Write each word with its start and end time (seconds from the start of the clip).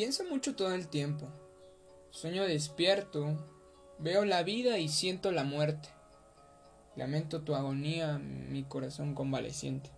Pienso 0.00 0.24
mucho 0.24 0.56
todo 0.56 0.72
el 0.72 0.88
tiempo. 0.88 1.28
Sueño 2.08 2.44
despierto, 2.44 3.36
veo 3.98 4.24
la 4.24 4.42
vida 4.42 4.78
y 4.78 4.88
siento 4.88 5.30
la 5.30 5.44
muerte. 5.44 5.90
Lamento 6.96 7.42
tu 7.42 7.54
agonía, 7.54 8.16
mi 8.16 8.62
corazón 8.62 9.14
convaleciente. 9.14 9.90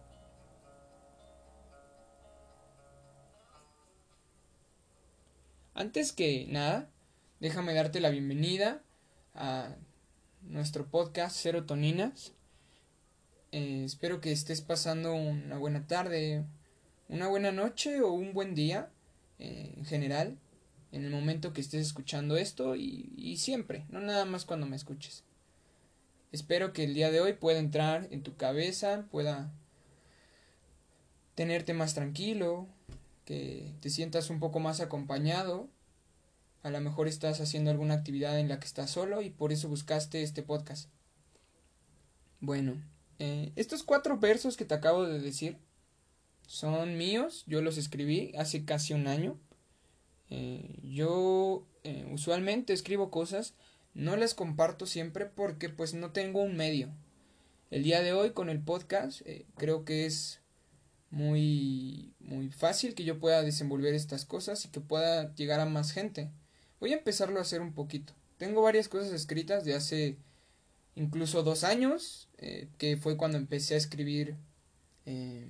Antes 5.72 6.10
que 6.10 6.46
nada, 6.48 6.90
déjame 7.38 7.72
darte 7.72 8.00
la 8.00 8.10
bienvenida 8.10 8.82
a 9.36 9.76
nuestro 10.40 10.90
podcast 10.90 11.36
Serotoninas. 11.36 12.32
Eh, 13.52 13.84
espero 13.84 14.20
que 14.20 14.32
estés 14.32 14.62
pasando 14.62 15.14
una 15.14 15.58
buena 15.58 15.86
tarde, 15.86 16.44
una 17.08 17.28
buena 17.28 17.52
noche 17.52 18.00
o 18.00 18.10
un 18.10 18.32
buen 18.32 18.56
día 18.56 18.90
eh, 19.38 19.74
en 19.76 19.84
general 19.84 20.38
en 20.92 21.04
el 21.04 21.10
momento 21.10 21.52
que 21.52 21.62
estés 21.62 21.86
escuchando 21.86 22.36
esto 22.36 22.76
y, 22.76 23.12
y 23.16 23.38
siempre, 23.38 23.86
no 23.88 24.00
nada 24.00 24.26
más 24.26 24.44
cuando 24.44 24.66
me 24.66 24.76
escuches. 24.76 25.24
Espero 26.32 26.72
que 26.72 26.84
el 26.84 26.94
día 26.94 27.10
de 27.10 27.20
hoy 27.20 27.32
pueda 27.32 27.58
entrar 27.58 28.08
en 28.10 28.22
tu 28.22 28.36
cabeza, 28.36 29.06
pueda 29.10 29.50
tenerte 31.34 31.74
más 31.74 31.94
tranquilo, 31.94 32.68
que 33.24 33.72
te 33.80 33.90
sientas 33.90 34.30
un 34.30 34.38
poco 34.38 34.60
más 34.60 34.80
acompañado. 34.80 35.68
A 36.62 36.70
lo 36.70 36.80
mejor 36.80 37.08
estás 37.08 37.40
haciendo 37.40 37.70
alguna 37.70 37.94
actividad 37.94 38.38
en 38.38 38.48
la 38.48 38.60
que 38.60 38.66
estás 38.66 38.90
solo 38.90 39.22
y 39.22 39.30
por 39.30 39.52
eso 39.52 39.68
buscaste 39.68 40.22
este 40.22 40.42
podcast. 40.42 40.88
Bueno, 42.40 42.80
eh, 43.18 43.52
estos 43.56 43.82
cuatro 43.82 44.18
versos 44.18 44.56
que 44.56 44.64
te 44.64 44.74
acabo 44.74 45.04
de 45.04 45.20
decir 45.20 45.58
son 46.46 46.96
míos, 46.96 47.44
yo 47.46 47.62
los 47.62 47.78
escribí 47.78 48.32
hace 48.36 48.64
casi 48.64 48.94
un 48.94 49.06
año. 49.06 49.38
Eh, 50.30 50.78
yo 50.82 51.66
eh, 51.84 52.08
usualmente 52.12 52.72
escribo 52.72 53.10
cosas, 53.10 53.54
no 53.94 54.16
las 54.16 54.34
comparto 54.34 54.86
siempre 54.86 55.26
porque 55.26 55.68
pues 55.68 55.94
no 55.94 56.10
tengo 56.10 56.42
un 56.42 56.56
medio. 56.56 56.90
El 57.70 57.84
día 57.84 58.02
de 58.02 58.12
hoy 58.12 58.32
con 58.32 58.50
el 58.50 58.60
podcast 58.60 59.22
creo 59.56 59.84
que 59.84 60.04
es 60.06 60.40
muy 61.10 62.14
muy 62.20 62.50
fácil 62.50 62.94
que 62.94 63.04
yo 63.04 63.18
pueda 63.18 63.42
desenvolver 63.42 63.94
estas 63.94 64.24
cosas 64.24 64.64
y 64.64 64.68
que 64.68 64.80
pueda 64.80 65.34
llegar 65.34 65.60
a 65.60 65.66
más 65.66 65.92
gente. 65.92 66.30
Voy 66.80 66.92
a 66.92 66.96
empezarlo 66.96 67.38
a 67.38 67.42
hacer 67.42 67.60
un 67.60 67.74
poquito. 67.74 68.14
Tengo 68.38 68.62
varias 68.62 68.88
cosas 68.88 69.12
escritas 69.12 69.64
de 69.64 69.74
hace 69.74 70.16
incluso 70.94 71.42
dos 71.42 71.64
años, 71.64 72.28
eh, 72.38 72.68
que 72.78 72.96
fue 72.96 73.16
cuando 73.16 73.38
empecé 73.38 73.74
a 73.74 73.78
escribir, 73.78 74.36
eh, 75.06 75.46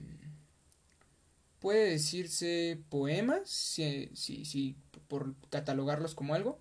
puede 1.63 1.91
decirse 1.91 2.83
poemas, 2.91 3.49
si, 3.49 4.11
si, 4.15 4.45
si, 4.45 4.77
por 5.07 5.37
catalogarlos 5.49 6.17
como 6.17 6.35
algo, 6.35 6.59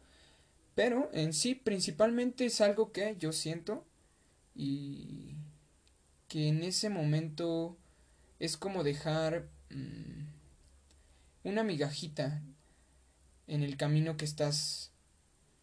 pero 0.76 1.10
en 1.12 1.34
sí 1.34 1.56
principalmente 1.56 2.46
es 2.46 2.62
algo 2.62 2.92
que 2.92 3.16
yo 3.18 3.34
siento 3.34 3.84
y 4.54 5.38
que 6.28 6.50
en 6.50 6.62
ese 6.62 6.90
momento 6.90 7.78
es 8.38 8.58
como 8.58 8.84
dejar 8.84 9.50
mmm, 9.72 10.28
una 11.44 11.64
migajita 11.64 12.44
en 13.48 13.64
el 13.64 13.78
camino 13.78 14.18
que 14.18 14.26
estás 14.26 14.92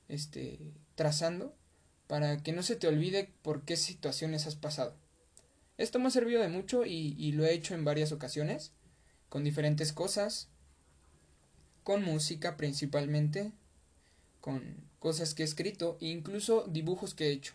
este, 0.09 0.73
trazando 0.97 1.55
para 2.09 2.43
que 2.43 2.53
no 2.53 2.65
se 2.65 2.75
te 2.75 2.89
olvide 2.89 3.33
por 3.43 3.63
qué 3.63 3.77
situaciones 3.77 4.49
has 4.49 4.57
pasado. 4.57 4.97
Esto 5.77 6.01
me 6.01 6.09
ha 6.09 6.11
servido 6.11 6.43
de 6.43 6.49
mucho 6.49 6.85
y, 6.85 7.15
y 7.17 7.31
lo 7.31 7.45
he 7.45 7.55
hecho 7.55 7.77
en 7.77 7.85
varias 7.85 8.11
ocasiones, 8.11 8.73
con 9.29 9.45
diferentes 9.45 9.93
cosas, 9.93 10.49
con 11.85 12.05
música 12.05 12.57
principalmente, 12.57 13.53
con 14.41 14.63
cosas 14.99 15.35
que 15.35 15.43
he 15.43 15.47
escrito 15.47 15.97
e 16.01 16.07
incluso 16.07 16.67
dibujos 16.69 17.15
que 17.15 17.29
he 17.29 17.33
hecho. 17.33 17.55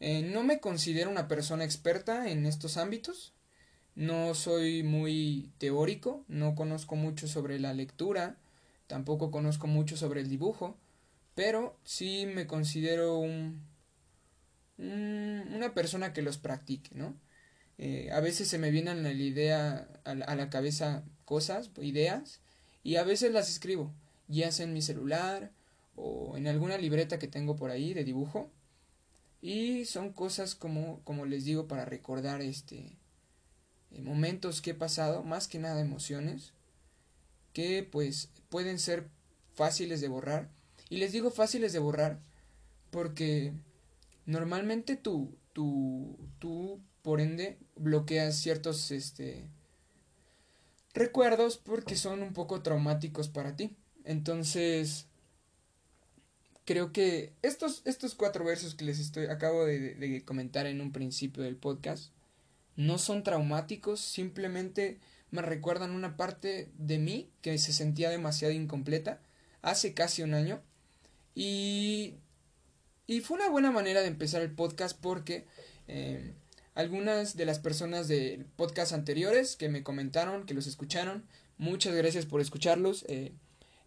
Eh, 0.00 0.22
no 0.22 0.42
me 0.42 0.60
considero 0.60 1.10
una 1.10 1.28
persona 1.28 1.64
experta 1.64 2.30
en 2.30 2.46
estos 2.46 2.76
ámbitos, 2.76 3.32
no 3.94 4.34
soy 4.34 4.82
muy 4.82 5.50
teórico, 5.58 6.24
no 6.28 6.54
conozco 6.54 6.96
mucho 6.96 7.28
sobre 7.28 7.60
la 7.60 7.74
lectura, 7.74 8.36
tampoco 8.86 9.30
conozco 9.30 9.66
mucho 9.66 9.96
sobre 9.96 10.20
el 10.20 10.28
dibujo, 10.28 10.76
pero 11.34 11.76
sí 11.84 12.26
me 12.26 12.46
considero 12.46 13.18
un, 13.18 13.62
una 14.78 15.72
persona 15.74 16.12
que 16.12 16.22
los 16.22 16.38
practique, 16.38 16.90
¿no? 16.94 17.14
Eh, 17.78 18.10
a 18.12 18.20
veces 18.20 18.48
se 18.48 18.58
me 18.58 18.70
vienen 18.70 18.98
a 19.00 19.02
la 19.02 19.12
idea, 19.12 19.88
a 20.04 20.14
la, 20.14 20.50
cabeza 20.50 21.04
cosas, 21.24 21.70
ideas, 21.80 22.40
y 22.82 22.96
a 22.96 23.04
veces 23.04 23.32
las 23.32 23.50
escribo, 23.50 23.92
ya 24.28 24.52
sea 24.52 24.66
en 24.66 24.74
mi 24.74 24.82
celular 24.82 25.50
o 25.96 26.36
en 26.36 26.46
alguna 26.46 26.78
libreta 26.78 27.18
que 27.18 27.28
tengo 27.28 27.56
por 27.56 27.70
ahí 27.70 27.94
de 27.94 28.04
dibujo, 28.04 28.50
y 29.42 29.84
son 29.84 30.12
cosas 30.12 30.54
como, 30.54 31.00
como 31.04 31.26
les 31.26 31.44
digo, 31.44 31.68
para 31.68 31.84
recordar 31.84 32.40
este, 32.40 32.96
eh, 33.90 34.02
momentos 34.02 34.62
que 34.62 34.70
he 34.70 34.74
pasado, 34.74 35.22
más 35.22 35.48
que 35.48 35.58
nada 35.58 35.80
emociones, 35.80 36.52
que 37.52 37.82
pues 37.82 38.30
pueden 38.48 38.78
ser 38.78 39.08
fáciles 39.54 40.00
de 40.00 40.08
borrar. 40.08 40.48
Y 40.90 40.96
les 40.98 41.12
digo 41.12 41.30
fáciles 41.30 41.72
de 41.72 41.78
borrar 41.78 42.20
porque 42.90 43.52
normalmente 44.26 44.96
tú, 44.96 45.36
tú, 45.52 46.16
tú, 46.38 46.80
por 47.04 47.20
ende, 47.20 47.58
bloqueas 47.76 48.34
ciertos 48.38 48.90
este, 48.90 49.44
recuerdos 50.94 51.58
porque 51.58 51.96
son 51.96 52.22
un 52.22 52.32
poco 52.32 52.62
traumáticos 52.62 53.28
para 53.28 53.56
ti. 53.56 53.76
Entonces, 54.04 55.06
creo 56.64 56.92
que 56.92 57.34
estos, 57.42 57.82
estos 57.84 58.14
cuatro 58.14 58.42
versos 58.42 58.74
que 58.74 58.86
les 58.86 58.98
estoy, 58.98 59.26
acabo 59.26 59.66
de, 59.66 59.94
de 59.94 60.24
comentar 60.24 60.66
en 60.66 60.80
un 60.80 60.92
principio 60.92 61.42
del 61.42 61.56
podcast, 61.56 62.10
no 62.74 62.96
son 62.96 63.22
traumáticos, 63.22 64.00
simplemente 64.00 64.98
me 65.30 65.42
recuerdan 65.42 65.90
una 65.90 66.16
parte 66.16 66.70
de 66.78 66.98
mí 66.98 67.30
que 67.42 67.58
se 67.58 67.74
sentía 67.74 68.08
demasiado 68.08 68.54
incompleta 68.54 69.20
hace 69.60 69.92
casi 69.92 70.22
un 70.22 70.32
año. 70.32 70.62
Y, 71.34 72.14
y 73.06 73.20
fue 73.20 73.36
una 73.36 73.50
buena 73.50 73.70
manera 73.70 74.00
de 74.00 74.06
empezar 74.06 74.40
el 74.40 74.52
podcast 74.52 74.98
porque 74.98 75.44
eh, 75.86 76.32
algunas 76.74 77.36
de 77.36 77.46
las 77.46 77.58
personas 77.58 78.08
de 78.08 78.44
podcast 78.56 78.92
anteriores 78.92 79.56
que 79.56 79.68
me 79.68 79.82
comentaron, 79.82 80.44
que 80.44 80.54
los 80.54 80.66
escucharon, 80.66 81.24
muchas 81.56 81.94
gracias 81.94 82.26
por 82.26 82.40
escucharlos. 82.40 83.04
Eh, 83.08 83.32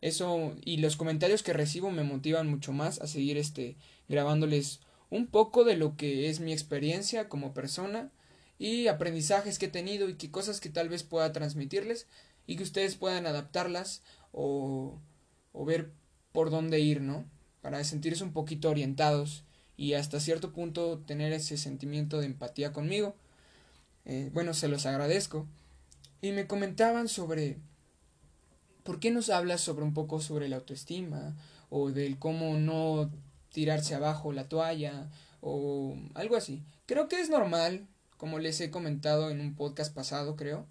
eso 0.02 0.56
y 0.64 0.78
los 0.78 0.96
comentarios 0.96 1.44
que 1.44 1.54
recibo 1.54 1.92
me 1.92 2.04
motivan 2.04 2.48
mucho 2.48 2.72
más 2.72 3.02
a 3.02 3.08
seguir 3.08 3.38
este 3.38 3.76
grabándoles 4.08 4.80
un 5.10 5.28
poco 5.28 5.64
de 5.64 5.76
lo 5.76 5.98
que 5.98 6.30
es 6.30 6.40
mi 6.40 6.54
experiencia 6.54 7.30
como 7.30 7.54
persona 7.54 8.12
y 8.60 8.88
aprendizajes 8.88 9.60
que 9.60 9.68
he 9.68 9.70
tenido 9.70 10.08
y 10.10 10.16
que 10.16 10.32
cosas 10.32 10.60
que 10.60 10.70
tal 10.70 10.90
vez 10.90 11.04
pueda 11.04 11.32
transmitirles 11.32 12.08
y 12.46 12.56
que 12.56 12.64
ustedes 12.64 12.96
puedan 12.96 13.26
adaptarlas 13.26 14.02
o, 14.32 15.00
o 15.52 15.66
ver 15.66 15.92
por 16.32 16.52
dónde 16.52 16.80
ir, 16.80 17.02
¿no? 17.02 17.26
Para 17.62 17.84
sentirse 17.84 18.24
un 18.24 18.34
poquito 18.34 18.70
orientados 18.70 19.44
y 19.78 19.94
hasta 19.94 20.20
cierto 20.20 20.52
punto 20.52 20.98
tener 21.06 21.32
ese 21.32 21.58
sentimiento 21.58 22.20
de 22.20 22.26
empatía 22.26 22.74
conmigo. 22.74 23.16
Eh, 24.06 24.32
bueno, 24.34 24.56
se 24.56 24.68
los 24.68 24.88
agradezco. 24.88 25.46
Y 26.22 26.32
me 26.32 26.48
comentaban 26.48 27.08
sobre 27.08 27.58
por 28.84 29.00
qué 29.00 29.12
nos 29.12 29.30
hablas 29.30 29.62
sobre 29.62 29.86
un 29.86 29.94
poco 29.94 30.20
sobre 30.20 30.50
la 30.50 30.56
autoestima 30.56 31.36
o 31.70 31.92
del 31.92 32.18
cómo 32.18 32.58
no 32.58 33.12
tirarse 33.52 33.94
abajo 33.94 34.34
la 34.34 34.50
toalla 34.50 35.10
o 35.42 35.96
algo 36.16 36.36
así. 36.36 36.64
Creo 36.88 37.08
que 37.08 37.20
es 37.20 37.30
normal 37.30 37.86
como 38.18 38.40
les 38.40 38.60
he 38.62 38.72
comentado 38.72 39.30
en 39.30 39.42
un 39.42 39.56
podcast 39.56 39.94
pasado, 39.94 40.36
creo. 40.36 40.66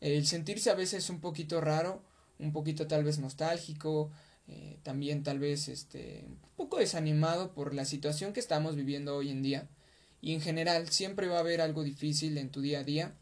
El 0.00 0.26
sentirse 0.26 0.70
a 0.70 0.74
veces 0.74 1.08
un 1.08 1.20
poquito 1.20 1.60
raro, 1.60 2.02
un 2.38 2.52
poquito 2.52 2.88
tal 2.88 3.04
vez 3.04 3.18
nostálgico, 3.18 4.10
eh, 4.50 4.78
también 4.82 5.22
tal 5.22 5.38
vez 5.38 5.68
este, 5.68 6.24
un 6.26 6.36
poco 6.56 6.78
desanimado 6.78 7.52
por 7.52 7.72
la 7.74 7.84
situación 7.84 8.32
que 8.32 8.40
estamos 8.40 8.76
viviendo 8.76 9.16
hoy 9.16 9.30
en 9.30 9.42
día. 9.42 9.68
Y 10.20 10.34
en 10.34 10.40
general 10.40 10.90
siempre 10.90 11.28
va 11.28 11.36
a 11.36 11.40
haber 11.40 11.60
algo 11.60 11.82
difícil 11.84 12.36
en 12.36 12.50
tu 12.50 12.60
día 12.60 12.80
a 12.80 12.84
día 12.84 13.14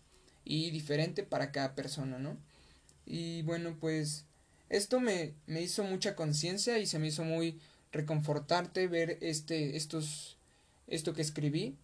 y 0.44 0.70
diferente 0.70 1.22
para 1.22 1.52
cada 1.52 1.74
persona, 1.74 2.18
¿no? 2.18 2.36
Y 3.06 3.42
bueno, 3.42 3.76
pues 3.78 4.24
esto 4.68 5.00
me, 5.00 5.34
me 5.46 5.62
hizo 5.62 5.84
mucha 5.84 6.16
conciencia 6.16 6.78
y 6.78 6.86
se 6.86 6.98
me 6.98 7.08
hizo 7.08 7.24
muy 7.24 7.60
reconfortarte 7.92 8.88
ver 8.88 9.18
este, 9.20 9.76
estos, 9.76 10.36
esto 10.88 11.14
que 11.14 11.22
escribí 11.22 11.76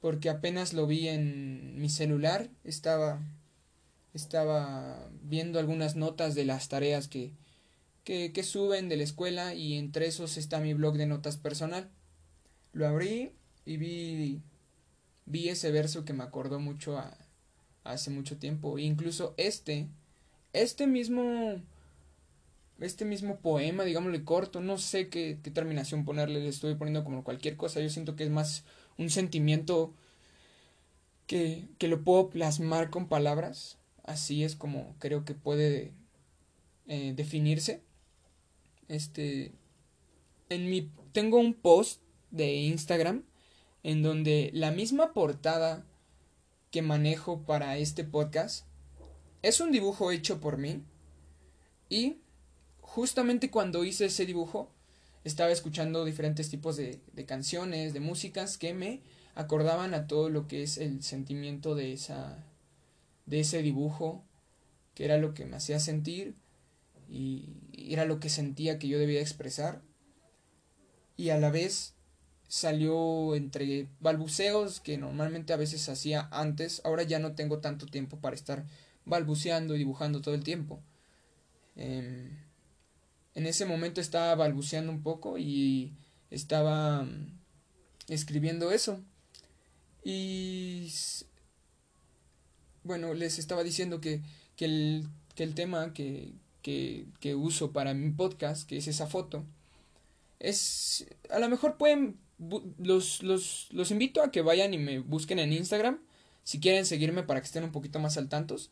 porque 0.00 0.30
apenas 0.30 0.72
lo 0.72 0.86
vi 0.86 1.08
en 1.08 1.80
mi 1.80 1.88
celular, 1.88 2.48
estaba 2.64 3.20
estaba 4.14 5.08
viendo 5.22 5.58
algunas 5.58 5.94
notas 5.94 6.34
de 6.34 6.44
las 6.44 6.68
tareas 6.68 7.06
que, 7.06 7.32
que, 8.06 8.42
suben 8.44 8.88
de 8.88 8.96
la 8.96 9.02
escuela 9.02 9.54
y 9.54 9.74
entre 9.74 10.06
esos 10.06 10.36
está 10.36 10.60
mi 10.60 10.74
blog 10.74 10.96
de 10.96 11.06
notas 11.06 11.36
personal. 11.36 11.90
Lo 12.72 12.86
abrí 12.86 13.32
y 13.64 13.78
vi, 13.78 14.40
vi 15.26 15.48
ese 15.48 15.72
verso 15.72 16.04
que 16.04 16.12
me 16.12 16.22
acordó 16.22 16.60
mucho 16.60 16.96
a 16.98 17.18
hace 17.82 18.10
mucho 18.10 18.36
tiempo. 18.38 18.78
incluso 18.78 19.34
este, 19.36 19.88
este 20.52 20.86
mismo 20.86 21.60
este 22.80 23.04
mismo 23.04 23.38
poema, 23.40 23.84
digámosle 23.84 24.22
corto, 24.22 24.60
no 24.60 24.78
sé 24.78 25.08
qué, 25.08 25.38
qué 25.42 25.50
terminación 25.50 26.04
ponerle, 26.04 26.40
le 26.40 26.48
estoy 26.48 26.74
poniendo 26.74 27.04
como 27.04 27.24
cualquier 27.24 27.56
cosa, 27.56 27.80
yo 27.80 27.88
siento 27.88 28.16
que 28.16 28.24
es 28.24 28.30
más 28.30 28.64
un 28.98 29.08
sentimiento 29.10 29.94
que, 31.26 31.68
que 31.78 31.88
lo 31.88 32.04
puedo 32.04 32.28
plasmar 32.30 32.90
con 32.90 33.08
palabras, 33.08 33.78
así 34.04 34.44
es 34.44 34.56
como 34.56 34.94
creo 34.98 35.24
que 35.24 35.34
puede 35.34 35.92
eh, 36.86 37.14
definirse. 37.16 37.82
Este, 38.88 39.52
en 40.48 40.70
mi, 40.70 40.90
tengo 41.12 41.38
un 41.38 41.54
post 41.54 42.02
de 42.30 42.54
Instagram 42.54 43.24
en 43.82 44.02
donde 44.02 44.50
la 44.52 44.70
misma 44.70 45.12
portada 45.12 45.84
que 46.70 46.82
manejo 46.82 47.42
para 47.42 47.78
este 47.78 48.04
podcast 48.04 48.66
es 49.42 49.60
un 49.60 49.72
dibujo 49.72 50.10
hecho 50.10 50.40
por 50.40 50.58
mí 50.58 50.82
y 51.88 52.18
justamente 52.80 53.50
cuando 53.50 53.84
hice 53.84 54.06
ese 54.06 54.26
dibujo 54.26 54.70
estaba 55.24 55.50
escuchando 55.50 56.04
diferentes 56.04 56.50
tipos 56.50 56.76
de, 56.76 57.00
de 57.12 57.26
canciones, 57.26 57.92
de 57.92 58.00
músicas 58.00 58.58
que 58.58 58.74
me 58.74 59.02
acordaban 59.34 59.94
a 59.94 60.06
todo 60.06 60.30
lo 60.30 60.48
que 60.48 60.62
es 60.62 60.78
el 60.78 61.02
sentimiento 61.02 61.74
de 61.74 61.92
esa 61.92 62.44
de 63.26 63.40
ese 63.40 63.62
dibujo 63.62 64.24
que 64.94 65.04
era 65.04 65.18
lo 65.18 65.34
que 65.34 65.44
me 65.44 65.56
hacía 65.56 65.78
sentir 65.80 66.36
y 67.08 67.56
era 67.72 68.04
lo 68.04 68.20
que 68.20 68.28
sentía 68.28 68.78
que 68.78 68.88
yo 68.88 68.98
debía 68.98 69.20
expresar. 69.20 69.82
Y 71.16 71.30
a 71.30 71.38
la 71.38 71.50
vez 71.50 71.94
salió 72.48 73.34
entre 73.34 73.88
balbuceos 74.00 74.80
que 74.80 74.98
normalmente 74.98 75.52
a 75.52 75.56
veces 75.56 75.88
hacía 75.88 76.28
antes 76.30 76.80
ahora 76.84 77.02
ya 77.02 77.18
no 77.18 77.34
tengo 77.34 77.58
tanto 77.58 77.86
tiempo 77.86 78.20
para 78.20 78.36
estar 78.36 78.64
balbuceando 79.04 79.74
y 79.74 79.78
dibujando 79.78 80.20
todo 80.20 80.34
el 80.34 80.44
tiempo. 80.44 80.82
Em, 81.76 82.38
en 83.34 83.46
ese 83.46 83.66
momento 83.66 84.00
estaba 84.00 84.34
balbuceando 84.34 84.92
un 84.92 85.02
poco 85.02 85.38
y 85.38 85.94
estaba 86.30 87.02
mm, 87.02 87.38
escribiendo 88.08 88.70
eso. 88.70 89.00
Y 90.04 90.92
bueno, 92.84 93.14
les 93.14 93.38
estaba 93.38 93.64
diciendo 93.64 94.00
que, 94.00 94.22
que, 94.56 94.64
el, 94.66 95.08
que 95.34 95.42
el 95.42 95.54
tema 95.54 95.92
que, 95.92 96.34
que, 97.20 97.34
uso 97.34 97.72
para 97.72 97.94
mi 97.94 98.10
podcast, 98.10 98.68
que 98.68 98.76
es 98.76 98.88
esa 98.88 99.06
foto, 99.06 99.44
es 100.40 101.06
a 101.30 101.38
lo 101.38 101.48
mejor 101.48 101.76
pueden 101.76 102.18
los, 102.78 103.22
los, 103.22 103.68
los 103.70 103.90
invito 103.90 104.22
a 104.22 104.30
que 104.30 104.42
vayan 104.42 104.74
y 104.74 104.78
me 104.78 104.98
busquen 104.98 105.38
en 105.38 105.52
Instagram 105.52 105.98
si 106.44 106.60
quieren 106.60 106.84
seguirme 106.84 107.22
para 107.22 107.40
que 107.40 107.46
estén 107.46 107.64
un 107.64 107.72
poquito 107.72 107.98
más 107.98 108.18
al 108.18 108.28
tantos 108.28 108.70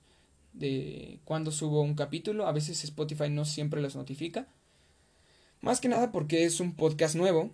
de 0.53 1.19
cuando 1.25 1.51
subo 1.51 1.81
un 1.81 1.95
capítulo 1.95 2.47
a 2.47 2.53
veces 2.53 2.85
Spotify 2.85 3.31
no 3.31 3.47
siempre 3.47 3.81
los 3.81 3.97
notifica 3.97 4.47
más 5.63 5.81
que 5.81 5.89
nada 5.89 6.13
porque 6.13 6.45
es 6.45 6.61
un 6.61 6.75
podcast 6.75 7.17
nuevo 7.17 7.51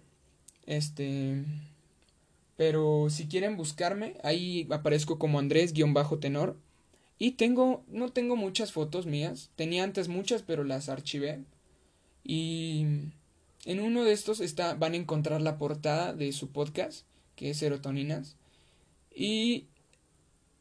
este 0.67 1.45
pero 2.61 3.07
si 3.09 3.27
quieren 3.27 3.57
buscarme, 3.57 4.19
ahí 4.23 4.69
aparezco 4.71 5.19
como 5.19 5.39
Andrés-tenor. 5.39 6.59
Y 7.23 7.33
tengo, 7.33 7.85
no 7.87 8.09
tengo 8.09 8.35
muchas 8.35 8.73
fotos 8.73 9.05
mías. 9.05 9.51
Tenía 9.55 9.85
antes 9.85 10.09
muchas, 10.09 10.41
pero 10.41 10.65
las 10.65 10.89
archivé. 10.89 11.45
Y 12.25 12.87
en 13.67 13.81
uno 13.81 14.05
de 14.05 14.13
estos 14.13 14.41
está, 14.41 14.73
van 14.73 14.95
a 14.95 14.97
encontrar 14.97 15.43
la 15.43 15.59
portada 15.59 16.15
de 16.15 16.33
su 16.33 16.49
podcast, 16.49 17.05
que 17.37 17.51
es 17.51 17.59
Serotoninas. 17.59 18.37
Y 19.15 19.67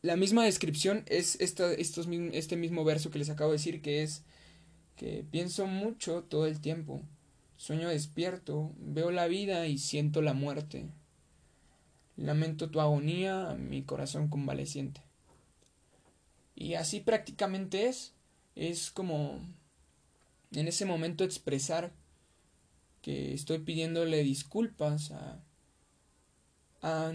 la 0.02 0.18
misma 0.18 0.44
descripción 0.44 1.06
es 1.08 1.40
esta, 1.40 1.72
estos, 1.72 2.10
este 2.34 2.58
mismo 2.58 2.84
verso 2.84 3.10
que 3.10 3.20
les 3.20 3.30
acabo 3.30 3.52
de 3.52 3.58
decir, 3.58 3.82
que 3.82 4.04
es 4.04 4.24
que 4.98 5.24
pienso 5.32 5.66
mucho 5.66 6.24
todo 6.24 6.46
el 6.46 6.60
tiempo. 6.60 7.02
Sueño 7.56 7.88
despierto, 7.88 8.74
veo 8.78 9.12
la 9.12 9.28
vida 9.28 9.66
y 9.68 9.78
siento 9.78 10.22
la 10.22 10.34
muerte. 10.34 10.88
Lamento 12.18 12.70
tu 12.70 12.82
agonía, 12.82 13.56
mi 13.58 13.82
corazón 13.84 14.28
convaleciente. 14.28 15.09
Y 16.60 16.76
así 16.76 17.00
prácticamente 17.00 17.88
es. 17.88 18.14
Es 18.56 18.92
como 18.92 19.40
en 20.52 20.68
ese 20.68 20.86
momento 20.86 21.24
expresar 21.24 21.94
que 23.02 23.34
estoy 23.34 23.60
pidiéndole 23.60 24.22
disculpas 24.24 25.12
a, 25.12 25.42
a 26.82 27.14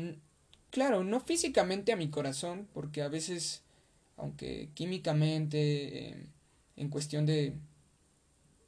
claro, 0.71 1.05
no 1.05 1.21
físicamente 1.21 1.93
a 1.93 1.97
mi 1.97 2.09
corazón, 2.09 2.67
porque 2.73 3.03
a 3.03 3.09
veces, 3.09 3.63
aunque 4.17 4.71
químicamente, 4.75 6.09
eh, 6.09 6.27
en 6.77 6.89
cuestión 6.89 7.27
de, 7.27 7.55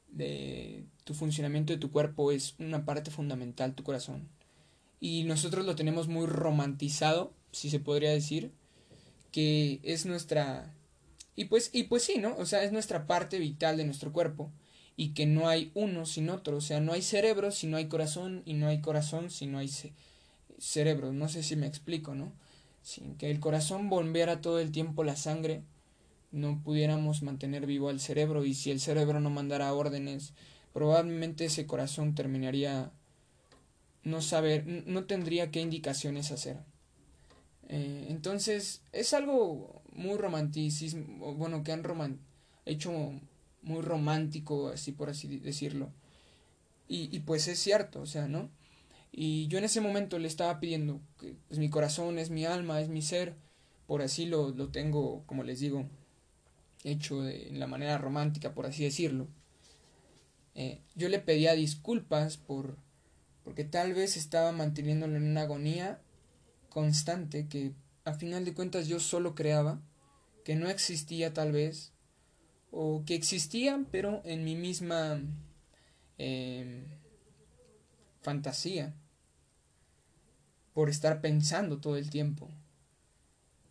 de 0.09 0.85
tu 1.03 1.13
funcionamiento 1.15 1.73
de 1.73 1.79
tu 1.79 1.91
cuerpo 1.91 2.31
es 2.31 2.55
una 2.59 2.85
parte 2.85 3.11
fundamental 3.11 3.73
tu 3.73 3.83
corazón 3.83 4.29
y 4.99 5.23
nosotros 5.23 5.65
lo 5.65 5.75
tenemos 5.75 6.07
muy 6.07 6.25
romantizado, 6.25 7.33
si 7.51 7.69
se 7.69 7.79
podría 7.79 8.11
decir, 8.11 8.51
que 9.37 9.79
es 9.83 10.07
nuestra 10.07 10.73
y 11.35 11.45
pues 11.45 11.69
y 11.71 11.83
pues 11.83 12.01
sí, 12.01 12.17
¿no? 12.17 12.35
O 12.37 12.47
sea, 12.47 12.63
es 12.63 12.71
nuestra 12.71 13.05
parte 13.05 13.37
vital 13.37 13.77
de 13.77 13.85
nuestro 13.85 14.11
cuerpo 14.11 14.51
y 14.95 15.09
que 15.09 15.27
no 15.27 15.47
hay 15.47 15.69
uno 15.75 16.07
sin 16.07 16.31
otro, 16.31 16.57
o 16.57 16.61
sea, 16.61 16.79
no 16.79 16.93
hay 16.93 17.03
cerebro 17.03 17.51
si 17.51 17.67
no 17.67 17.77
hay 17.77 17.87
corazón 17.87 18.41
y 18.45 18.55
no 18.55 18.65
hay 18.65 18.81
corazón 18.81 19.29
si 19.29 19.45
no 19.45 19.59
hay 19.59 19.69
cerebro, 20.57 21.13
no 21.13 21.29
sé 21.29 21.43
si 21.43 21.55
me 21.55 21.67
explico, 21.67 22.15
¿no? 22.15 22.33
Sin 22.81 23.15
que 23.15 23.29
el 23.29 23.39
corazón 23.39 23.89
bombeara 23.89 24.41
todo 24.41 24.59
el 24.59 24.71
tiempo 24.71 25.03
la 25.03 25.15
sangre, 25.15 25.61
no 26.31 26.59
pudiéramos 26.63 27.21
mantener 27.21 27.67
vivo 27.67 27.89
al 27.89 27.99
cerebro 27.99 28.43
y 28.43 28.55
si 28.55 28.71
el 28.71 28.79
cerebro 28.79 29.19
no 29.19 29.29
mandara 29.29 29.71
órdenes, 29.71 30.33
probablemente 30.73 31.45
ese 31.45 31.67
corazón 31.67 32.15
terminaría 32.15 32.91
no 34.01 34.19
saber, 34.23 34.65
no 34.65 35.03
tendría 35.03 35.51
qué 35.51 35.61
indicaciones 35.61 36.31
hacer. 36.31 36.57
Eh, 37.67 38.07
entonces, 38.09 38.81
es 38.91 39.13
algo 39.13 39.81
muy 39.93 40.17
romanticismo, 40.17 41.33
bueno, 41.35 41.63
que 41.63 41.71
han 41.71 42.19
hecho 42.65 42.91
muy 43.61 43.81
romántico, 43.81 44.69
así 44.69 44.91
por 44.91 45.09
así 45.09 45.39
decirlo. 45.39 45.91
Y, 46.87 47.15
y, 47.15 47.19
pues 47.21 47.47
es 47.47 47.59
cierto, 47.59 48.01
o 48.01 48.05
sea, 48.05 48.27
¿no? 48.27 48.49
Y 49.11 49.47
yo 49.47 49.57
en 49.57 49.65
ese 49.65 49.81
momento 49.81 50.19
le 50.19 50.27
estaba 50.27 50.59
pidiendo 50.59 51.01
que 51.19 51.35
pues, 51.47 51.59
mi 51.59 51.69
corazón 51.69 52.19
es 52.19 52.29
mi 52.29 52.45
alma, 52.45 52.81
es 52.81 52.89
mi 52.89 53.01
ser, 53.01 53.35
por 53.87 54.01
así 54.01 54.25
lo, 54.25 54.51
lo 54.51 54.69
tengo, 54.69 55.23
como 55.25 55.43
les 55.43 55.59
digo, 55.59 55.85
hecho 56.83 57.21
de 57.21 57.49
la 57.51 57.67
manera 57.67 57.97
romántica, 57.97 58.53
por 58.53 58.65
así 58.65 58.83
decirlo. 58.83 59.27
Eh, 60.55 60.81
yo 60.95 61.09
le 61.09 61.19
pedía 61.19 61.53
disculpas 61.53 62.37
por, 62.37 62.77
porque 63.43 63.63
tal 63.63 63.93
vez 63.93 64.17
estaba 64.17 64.51
manteniéndolo 64.51 65.17
en 65.17 65.23
una 65.23 65.41
agonía 65.41 65.99
constante 66.77 67.47
que 67.47 67.73
a 68.05 68.13
final 68.13 68.45
de 68.45 68.53
cuentas 68.53 68.87
yo 68.87 68.99
solo 68.99 69.33
creaba, 69.33 69.81
que 70.45 70.55
no 70.55 70.69
existía 70.69 71.33
tal 71.33 71.51
vez, 71.51 71.91
o 72.69 73.01
que 73.03 73.15
existía 73.15 73.83
pero 73.89 74.21
en 74.25 74.43
mi 74.43 74.53
misma 74.53 75.19
em, 76.19 76.83
fantasía, 78.21 78.93
por 80.75 80.91
estar 80.91 81.19
pensando 81.19 81.79
todo 81.79 81.97
el 81.97 82.11
tiempo 82.11 82.47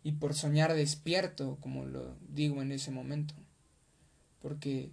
y 0.03 0.11
por 0.11 0.33
soñar 0.33 0.73
despierto, 0.73 1.57
como 1.61 1.85
lo 1.85 2.17
digo 2.27 2.61
en 2.61 2.73
ese 2.73 2.91
momento, 2.91 3.35
porque 4.41 4.91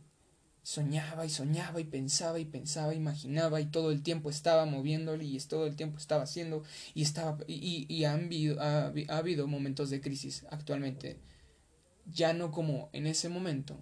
soñaba 0.64 1.26
y 1.26 1.28
soñaba 1.28 1.78
y 1.78 1.84
pensaba 1.84 2.40
y 2.40 2.46
pensaba, 2.46 2.94
imaginaba 2.94 3.60
y 3.60 3.66
todo 3.66 3.92
el 3.92 4.02
tiempo 4.02 4.30
estaba 4.30 4.64
moviéndole 4.64 5.22
y 5.24 5.38
todo 5.40 5.66
el 5.66 5.76
tiempo 5.76 5.98
estaba 5.98 6.22
haciendo 6.22 6.64
y 6.94 7.02
estaba 7.02 7.36
y, 7.46 7.86
y 7.86 8.04
ha, 8.04 8.14
habido, 8.14 8.60
ha, 8.62 8.90
habido 9.08 9.46
momentos 9.46 9.90
de 9.90 10.00
crisis 10.00 10.46
actualmente. 10.50 11.18
Ya 12.10 12.32
no 12.32 12.50
como 12.50 12.88
en 12.94 13.06
ese 13.06 13.28
momento 13.28 13.78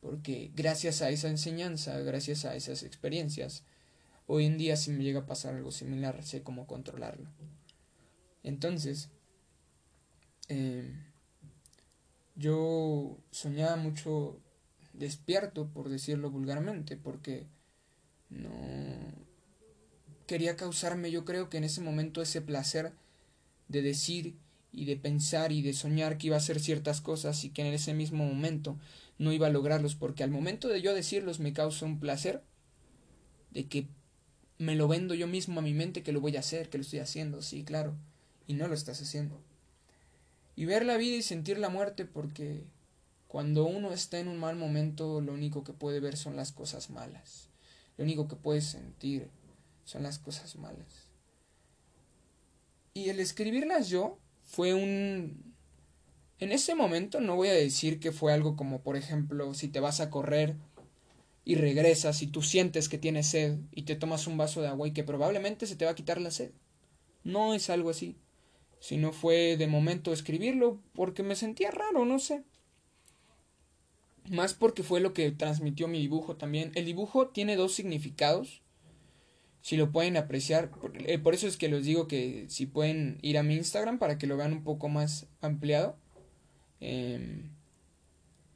porque 0.00 0.50
gracias 0.54 1.02
a 1.02 1.10
esa 1.10 1.28
enseñanza 1.28 1.98
gracias 2.00 2.44
a 2.44 2.54
esas 2.54 2.82
experiencias 2.82 3.64
hoy 4.26 4.44
en 4.44 4.58
día 4.58 4.76
si 4.76 4.90
me 4.90 5.02
llega 5.02 5.20
a 5.20 5.26
pasar 5.26 5.54
algo 5.54 5.70
similar 5.70 6.22
sé 6.24 6.42
cómo 6.42 6.66
controlarlo. 6.66 7.28
Entonces 8.42 9.10
eh, 10.48 10.94
yo 12.36 13.18
soñaba 13.30 13.76
mucho 13.76 14.40
despierto, 14.94 15.68
por 15.68 15.88
decirlo 15.88 16.30
vulgarmente, 16.30 16.96
porque 16.96 17.46
no 18.30 18.50
quería 20.26 20.56
causarme, 20.56 21.10
yo 21.10 21.24
creo 21.24 21.50
que 21.50 21.58
en 21.58 21.64
ese 21.64 21.80
momento 21.80 22.22
ese 22.22 22.40
placer 22.40 22.92
de 23.68 23.82
decir 23.82 24.36
y 24.72 24.86
de 24.86 24.96
pensar 24.96 25.52
y 25.52 25.62
de 25.62 25.72
soñar 25.72 26.18
que 26.18 26.28
iba 26.28 26.36
a 26.36 26.38
hacer 26.38 26.60
ciertas 26.60 27.00
cosas 27.00 27.44
y 27.44 27.50
que 27.50 27.62
en 27.62 27.74
ese 27.74 27.94
mismo 27.94 28.24
momento 28.24 28.78
no 29.18 29.32
iba 29.32 29.46
a 29.46 29.50
lograrlos, 29.50 29.94
porque 29.94 30.24
al 30.24 30.30
momento 30.30 30.68
de 30.68 30.80
yo 30.80 30.94
decirlos 30.94 31.40
me 31.40 31.52
causa 31.52 31.86
un 31.86 32.00
placer 32.00 32.42
de 33.50 33.66
que 33.66 33.86
me 34.58 34.74
lo 34.74 34.88
vendo 34.88 35.14
yo 35.14 35.26
mismo 35.26 35.60
a 35.60 35.62
mi 35.62 35.74
mente 35.74 36.02
que 36.02 36.12
lo 36.12 36.20
voy 36.20 36.36
a 36.36 36.40
hacer, 36.40 36.70
que 36.70 36.78
lo 36.78 36.82
estoy 36.82 37.00
haciendo, 37.00 37.42
sí, 37.42 37.64
claro, 37.64 37.94
y 38.46 38.54
no 38.54 38.66
lo 38.66 38.74
estás 38.74 39.00
haciendo. 39.00 39.40
Y 40.56 40.64
ver 40.64 40.84
la 40.84 40.96
vida 40.96 41.16
y 41.16 41.22
sentir 41.22 41.58
la 41.58 41.68
muerte 41.68 42.04
porque 42.04 42.64
Cuando 43.34 43.66
uno 43.66 43.92
está 43.92 44.20
en 44.20 44.28
un 44.28 44.38
mal 44.38 44.54
momento, 44.54 45.20
lo 45.20 45.32
único 45.32 45.64
que 45.64 45.72
puede 45.72 45.98
ver 45.98 46.16
son 46.16 46.36
las 46.36 46.52
cosas 46.52 46.88
malas. 46.90 47.50
Lo 47.96 48.04
único 48.04 48.28
que 48.28 48.36
puede 48.36 48.60
sentir 48.60 49.28
son 49.82 50.04
las 50.04 50.20
cosas 50.20 50.54
malas. 50.54 51.08
Y 52.92 53.08
el 53.08 53.18
escribirlas 53.18 53.88
yo 53.88 54.20
fue 54.44 54.72
un... 54.72 55.52
En 56.38 56.52
ese 56.52 56.76
momento 56.76 57.20
no 57.20 57.34
voy 57.34 57.48
a 57.48 57.54
decir 57.54 57.98
que 57.98 58.12
fue 58.12 58.32
algo 58.32 58.54
como, 58.54 58.82
por 58.82 58.96
ejemplo, 58.96 59.52
si 59.52 59.66
te 59.66 59.80
vas 59.80 59.98
a 59.98 60.10
correr 60.10 60.54
y 61.44 61.56
regresas 61.56 62.22
y 62.22 62.28
tú 62.28 62.40
sientes 62.40 62.88
que 62.88 62.98
tienes 62.98 63.26
sed 63.26 63.58
y 63.72 63.82
te 63.82 63.96
tomas 63.96 64.28
un 64.28 64.36
vaso 64.36 64.62
de 64.62 64.68
agua 64.68 64.86
y 64.86 64.92
que 64.92 65.02
probablemente 65.02 65.66
se 65.66 65.74
te 65.74 65.86
va 65.86 65.90
a 65.90 65.96
quitar 65.96 66.20
la 66.20 66.30
sed. 66.30 66.52
No 67.24 67.52
es 67.52 67.68
algo 67.68 67.90
así. 67.90 68.16
Sino 68.78 69.10
fue 69.10 69.56
de 69.56 69.66
momento 69.66 70.12
escribirlo 70.12 70.80
porque 70.92 71.24
me 71.24 71.34
sentía 71.34 71.72
raro, 71.72 72.04
no 72.04 72.20
sé. 72.20 72.44
Más 74.30 74.54
porque 74.54 74.82
fue 74.82 75.00
lo 75.00 75.12
que 75.12 75.30
transmitió 75.32 75.86
mi 75.86 75.98
dibujo 75.98 76.36
también. 76.36 76.72
El 76.74 76.86
dibujo 76.86 77.28
tiene 77.28 77.56
dos 77.56 77.74
significados. 77.74 78.62
Si 79.60 79.76
lo 79.76 79.92
pueden 79.92 80.16
apreciar. 80.16 80.70
Por, 80.70 80.96
eh, 80.96 81.20
eso 81.32 81.46
es 81.46 81.56
que 81.56 81.68
les 81.68 81.84
digo 81.84 82.08
que 82.08 82.46
si 82.48 82.66
pueden 82.66 83.18
ir 83.22 83.38
a 83.38 83.42
mi 83.42 83.54
Instagram 83.54 83.98
para 83.98 84.18
que 84.18 84.26
lo 84.26 84.36
vean 84.36 84.52
un 84.52 84.64
poco 84.64 84.88
más 84.88 85.26
ampliado. 85.40 85.96
Em, 86.80 87.50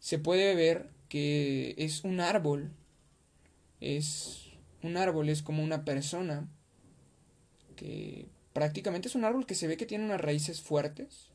se 0.00 0.18
puede 0.18 0.54
ver 0.54 0.90
que 1.08 1.74
es 1.78 2.04
un 2.04 2.20
árbol. 2.20 2.72
Es 3.80 4.50
un 4.82 4.96
árbol, 4.96 5.28
es 5.28 5.42
como 5.42 5.62
una 5.62 5.84
persona 5.84 6.48
que 7.76 8.26
prácticamente 8.52 9.08
es 9.08 9.14
un 9.14 9.24
árbol 9.24 9.46
que 9.46 9.54
se 9.54 9.66
ve 9.68 9.76
que 9.76 9.86
tiene 9.86 10.04
unas 10.04 10.20
raíces 10.20 10.60
fuertes 10.60 11.27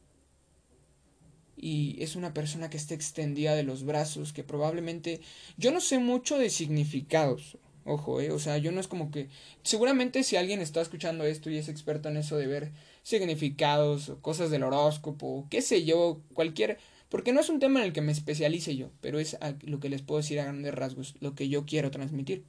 y 1.56 2.02
es 2.02 2.16
una 2.16 2.34
persona 2.34 2.70
que 2.70 2.78
está 2.78 2.94
extendida 2.94 3.56
de 3.56 3.64
los 3.64 3.84
brazos, 3.84 4.34
que 4.34 4.44
probablemente 4.44 5.22
yo 5.58 5.72
no 5.72 5.82
sé 5.82 6.00
mucho 6.00 6.38
de 6.38 6.50
significados, 6.50 7.58
ojo, 7.86 8.22
eh, 8.22 8.32
o 8.32 8.40
sea, 8.40 8.58
yo 8.58 8.72
no 8.72 8.80
es 8.80 8.88
como 8.88 9.12
que 9.12 9.30
seguramente 9.64 10.24
si 10.24 10.36
alguien 10.36 10.62
está 10.62 10.82
escuchando 10.82 11.26
esto 11.26 11.50
y 11.50 11.58
es 11.58 11.70
experto 11.70 12.10
en 12.10 12.18
eso 12.18 12.38
de 12.38 12.48
ver 12.48 12.72
significados 13.04 14.10
o 14.10 14.22
cosas 14.22 14.50
del 14.52 14.64
horóscopo, 14.64 15.48
qué 15.50 15.62
sé 15.62 15.86
yo, 15.86 16.22
cualquier 16.34 16.78
porque 17.14 17.32
no 17.32 17.42
es 17.42 17.50
un 17.50 17.60
tema 17.60 17.80
en 17.80 17.86
el 17.86 17.94
que 17.94 18.02
me 18.02 18.12
especialice 18.12 18.76
yo, 18.76 18.90
pero 19.00 19.20
es 19.20 19.38
lo 19.62 19.80
que 19.80 19.90
les 19.90 20.02
puedo 20.02 20.20
decir 20.20 20.40
a 20.40 20.46
grandes 20.46 20.74
rasgos, 20.74 21.14
lo 21.20 21.36
que 21.36 21.48
yo 21.48 21.64
quiero 21.64 21.92
transmitir. 21.92 22.44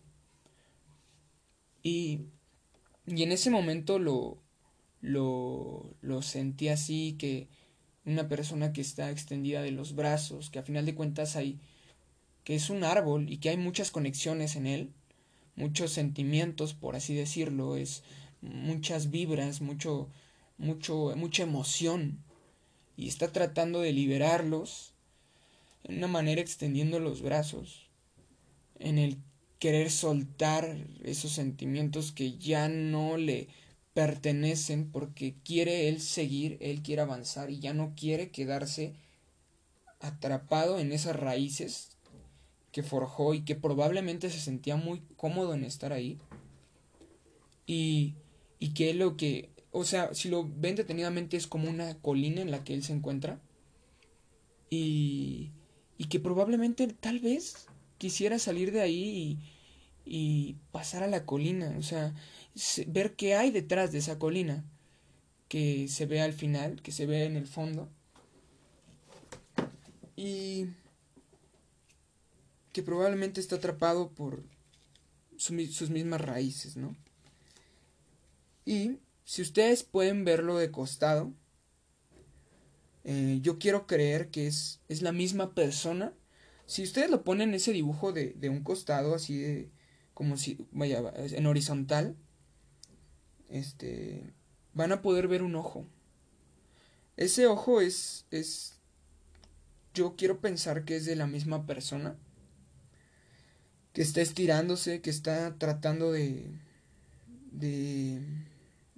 Y, 1.82 2.23
y 3.06 3.23
en 3.25 3.32
ese 3.32 3.50
momento 3.50 3.99
lo, 3.99 4.38
lo, 5.02 5.94
lo 6.00 6.23
sentí 6.23 6.68
así, 6.68 7.14
que 7.18 7.49
una 8.04 8.28
persona 8.28 8.73
que 8.73 8.80
está 8.80 9.11
extendida 9.11 9.62
de 9.62 9.70
los 9.70 9.94
brazos, 9.94 10.50
que 10.50 10.58
a 10.58 10.62
final 10.62 10.84
de 10.87 10.94
cuentas 10.94 11.37
hay, 11.37 11.58
que 12.44 12.54
es 12.54 12.70
un 12.70 12.84
árbol 12.84 13.30
y 13.30 13.38
que 13.38 13.49
hay 13.49 13.56
muchas 13.56 13.90
conexiones 13.90 14.56
en 14.56 14.66
él, 14.66 14.90
muchos 15.56 15.92
sentimientos, 15.92 16.75
por 16.75 16.96
así 16.96 17.14
decirlo, 17.14 17.76
es 17.76 18.02
muchas 18.42 19.11
vibras, 19.11 19.61
mucho, 19.61 20.08
mucho, 20.58 21.14
mucha 21.16 21.42
emoción 21.42 22.18
y 22.96 23.08
está 23.08 23.32
tratando 23.32 23.80
de 23.80 23.92
liberarlos 23.92 24.92
en 25.84 25.99
una 25.99 26.08
manera 26.08 26.40
extendiendo 26.40 26.99
los 26.99 27.23
brazos, 27.23 27.88
en 28.78 28.99
el 28.99 29.18
querer 29.58 29.90
soltar 29.90 30.76
esos 31.02 31.32
sentimientos 31.32 32.12
que 32.12 32.37
ya 32.37 32.68
no 32.68 33.16
le 33.16 33.49
pertenecen 33.95 34.91
porque 34.91 35.37
quiere 35.45 35.89
él 35.89 36.01
seguir, 36.01 36.59
él 36.61 36.83
quiere 36.83 37.03
avanzar 37.03 37.51
y 37.51 37.61
ya 37.61 37.73
no 37.73 37.95
quiere 37.97 38.31
quedarse 38.31 38.95
atrapado 40.01 40.79
en 40.79 40.93
esas 40.93 41.17
raíces 41.17 41.97
que 42.73 42.83
forjó 42.83 43.35
y 43.35 43.45
que 43.45 43.55
probablemente 43.55 44.29
se 44.31 44.41
sentía 44.41 44.77
muy 44.77 45.01
cómodo 45.17 45.55
en 45.55 45.65
estar 45.65 45.93
ahí 45.93 46.19
y, 47.67 48.15
y 48.59 48.75
que 48.75 48.93
lo 48.93 49.17
que 49.17 49.55
o 49.77 49.83
sea, 49.83 50.15
si 50.15 50.29
lo 50.29 50.49
ven 50.49 50.77
detenidamente 50.77 51.37
es 51.37 51.49
como 51.49 51.69
una 51.69 51.99
colina 52.01 52.41
en 52.41 52.53
la 52.53 52.63
que 52.63 52.75
él 52.75 52.85
se 52.85 52.93
encuentra. 52.93 53.41
Y, 54.71 55.51
y 55.99 56.05
que 56.05 56.21
probablemente 56.21 56.87
tal 56.87 57.19
vez 57.19 57.67
quisiera 57.99 58.39
salir 58.39 58.71
de 58.71 58.83
ahí 58.83 59.41
y, 60.07 60.11
y 60.51 60.57
pasar 60.71 61.03
a 61.03 61.09
la 61.09 61.27
colina. 61.27 61.75
O 61.77 61.83
sea, 61.83 62.15
ver 62.87 63.16
qué 63.16 63.34
hay 63.34 63.50
detrás 63.50 63.92
de 63.92 63.99
esa 63.99 64.18
colina. 64.18 64.64
Que 65.49 65.88
se 65.88 66.06
ve 66.06 66.20
al 66.20 66.32
final, 66.32 66.82
que 66.82 66.92
se 66.92 67.06
ve 67.06 67.25
en 67.25 67.37
el 67.37 67.46
fondo. 67.46 67.88
Y 70.16 70.68
que 72.73 72.82
probablemente 72.82 73.40
está 73.40 73.56
atrapado 73.56 74.12
por 74.12 74.42
sus 75.37 75.90
mismas 75.90 76.20
raíces, 76.20 76.76
¿no? 76.76 76.96
Y 78.64 78.99
si 79.25 79.42
ustedes 79.42 79.84
pueden 79.84 80.25
verlo 80.25 80.56
de 80.56 80.70
costado, 80.70 81.32
eh, 83.04 83.38
yo 83.42 83.58
quiero 83.58 83.87
creer 83.87 84.30
que 84.30 84.46
es, 84.46 84.80
es 84.88 85.02
la 85.02 85.12
misma 85.12 85.54
persona. 85.54 86.14
Si 86.66 86.82
ustedes 86.82 87.11
lo 87.11 87.23
ponen 87.23 87.54
ese 87.54 87.73
dibujo 87.73 88.12
de, 88.12 88.32
de 88.32 88.49
un 88.49 88.62
costado, 88.64 89.14
así 89.14 89.38
de, 89.38 89.70
como 90.14 90.37
si, 90.37 90.58
vaya, 90.73 91.12
en 91.16 91.46
horizontal, 91.46 92.16
este, 93.49 94.33
van 94.73 94.93
a 94.93 95.03
poder 95.03 95.29
ver 95.29 95.43
un 95.43 95.57
ojo. 95.57 95.87
Ese 97.17 97.47
ojo 97.47 97.81
es, 97.81 98.27
es, 98.31 98.79
yo 99.95 100.17
quiero 100.17 100.41
pensar 100.41 100.85
que 100.85 100.97
es 100.97 101.05
de 101.05 101.17
la 101.17 101.27
misma 101.27 101.67
persona, 101.67 102.17
que 103.93 104.03
está 104.03 104.21
estirándose, 104.21 105.01
que 105.01 105.11
está 105.11 105.57
tratando 105.57 106.11
de, 106.11 106.51
de, 107.53 108.21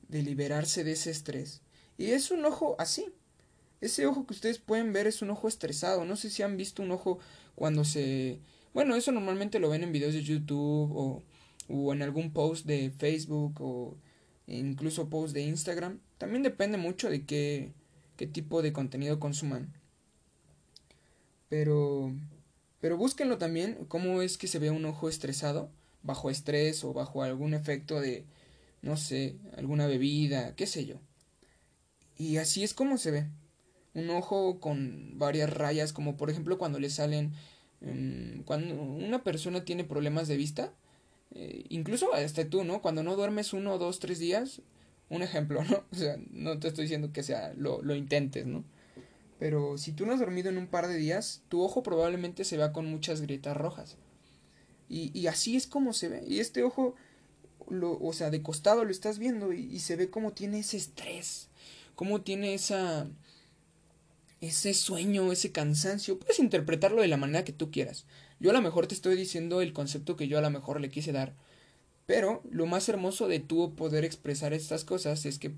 de 0.09 0.23
liberarse 0.23 0.85
de 0.85 0.93
ese 0.93 1.11
estrés. 1.11 1.61
Y 1.99 2.07
es 2.07 2.31
un 2.31 2.45
ojo 2.45 2.77
así. 2.79 3.07
Ese 3.83 4.07
ojo 4.07 4.27
que 4.27 4.33
ustedes 4.33 4.59
pueden 4.59 4.93
ver 4.95 5.07
es 5.07 5.21
un 5.21 5.31
ojo 5.31 5.49
estresado. 5.49 6.07
No 6.07 6.17
sé 6.17 6.31
si 6.31 6.43
han 6.43 6.57
visto 6.57 6.83
un 6.83 6.91
ojo 6.91 7.19
cuando 7.55 7.85
se... 7.85 8.41
Bueno, 8.73 8.97
eso 8.97 9.13
normalmente 9.13 9.59
lo 9.59 9.69
ven 9.69 9.83
en 9.83 9.93
videos 9.93 10.15
de 10.15 10.23
YouTube 10.23 10.91
o, 10.97 11.23
o 11.69 11.93
en 11.93 12.03
algún 12.03 12.33
post 12.33 12.67
de 12.67 12.91
Facebook 12.91 13.61
o 13.61 13.97
incluso 14.47 15.09
post 15.09 15.35
de 15.35 15.43
Instagram. 15.43 16.01
También 16.19 16.43
depende 16.43 16.79
mucho 16.79 17.11
de 17.11 17.25
qué, 17.25 17.73
qué 18.17 18.27
tipo 18.27 18.63
de 18.63 18.73
contenido 18.73 19.19
consuman. 19.21 19.73
Pero, 21.49 22.13
pero 22.81 22.97
búsquenlo 22.97 23.39
también, 23.39 23.85
cómo 23.89 24.23
es 24.23 24.39
que 24.39 24.49
se 24.49 24.59
ve 24.59 24.71
un 24.71 24.85
ojo 24.85 25.09
estresado, 25.09 25.71
bajo 26.03 26.31
estrés 26.31 26.85
o 26.85 26.93
bajo 26.93 27.23
algún 27.23 27.55
efecto 27.55 28.01
de, 28.01 28.25
no 28.83 28.97
sé, 28.97 29.37
alguna 29.57 29.87
bebida, 29.87 30.55
qué 30.57 30.67
sé 30.67 30.87
yo. 30.87 30.97
Y 32.19 32.39
así 32.39 32.65
es 32.65 32.75
como 32.75 32.99
se 32.99 33.11
ve. 33.11 33.27
Un 33.95 34.11
ojo 34.11 34.61
con 34.61 35.19
varias 35.19 35.51
rayas, 35.51 35.93
como 35.93 36.17
por 36.17 36.31
ejemplo 36.31 36.59
cuando 36.59 36.79
le 36.79 36.91
salen, 36.91 37.33
mm, 37.81 38.41
cuando 38.43 38.75
una 38.75 39.23
persona 39.23 39.65
tiene 39.65 39.85
problemas 39.85 40.29
de 40.29 40.37
vista, 40.37 40.73
eh, 41.35 41.65
incluso 41.69 42.15
hasta 42.15 42.49
tú, 42.49 42.65
¿no? 42.65 42.83
Cuando 42.83 43.03
no 43.03 43.17
duermes 43.17 43.53
uno, 43.53 43.79
dos, 43.79 43.99
tres 43.99 44.19
días, 44.19 44.63
un 45.09 45.23
ejemplo, 45.23 45.63
¿no? 45.65 45.85
O 45.93 45.97
sea, 45.97 46.17
no 46.31 46.59
te 46.59 46.69
estoy 46.69 46.85
diciendo 46.85 47.13
que 47.13 47.23
sea, 47.23 47.53
lo, 47.57 47.83
lo 47.83 47.95
intentes, 47.95 48.47
¿no? 48.47 48.65
Pero 49.39 49.77
si 49.77 49.93
tú 49.93 50.07
no 50.07 50.13
has 50.13 50.21
dormido 50.21 50.49
en 50.49 50.59
un 50.59 50.67
par 50.67 50.89
de 50.89 50.97
días, 50.97 51.43
tu 51.49 51.63
ojo 51.63 51.83
probablemente 51.83 52.45
se 52.45 52.57
vea 52.57 52.73
con 52.73 52.87
muchas 52.87 53.21
grietas 53.21 53.57
rojas. 53.57 53.97
Y, 54.89 55.17
y 55.19 55.27
así 55.27 55.57
es 55.57 55.67
como 55.67 55.93
se 55.93 56.09
ve. 56.09 56.25
Y 56.27 56.41
este 56.41 56.63
ojo 56.63 56.95
lo, 57.69 57.99
o 57.99 58.13
sea, 58.13 58.31
de 58.31 58.43
costado 58.43 58.85
lo 58.85 58.91
estás 58.91 59.19
viendo 59.19 59.53
y, 59.53 59.79
se 59.81 59.97
ve 59.97 60.11
cómo 60.11 60.33
tiene 60.33 60.61
ese 60.61 60.77
estrés, 60.77 61.49
cómo 61.95 62.23
tiene 62.23 62.55
esa, 62.55 63.09
ese 64.41 64.75
sueño, 64.75 65.33
ese 65.33 65.53
cansancio. 65.53 66.19
Puedes 66.19 66.39
interpretarlo 66.39 67.03
de 67.03 67.09
la 67.09 67.17
manera 67.17 67.45
que 67.45 67.53
tú 67.53 67.71
quieras. 67.71 68.07
Yo 68.39 68.51
a 68.51 68.53
lo 68.53 68.63
mejor 68.63 68.87
te 68.87 68.95
estoy 68.95 69.17
diciendo 69.17 69.61
el 69.61 69.73
concepto 69.73 70.17
que 70.17 70.29
yo 70.29 70.39
a 70.39 70.43
lo 70.43 70.51
mejor 70.51 70.81
le 70.81 70.91
quise 70.91 71.13
dar. 71.13 71.35
Pero 72.07 72.43
lo 72.51 72.67
más 72.67 72.89
hermoso 72.89 73.29
de 73.29 73.41
tú 73.41 73.75
poder 73.75 74.05
expresar 74.05 74.53
estas 74.53 74.85
cosas 74.85 75.27
es 75.27 75.39
que 75.39 75.53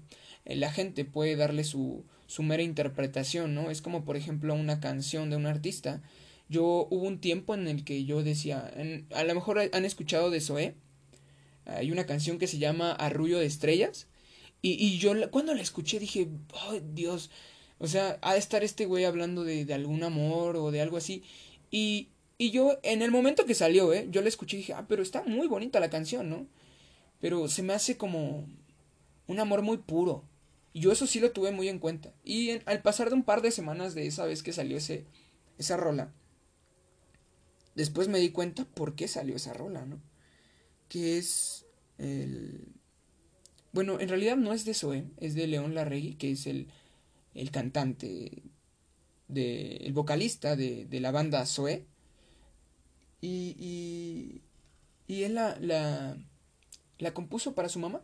eh, 0.45 0.57
la 0.57 0.73
gente 0.73 1.05
puede 1.05 1.37
darle 1.37 1.65
su, 1.65 2.05
su 2.27 2.43
mera 2.43 2.63
interpretación, 2.63 3.55
¿no? 3.55 3.71
Es 3.71 3.83
como 3.83 4.05
por 4.05 4.17
ejemplo 4.17 4.55
una 4.55 4.81
canción 4.81 5.29
de 5.29 5.37
un 5.37 5.47
artista. 5.47 6.03
Yo 6.49 6.89
hubo 6.91 7.07
un 7.07 7.21
tiempo 7.21 7.55
en 7.55 7.69
el 7.69 7.85
que 7.85 8.05
yo 8.07 8.23
decía, 8.23 8.73
a 9.15 9.25
lo 9.25 9.35
mejor 9.35 9.61
han 9.73 9.85
escuchado 9.85 10.31
de 10.31 10.41
Zoé, 10.41 10.75
hay 11.67 11.93
una 11.93 12.07
canción 12.07 12.39
que 12.39 12.47
se 12.47 12.57
llama 12.57 12.93
Arrullo 12.93 13.39
de 13.39 13.45
Estrellas. 13.47 14.07
Y, 14.63 14.73
y 14.83 14.99
yo 14.99 15.13
cuando 15.31 15.55
la 15.55 15.61
escuché 15.61 16.01
dije, 16.01 16.29
oh 16.67 16.81
Dios, 16.95 17.31
o 17.79 17.87
sea, 17.87 18.19
ha 18.23 18.33
de 18.33 18.39
estar 18.39 18.65
este 18.65 18.87
güey 18.87 19.05
hablando 19.05 19.45
de, 19.45 19.67
de 19.67 19.75
algún 19.75 20.03
amor 20.03 20.57
o 20.57 20.71
de 20.71 20.81
algo 20.81 20.97
así. 20.97 21.23
Y, 21.71 22.09
y 22.39 22.53
yo, 22.53 22.79
en 22.85 23.03
el 23.03 23.11
momento 23.11 23.45
que 23.45 23.55
salió, 23.55 23.93
¿eh? 23.93 24.07
Yo 24.11 24.23
la 24.23 24.29
escuché 24.29 24.57
y 24.57 24.61
dije, 24.61 24.73
ah, 24.73 24.87
pero 24.89 25.03
está 25.03 25.25
muy 25.25 25.49
bonita 25.49 25.81
la 25.81 25.91
canción, 25.91 26.31
¿no? 26.31 26.47
Pero 27.21 27.49
se 27.49 27.65
me 27.65 27.73
hace 27.73 27.97
como 27.97 28.47
un 29.27 29.41
amor 29.41 29.63
muy 29.63 29.79
puro. 29.79 30.25
Y 30.73 30.81
yo 30.81 30.93
eso 30.93 31.09
sí 31.09 31.19
lo 31.19 31.33
tuve 31.33 31.51
muy 31.51 31.69
en 31.69 31.81
cuenta. 31.81 32.15
Y 32.23 32.51
al 32.67 32.81
pasar 32.83 33.09
de 33.09 33.17
un 33.17 33.25
par 33.25 33.43
de 33.43 33.51
semanas 33.51 33.95
de 33.97 34.07
esa 34.07 34.25
vez 34.25 34.45
que 34.45 34.53
salió 34.53 34.77
ese, 34.77 35.05
esa 35.59 35.77
rola, 35.77 36.13
después 37.75 38.07
me 38.07 38.21
di 38.21 38.31
cuenta 38.31 38.65
por 38.65 38.95
qué 38.95 39.09
salió 39.09 39.35
esa 39.35 39.53
rola, 39.53 39.85
¿no? 39.85 40.01
Que 40.89 41.19
es 41.19 41.67
el... 41.99 42.69
Bueno, 43.73 43.99
en 43.99 44.09
realidad 44.09 44.37
no 44.37 44.53
es 44.53 44.65
de 44.65 44.75
Zoe, 44.75 45.05
es 45.19 45.35
de 45.35 45.49
León 45.49 45.75
Larregui, 45.75 46.15
que 46.15 46.31
es 46.31 46.47
el, 46.47 46.69
el 47.35 47.51
cantante, 47.51 48.45
de, 49.27 49.77
el 49.79 49.93
vocalista 49.93 50.55
de, 50.55 50.87
de 50.87 51.01
la 51.01 51.11
banda 51.11 51.45
Zoe. 51.47 51.85
Y, 53.21 53.57
y, 53.59 54.43
y 55.07 55.25
él 55.25 55.35
la, 55.35 55.59
la, 55.61 56.17
la 56.99 57.15
compuso 57.15 57.55
para 57.55 57.69
su 57.69 57.79
mamá. 57.79 58.03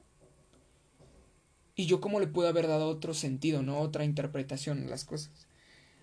Y 1.76 1.87
yo 1.87 2.00
cómo 2.00 2.21
le 2.21 2.26
puedo 2.26 2.49
haber 2.49 2.68
dado 2.68 2.88
otro 2.88 3.14
sentido, 3.14 3.62
¿no? 3.62 3.80
Otra 3.80 4.04
interpretación 4.04 4.85
a 4.85 4.90
las 4.90 5.04
cosas. 5.04 5.47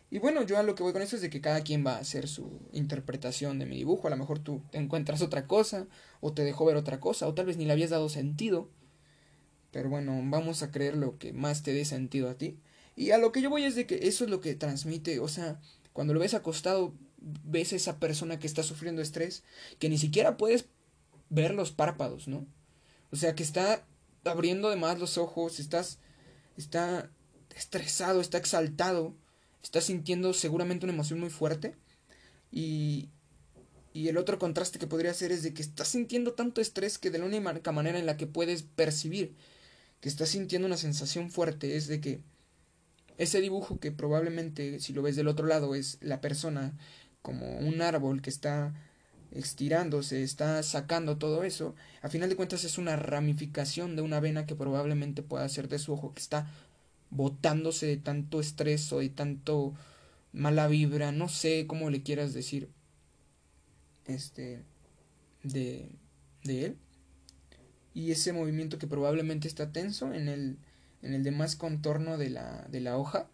Y 0.09 0.19
bueno, 0.19 0.43
yo 0.43 0.57
a 0.57 0.63
lo 0.63 0.75
que 0.75 0.83
voy 0.83 0.91
con 0.91 1.01
eso 1.01 1.15
es 1.15 1.21
de 1.21 1.29
que 1.29 1.39
cada 1.39 1.61
quien 1.61 1.85
va 1.85 1.95
a 1.95 1.99
hacer 1.99 2.27
su 2.27 2.59
interpretación 2.73 3.59
de 3.59 3.65
mi 3.65 3.77
dibujo. 3.77 4.07
A 4.07 4.11
lo 4.11 4.17
mejor 4.17 4.39
tú 4.39 4.61
encuentras 4.73 5.21
otra 5.21 5.47
cosa, 5.47 5.87
o 6.19 6.33
te 6.33 6.43
dejó 6.43 6.65
ver 6.65 6.75
otra 6.75 6.99
cosa, 6.99 7.27
o 7.27 7.33
tal 7.33 7.45
vez 7.45 7.55
ni 7.55 7.63
le 7.63 7.71
habías 7.71 7.91
dado 7.91 8.09
sentido. 8.09 8.69
Pero 9.71 9.89
bueno, 9.89 10.19
vamos 10.25 10.63
a 10.63 10.71
creer 10.71 10.97
lo 10.97 11.17
que 11.17 11.31
más 11.31 11.63
te 11.63 11.73
dé 11.73 11.85
sentido 11.85 12.29
a 12.29 12.37
ti. 12.37 12.59
Y 12.97 13.11
a 13.11 13.17
lo 13.17 13.31
que 13.31 13.41
yo 13.41 13.49
voy 13.49 13.63
es 13.63 13.75
de 13.75 13.87
que 13.87 14.07
eso 14.07 14.25
es 14.25 14.29
lo 14.29 14.41
que 14.41 14.53
transmite, 14.53 15.21
o 15.21 15.29
sea, 15.29 15.61
cuando 15.93 16.13
lo 16.13 16.19
ves 16.19 16.33
acostado, 16.33 16.93
ves 17.21 17.73
a 17.73 17.75
esa 17.75 17.99
persona 17.99 18.39
que 18.39 18.47
está 18.47 18.63
sufriendo 18.63 19.01
estrés, 19.01 19.43
que 19.79 19.89
ni 19.89 19.97
siquiera 19.97 20.37
puedes 20.37 20.65
ver 21.29 21.53
los 21.53 21.71
párpados, 21.71 22.27
¿no? 22.27 22.45
O 23.11 23.15
sea, 23.15 23.35
que 23.35 23.43
está 23.43 23.85
abriendo 24.25 24.69
de 24.69 24.75
más 24.75 24.99
los 24.99 25.17
ojos, 25.17 25.59
estás, 25.59 25.99
está 26.57 27.09
estresado, 27.55 28.21
está 28.21 28.37
exaltado, 28.37 29.15
está 29.63 29.81
sintiendo 29.81 30.33
seguramente 30.33 30.85
una 30.85 30.93
emoción 30.93 31.19
muy 31.19 31.29
fuerte. 31.29 31.75
Y, 32.51 33.09
y 33.93 34.07
el 34.07 34.17
otro 34.17 34.39
contraste 34.39 34.79
que 34.79 34.87
podría 34.87 35.13
ser 35.13 35.31
es 35.31 35.43
de 35.43 35.53
que 35.53 35.61
estás 35.61 35.89
sintiendo 35.89 36.33
tanto 36.33 36.61
estrés 36.61 36.97
que 36.97 37.09
de 37.09 37.19
la 37.19 37.25
única 37.25 37.71
manera 37.71 37.99
en 37.99 38.05
la 38.05 38.17
que 38.17 38.27
puedes 38.27 38.63
percibir 38.63 39.35
que 40.01 40.09
estás 40.09 40.29
sintiendo 40.29 40.65
una 40.67 40.77
sensación 40.77 41.31
fuerte 41.31 41.77
es 41.77 41.87
de 41.87 42.01
que 42.01 42.21
ese 43.17 43.39
dibujo 43.39 43.79
que 43.79 43.91
probablemente 43.91 44.79
si 44.79 44.93
lo 44.93 45.03
ves 45.03 45.15
del 45.15 45.27
otro 45.27 45.45
lado 45.45 45.75
es 45.75 45.99
la 46.01 46.21
persona 46.21 46.77
como 47.21 47.57
un 47.57 47.81
árbol 47.81 48.21
que 48.21 48.29
está 48.29 48.73
estirándose, 49.31 50.23
está 50.23 50.61
sacando 50.63 51.17
todo 51.17 51.43
eso, 51.43 51.75
a 52.01 52.09
final 52.09 52.29
de 52.29 52.35
cuentas 52.35 52.63
es 52.63 52.77
una 52.77 52.95
ramificación 52.97 53.95
de 53.95 54.01
una 54.01 54.19
vena 54.19 54.45
que 54.45 54.55
probablemente 54.55 55.23
pueda 55.23 55.47
ser 55.47 55.69
de 55.69 55.79
su 55.79 55.93
ojo 55.93 56.13
que 56.13 56.19
está 56.21 56.51
botándose 57.09 57.85
de 57.85 57.97
tanto 57.97 58.39
estrés 58.39 58.91
o 58.91 58.99
de 58.99 59.09
tanto 59.09 59.73
mala 60.33 60.67
vibra, 60.67 61.11
no 61.11 61.29
sé 61.29 61.65
cómo 61.67 61.89
le 61.89 62.03
quieras 62.03 62.33
decir, 62.33 62.69
este, 64.05 64.63
de, 65.43 65.89
de 66.43 66.65
él. 66.65 66.77
Y 67.93 68.11
ese 68.11 68.33
movimiento 68.33 68.77
que 68.77 68.87
probablemente 68.87 69.47
está 69.47 69.71
tenso 69.71 70.13
en 70.13 70.29
el, 70.29 70.57
en 71.01 71.13
el 71.13 71.23
demás 71.23 71.55
contorno 71.55 72.17
de 72.17 72.29
la, 72.29 72.65
de 72.69 72.79
la 72.79 72.97
hoja, 72.97 73.27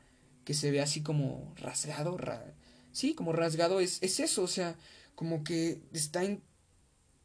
que 0.44 0.53
se 0.53 0.72
ve 0.72 0.82
así 0.82 1.01
como 1.01 1.53
rasgado, 1.58 2.17
sí, 2.98 3.13
como 3.13 3.32
rasgado, 3.32 3.80
es, 3.80 4.01
es 4.01 4.20
eso, 4.20 4.42
o 4.42 4.48
sea, 4.48 4.75
como 5.13 5.44
que 5.44 5.80
está 5.94 6.24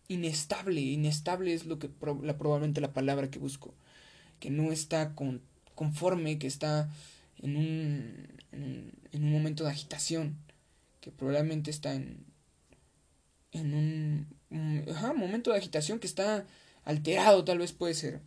inestable, 0.07 0.83
inestable 0.83 1.55
es 1.55 1.65
lo 1.65 1.79
que 1.79 1.89
la, 2.23 2.37
probablemente 2.37 2.83
la 2.83 2.93
palabra 2.93 3.31
que 3.31 3.39
busco, 3.39 3.75
que 4.39 4.51
no 4.51 4.71
está 4.71 5.15
con, 5.15 5.41
conforme, 5.75 6.39
que 6.39 6.47
está 6.47 6.91
en 7.39 7.57
un, 7.57 8.29
en, 8.53 9.25
un 9.25 9.33
momento 9.33 9.65
de 9.65 9.71
agitación, 9.71 10.37
que 11.01 11.11
probablemente 11.11 11.71
está 11.71 11.95
en, 11.95 12.27
en 13.53 13.73
un, 13.73 14.27
momento 15.17 15.53
de 15.53 15.57
agitación 15.57 15.99
que 16.01 16.07
está 16.07 16.47
alterado, 16.85 17.45
tal 17.47 17.59
vez 17.59 17.73
puede 17.73 17.95
ser. 17.95 18.21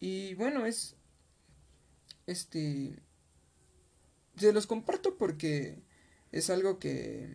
Y 0.00 0.32
bueno, 0.32 0.64
es, 0.64 0.96
este, 2.26 2.96
se 4.38 4.54
los 4.54 4.66
comparto 4.66 5.18
porque 5.18 5.84
es 6.32 6.50
algo 6.50 6.78
que 6.78 7.28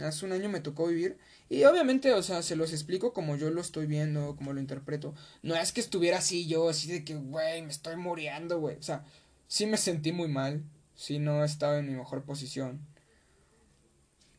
hace 0.00 0.24
un 0.24 0.32
año 0.32 0.48
me 0.48 0.60
tocó 0.60 0.86
vivir. 0.86 1.18
Y 1.48 1.64
obviamente, 1.64 2.12
o 2.12 2.22
sea, 2.22 2.42
se 2.42 2.56
los 2.56 2.72
explico 2.72 3.12
como 3.12 3.36
yo 3.36 3.50
lo 3.50 3.60
estoy 3.60 3.86
viendo, 3.86 4.36
como 4.36 4.52
lo 4.52 4.60
interpreto. 4.60 5.14
No 5.42 5.54
es 5.54 5.72
que 5.72 5.80
estuviera 5.80 6.18
así 6.18 6.46
yo, 6.46 6.68
así 6.68 6.90
de 6.90 7.04
que, 7.04 7.14
güey, 7.14 7.62
me 7.62 7.70
estoy 7.70 7.96
muriendo, 7.96 8.58
güey. 8.58 8.76
O 8.76 8.82
sea, 8.82 9.04
sí 9.48 9.66
me 9.66 9.76
sentí 9.76 10.12
muy 10.12 10.28
mal. 10.28 10.62
Sí 10.94 11.18
no 11.18 11.44
estaba 11.44 11.78
en 11.78 11.88
mi 11.88 11.94
mejor 11.94 12.24
posición. 12.24 12.80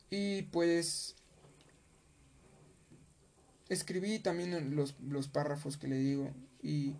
Y 0.09 0.43
pues... 0.43 1.15
Escribí 3.69 4.19
también 4.19 4.75
los, 4.75 4.95
los 4.99 5.27
párrafos 5.27 5.77
que 5.77 5.87
le 5.87 5.97
digo. 5.97 6.31
Y... 6.61 6.95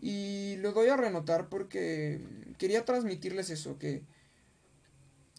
Y 0.00 0.56
lo 0.56 0.72
doy 0.72 0.88
a 0.88 0.96
renotar 0.96 1.48
porque 1.48 2.20
quería 2.58 2.84
transmitirles 2.84 3.48
eso, 3.48 3.78
que 3.78 4.02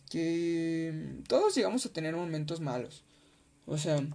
que 0.10 1.22
todos 1.28 1.56
llegamos 1.56 1.86
a 1.86 1.94
tener 1.94 2.16
momentos 2.16 2.60
malos. 2.60 3.04
O 3.66 3.78
sea, 3.78 4.06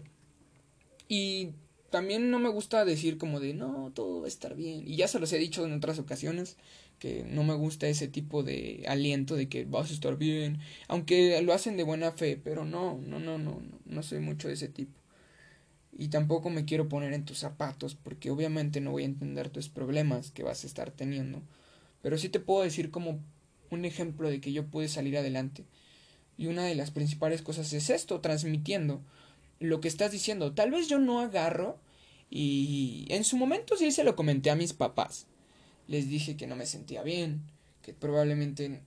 y 1.08 1.50
también 1.90 2.30
no 2.30 2.38
me 2.38 2.48
gusta 2.48 2.84
decir 2.84 3.18
como 3.18 3.40
de, 3.40 3.52
no, 3.52 3.90
todo 3.94 4.20
va 4.20 4.26
a 4.26 4.28
estar 4.28 4.54
bien. 4.54 4.86
Y 4.86 4.96
ya 4.96 5.08
se 5.08 5.18
los 5.18 5.32
he 5.32 5.38
dicho 5.38 5.66
en 5.66 5.72
otras 5.72 5.98
ocasiones, 5.98 6.56
que 7.00 7.24
no 7.24 7.42
me 7.42 7.54
gusta 7.54 7.88
ese 7.88 8.08
tipo 8.08 8.42
de 8.42 8.84
aliento 8.86 9.34
de 9.34 9.48
que 9.48 9.64
vas 9.64 9.90
a 9.90 9.94
estar 9.94 10.16
bien. 10.16 10.60
Aunque 10.86 11.40
lo 11.42 11.52
hacen 11.52 11.76
de 11.76 11.82
buena 11.82 12.12
fe, 12.12 12.40
pero 12.42 12.64
no, 12.64 13.00
no, 13.04 13.18
no, 13.18 13.38
no, 13.38 13.60
no, 13.86 14.02
soy 14.02 14.20
mucho 14.20 14.48
de 14.48 14.54
ese 14.54 14.68
tipo. 14.68 15.00
Y 15.98 16.08
tampoco 16.08 16.50
me 16.50 16.64
quiero 16.64 16.88
poner 16.88 17.12
en 17.12 17.24
tus 17.24 17.38
zapatos, 17.38 17.96
porque 17.96 18.30
obviamente 18.30 18.80
no 18.80 18.92
voy 18.92 19.02
a 19.02 19.06
entender 19.06 19.50
tus 19.50 19.68
problemas 19.68 20.30
que 20.30 20.44
vas 20.44 20.62
a 20.62 20.66
estar 20.66 20.90
teniendo. 20.92 21.42
Pero 22.02 22.18
sí 22.18 22.28
te 22.28 22.40
puedo 22.40 22.62
decir 22.62 22.90
como 22.90 23.18
un 23.70 23.84
ejemplo 23.84 24.28
de 24.30 24.40
que 24.40 24.52
yo 24.52 24.66
pude 24.66 24.88
salir 24.88 25.18
adelante. 25.18 25.64
Y 26.40 26.46
una 26.46 26.64
de 26.64 26.74
las 26.74 26.90
principales 26.90 27.42
cosas 27.42 27.70
es 27.74 27.90
esto, 27.90 28.22
transmitiendo 28.22 29.02
lo 29.58 29.82
que 29.82 29.88
estás 29.88 30.10
diciendo. 30.10 30.54
Tal 30.54 30.70
vez 30.70 30.88
yo 30.88 30.98
no 30.98 31.20
agarro 31.20 31.78
y 32.30 33.04
en 33.10 33.24
su 33.24 33.36
momento 33.36 33.76
sí 33.76 33.92
se 33.92 34.04
lo 34.04 34.16
comenté 34.16 34.48
a 34.48 34.56
mis 34.56 34.72
papás. 34.72 35.26
Les 35.86 36.08
dije 36.08 36.38
que 36.38 36.46
no 36.46 36.56
me 36.56 36.64
sentía 36.64 37.02
bien, 37.02 37.42
que 37.82 37.92
probablemente 37.92 38.80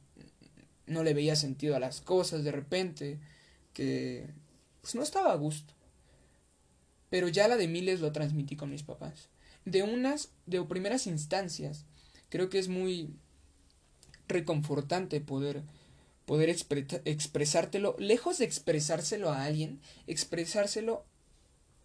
no 0.87 1.03
le 1.03 1.13
veía 1.13 1.35
sentido 1.35 1.75
a 1.75 1.79
las 1.79 2.01
cosas 2.01 2.43
de 2.43 2.51
repente, 2.51 3.19
que 3.73 4.31
pues 4.81 4.95
no 4.95 5.03
estaba 5.03 5.31
a 5.31 5.35
gusto. 5.35 5.75
Pero 7.11 7.27
ya 7.27 7.47
la 7.47 7.55
de 7.55 7.67
miles 7.67 7.99
lo 7.99 8.11
transmití 8.11 8.55
con 8.55 8.71
mis 8.71 8.81
papás. 8.81 9.29
De 9.63 9.83
unas, 9.83 10.31
de 10.47 10.59
primeras 10.63 11.05
instancias, 11.05 11.85
creo 12.29 12.49
que 12.49 12.57
es 12.57 12.67
muy 12.67 13.13
reconfortante 14.27 15.21
poder 15.21 15.61
poder 16.25 16.49
expresártelo, 16.49 17.95
lejos 17.99 18.37
de 18.37 18.45
expresárselo 18.45 19.29
a 19.31 19.43
alguien, 19.43 19.79
expresárselo 20.07 21.05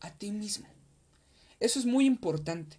a 0.01 0.13
ti 0.13 0.31
mismo. 0.31 0.67
Eso 1.61 1.79
es 1.79 1.87
muy 1.87 2.07
importante. 2.07 2.77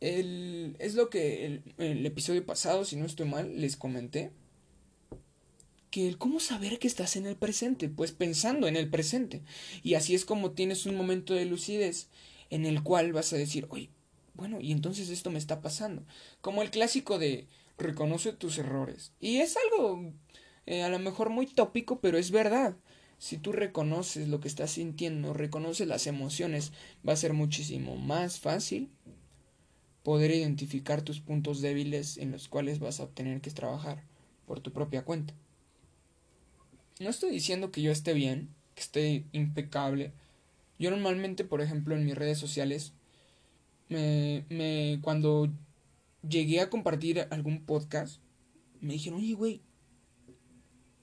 El, 0.00 0.76
es 0.78 0.94
lo 0.94 1.10
que 1.10 1.46
el, 1.46 1.62
el, 1.78 2.06
episodio 2.06 2.46
pasado, 2.46 2.84
si 2.84 2.96
no 2.96 3.04
estoy 3.04 3.26
mal, 3.26 3.60
les 3.60 3.76
comenté. 3.76 4.30
Que 5.90 6.06
el 6.06 6.18
cómo 6.18 6.38
saber 6.38 6.78
que 6.78 6.86
estás 6.86 7.16
en 7.16 7.26
el 7.26 7.36
presente, 7.36 7.88
pues 7.88 8.12
pensando 8.12 8.68
en 8.68 8.76
el 8.76 8.88
presente. 8.88 9.42
Y 9.82 9.94
así 9.94 10.14
es 10.14 10.24
como 10.24 10.52
tienes 10.52 10.86
un 10.86 10.96
momento 10.96 11.34
de 11.34 11.44
lucidez 11.44 12.08
en 12.48 12.64
el 12.64 12.82
cual 12.82 13.12
vas 13.12 13.32
a 13.32 13.36
decir, 13.36 13.66
oye, 13.70 13.90
bueno, 14.34 14.60
y 14.60 14.70
entonces 14.72 15.10
esto 15.10 15.30
me 15.30 15.38
está 15.38 15.60
pasando. 15.60 16.04
Como 16.40 16.62
el 16.62 16.70
clásico 16.70 17.18
de 17.18 17.48
reconoce 17.80 18.32
tus 18.32 18.58
errores. 18.58 19.12
Y 19.20 19.38
es 19.38 19.56
algo 19.56 20.12
eh, 20.66 20.82
a 20.82 20.88
lo 20.88 20.98
mejor 20.98 21.30
muy 21.30 21.46
tópico, 21.46 22.00
pero 22.00 22.18
es 22.18 22.30
verdad. 22.30 22.76
Si 23.18 23.36
tú 23.36 23.52
reconoces 23.52 24.28
lo 24.28 24.40
que 24.40 24.48
estás 24.48 24.70
sintiendo, 24.70 25.34
reconoces 25.34 25.86
las 25.86 26.06
emociones, 26.06 26.72
va 27.06 27.12
a 27.12 27.16
ser 27.16 27.32
muchísimo 27.32 27.96
más 27.96 28.38
fácil 28.40 28.90
poder 30.02 30.30
identificar 30.30 31.02
tus 31.02 31.20
puntos 31.20 31.60
débiles 31.60 32.16
en 32.16 32.30
los 32.30 32.48
cuales 32.48 32.78
vas 32.78 33.00
a 33.00 33.08
tener 33.08 33.40
que 33.40 33.50
trabajar 33.50 34.02
por 34.46 34.60
tu 34.60 34.72
propia 34.72 35.04
cuenta. 35.04 35.34
No 36.98 37.10
estoy 37.10 37.30
diciendo 37.30 37.70
que 37.70 37.82
yo 37.82 37.92
esté 37.92 38.14
bien, 38.14 38.48
que 38.74 38.82
esté 38.82 39.24
impecable. 39.32 40.12
Yo 40.78 40.90
normalmente, 40.90 41.44
por 41.44 41.60
ejemplo, 41.60 41.94
en 41.96 42.04
mis 42.04 42.14
redes 42.14 42.38
sociales, 42.38 42.92
me, 43.88 44.44
me 44.48 44.98
cuando 45.02 45.50
llegué 46.28 46.60
a 46.60 46.70
compartir 46.70 47.26
algún 47.30 47.64
podcast, 47.64 48.20
me 48.80 48.94
dijeron, 48.94 49.20
oye, 49.20 49.34
güey, 49.34 49.62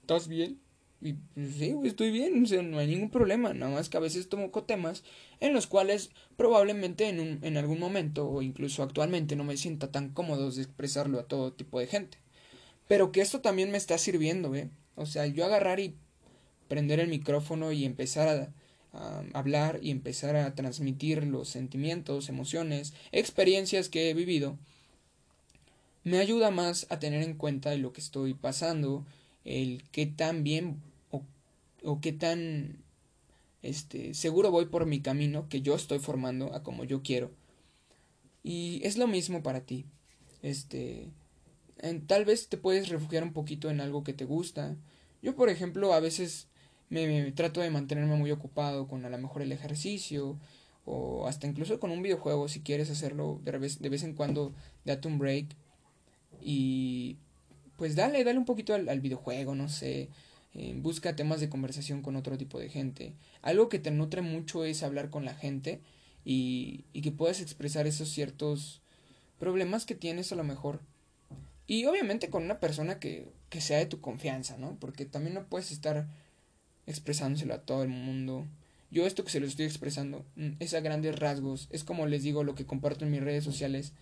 ¿estás 0.00 0.28
bien? 0.28 0.60
Y 1.00 1.12
pues, 1.12 1.54
sí, 1.54 1.72
güey, 1.72 1.88
estoy 1.88 2.10
bien, 2.10 2.42
no 2.70 2.78
hay 2.78 2.86
ningún 2.88 3.10
problema, 3.10 3.54
nada 3.54 3.72
más 3.72 3.88
que 3.88 3.96
a 3.96 4.00
veces 4.00 4.28
tomo 4.28 4.50
temas 4.50 5.04
en 5.38 5.52
los 5.52 5.68
cuales 5.68 6.10
probablemente 6.36 7.08
en, 7.08 7.20
un, 7.20 7.38
en 7.42 7.56
algún 7.56 7.78
momento 7.78 8.28
o 8.28 8.42
incluso 8.42 8.82
actualmente 8.82 9.36
no 9.36 9.44
me 9.44 9.56
sienta 9.56 9.92
tan 9.92 10.10
cómodo 10.10 10.50
de 10.50 10.62
expresarlo 10.62 11.20
a 11.20 11.28
todo 11.28 11.52
tipo 11.52 11.78
de 11.78 11.86
gente. 11.86 12.18
Pero 12.88 13.12
que 13.12 13.20
esto 13.20 13.40
también 13.40 13.70
me 13.70 13.78
está 13.78 13.98
sirviendo, 13.98 14.54
¿eh? 14.56 14.70
O 14.96 15.06
sea, 15.06 15.26
yo 15.26 15.44
agarrar 15.44 15.78
y 15.78 15.94
prender 16.68 17.00
el 17.00 17.08
micrófono 17.08 17.70
y 17.72 17.84
empezar 17.84 18.28
a, 18.28 18.52
hablar 19.34 19.78
y 19.82 19.90
empezar 19.90 20.34
a 20.34 20.54
transmitir 20.54 21.22
los 21.24 21.48
sentimientos, 21.48 22.28
emociones, 22.28 22.94
experiencias 23.12 23.88
que 23.88 24.10
he 24.10 24.14
vivido, 24.14 24.58
me 26.08 26.18
ayuda 26.18 26.50
más 26.50 26.86
a 26.90 26.98
tener 26.98 27.22
en 27.22 27.34
cuenta 27.34 27.74
lo 27.76 27.92
que 27.92 28.00
estoy 28.00 28.34
pasando, 28.34 29.06
el 29.44 29.84
qué 29.90 30.06
tan 30.06 30.44
bien 30.44 30.82
o, 31.82 32.00
qué 32.00 32.12
tan 32.12 32.82
este 33.62 34.14
seguro 34.14 34.50
voy 34.50 34.66
por 34.66 34.86
mi 34.86 35.00
camino 35.00 35.48
que 35.48 35.62
yo 35.62 35.74
estoy 35.74 35.98
formando 36.00 36.54
a 36.54 36.62
como 36.62 36.84
yo 36.84 37.02
quiero. 37.02 37.30
Y 38.42 38.80
es 38.84 38.96
lo 38.96 39.06
mismo 39.06 39.42
para 39.42 39.60
ti. 39.60 39.84
Este 40.42 41.08
tal 42.06 42.24
vez 42.24 42.48
te 42.48 42.56
puedes 42.56 42.88
refugiar 42.88 43.22
un 43.22 43.32
poquito 43.32 43.70
en 43.70 43.80
algo 43.80 44.02
que 44.02 44.12
te 44.12 44.24
gusta. 44.24 44.76
Yo, 45.22 45.36
por 45.36 45.48
ejemplo, 45.48 45.92
a 45.92 46.00
veces 46.00 46.48
me, 46.90 47.32
trato 47.32 47.60
de 47.60 47.70
mantenerme 47.70 48.16
muy 48.16 48.30
ocupado 48.30 48.88
con 48.88 49.04
a 49.04 49.10
lo 49.10 49.18
mejor 49.18 49.42
el 49.42 49.52
ejercicio 49.52 50.38
o 50.84 51.26
hasta 51.26 51.46
incluso 51.46 51.78
con 51.80 51.90
un 51.90 52.02
videojuego 52.02 52.48
si 52.48 52.60
quieres 52.60 52.90
hacerlo 52.90 53.40
de 53.44 53.58
vez, 53.58 53.80
de 53.80 53.88
vez 53.88 54.02
en 54.04 54.14
cuando 54.14 54.54
date 54.84 55.06
un 55.06 55.18
break 55.18 55.54
y 56.40 57.16
pues 57.76 57.94
dale, 57.96 58.24
dale 58.24 58.38
un 58.38 58.44
poquito 58.44 58.74
al, 58.74 59.00
videojuego, 59.00 59.54
no 59.54 59.68
sé, 59.68 60.08
eh, 60.54 60.74
busca 60.76 61.16
temas 61.16 61.40
de 61.40 61.48
conversación 61.48 62.02
con 62.02 62.16
otro 62.16 62.36
tipo 62.36 62.58
de 62.58 62.68
gente. 62.68 63.14
Algo 63.42 63.68
que 63.68 63.78
te 63.78 63.90
nutre 63.90 64.22
mucho 64.22 64.64
es 64.64 64.82
hablar 64.82 65.10
con 65.10 65.24
la 65.24 65.34
gente 65.34 65.80
y, 66.24 66.84
y 66.92 67.02
que 67.02 67.12
puedas 67.12 67.40
expresar 67.40 67.86
esos 67.86 68.08
ciertos 68.08 68.80
problemas 69.38 69.86
que 69.86 69.94
tienes 69.94 70.32
a 70.32 70.36
lo 70.36 70.44
mejor 70.44 70.80
y 71.68 71.84
obviamente 71.84 72.30
con 72.30 72.42
una 72.42 72.58
persona 72.58 72.98
que, 72.98 73.28
que 73.50 73.60
sea 73.60 73.76
de 73.76 73.86
tu 73.86 74.00
confianza, 74.00 74.56
¿no? 74.56 74.78
Porque 74.80 75.04
también 75.04 75.34
no 75.34 75.44
puedes 75.44 75.70
estar 75.70 76.08
expresándoselo 76.86 77.52
a 77.54 77.60
todo 77.60 77.82
el 77.82 77.90
mundo. 77.90 78.46
Yo 78.90 79.06
esto 79.06 79.22
que 79.22 79.30
se 79.30 79.38
lo 79.38 79.46
estoy 79.46 79.66
expresando 79.66 80.24
mm, 80.36 80.52
es 80.60 80.72
a 80.72 80.80
grandes 80.80 81.18
rasgos. 81.18 81.68
Es 81.70 81.84
como 81.84 82.06
les 82.06 82.22
digo 82.22 82.42
lo 82.42 82.54
que 82.54 82.64
comparto 82.64 83.04
en 83.04 83.10
mis 83.10 83.22
redes 83.22 83.44
sociales. 83.44 83.92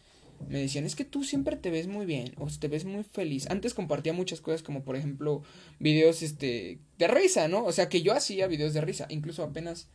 Me 0.48 0.60
decían, 0.60 0.84
es 0.84 0.94
que 0.94 1.04
tú 1.04 1.24
siempre 1.24 1.56
te 1.56 1.70
ves 1.70 1.86
muy 1.88 2.06
bien 2.06 2.32
o 2.36 2.46
te 2.46 2.68
ves 2.68 2.84
muy 2.84 3.04
feliz. 3.04 3.48
Antes 3.50 3.74
compartía 3.74 4.12
muchas 4.12 4.40
cosas 4.40 4.62
como 4.62 4.84
por 4.84 4.96
ejemplo 4.96 5.42
videos 5.78 6.22
este, 6.22 6.78
de 6.98 7.08
risa, 7.08 7.48
¿no? 7.48 7.64
O 7.64 7.72
sea 7.72 7.88
que 7.88 8.02
yo 8.02 8.12
hacía 8.12 8.46
videos 8.46 8.74
de 8.74 8.80
risa. 8.80 9.06
Incluso 9.08 9.42
apenas 9.42 9.88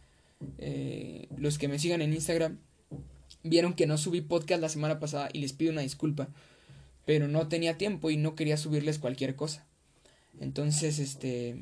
eh, 0.58 1.28
los 1.38 1.58
que 1.58 1.68
me 1.68 1.80
sigan 1.80 2.02
en 2.02 2.14
Instagram 2.14 2.60
vieron 3.44 3.74
que 3.74 3.88
no 3.88 3.98
subí 3.98 4.22
podcast 4.22 4.62
la 4.62 4.70
semana 4.70 5.00
pasada 5.00 5.30
y 5.32 5.40
les 5.40 5.54
pido 5.54 5.72
una 5.72 5.82
disculpa 5.82 6.30
pero 7.06 7.28
no 7.28 7.48
tenía 7.48 7.78
tiempo 7.78 8.10
y 8.10 8.18
no 8.18 8.36
quería 8.36 8.58
subirles 8.58 9.00
cualquier 9.00 9.36
cosa. 9.36 9.66
Entonces, 10.40 11.00
este, 11.00 11.58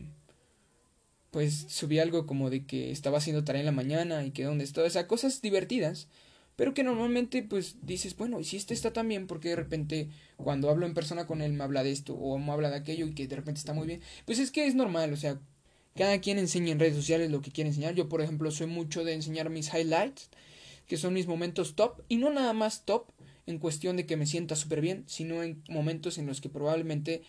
pues 1.31 1.65
subí 1.69 1.99
algo 1.99 2.25
como 2.25 2.49
de 2.49 2.65
que 2.65 2.91
estaba 2.91 3.17
haciendo 3.17 3.43
tarea 3.43 3.61
en 3.61 3.65
la 3.65 3.71
mañana 3.71 4.25
y 4.25 4.31
que 4.31 4.43
dónde 4.43 4.63
estoy, 4.63 4.87
o 4.87 4.89
sea, 4.89 5.07
cosas 5.07 5.41
divertidas, 5.41 6.07
pero 6.59 6.73
que 6.73 6.83
normalmente 6.83 7.41
pues 7.41 7.77
dices, 7.83 8.17
bueno, 8.17 8.41
y 8.41 8.43
si 8.43 8.57
este 8.57 8.73
está 8.73 8.91
tan 8.91 9.07
bien, 9.07 9.27
porque 9.27 9.47
de 9.47 9.55
repente 9.55 10.09
cuando 10.35 10.69
hablo 10.69 10.85
en 10.85 10.93
persona 10.93 11.25
con 11.25 11.41
él 11.41 11.53
me 11.53 11.63
habla 11.63 11.83
de 11.83 11.91
esto 11.93 12.15
o 12.15 12.37
me 12.37 12.51
habla 12.51 12.69
de 12.69 12.75
aquello 12.75 13.07
y 13.07 13.13
que 13.13 13.29
de 13.29 13.37
repente 13.37 13.59
está 13.59 13.71
muy 13.71 13.87
bien, 13.87 14.01
pues 14.25 14.39
es 14.39 14.51
que 14.51 14.67
es 14.67 14.75
normal, 14.75 15.13
o 15.13 15.15
sea, 15.15 15.39
cada 15.95 16.19
quien 16.19 16.37
enseña 16.37 16.73
en 16.73 16.79
redes 16.79 16.97
sociales 16.97 17.31
lo 17.31 17.39
que 17.41 17.51
quiere 17.51 17.69
enseñar. 17.69 17.95
Yo, 17.95 18.09
por 18.09 18.21
ejemplo, 18.21 18.51
soy 18.51 18.67
mucho 18.67 19.05
de 19.05 19.13
enseñar 19.13 19.49
mis 19.49 19.73
highlights, 19.73 20.31
que 20.85 20.97
son 20.97 21.13
mis 21.13 21.27
momentos 21.27 21.75
top, 21.75 22.01
y 22.09 22.17
no 22.17 22.29
nada 22.29 22.51
más 22.51 22.83
top, 22.83 23.05
en 23.45 23.57
cuestión 23.57 23.95
de 23.95 24.05
que 24.05 24.17
me 24.17 24.25
sienta 24.25 24.57
súper 24.57 24.81
bien, 24.81 25.05
sino 25.07 25.41
en 25.43 25.63
momentos 25.69 26.17
en 26.17 26.25
los 26.25 26.41
que 26.41 26.49
probablemente 26.49 27.21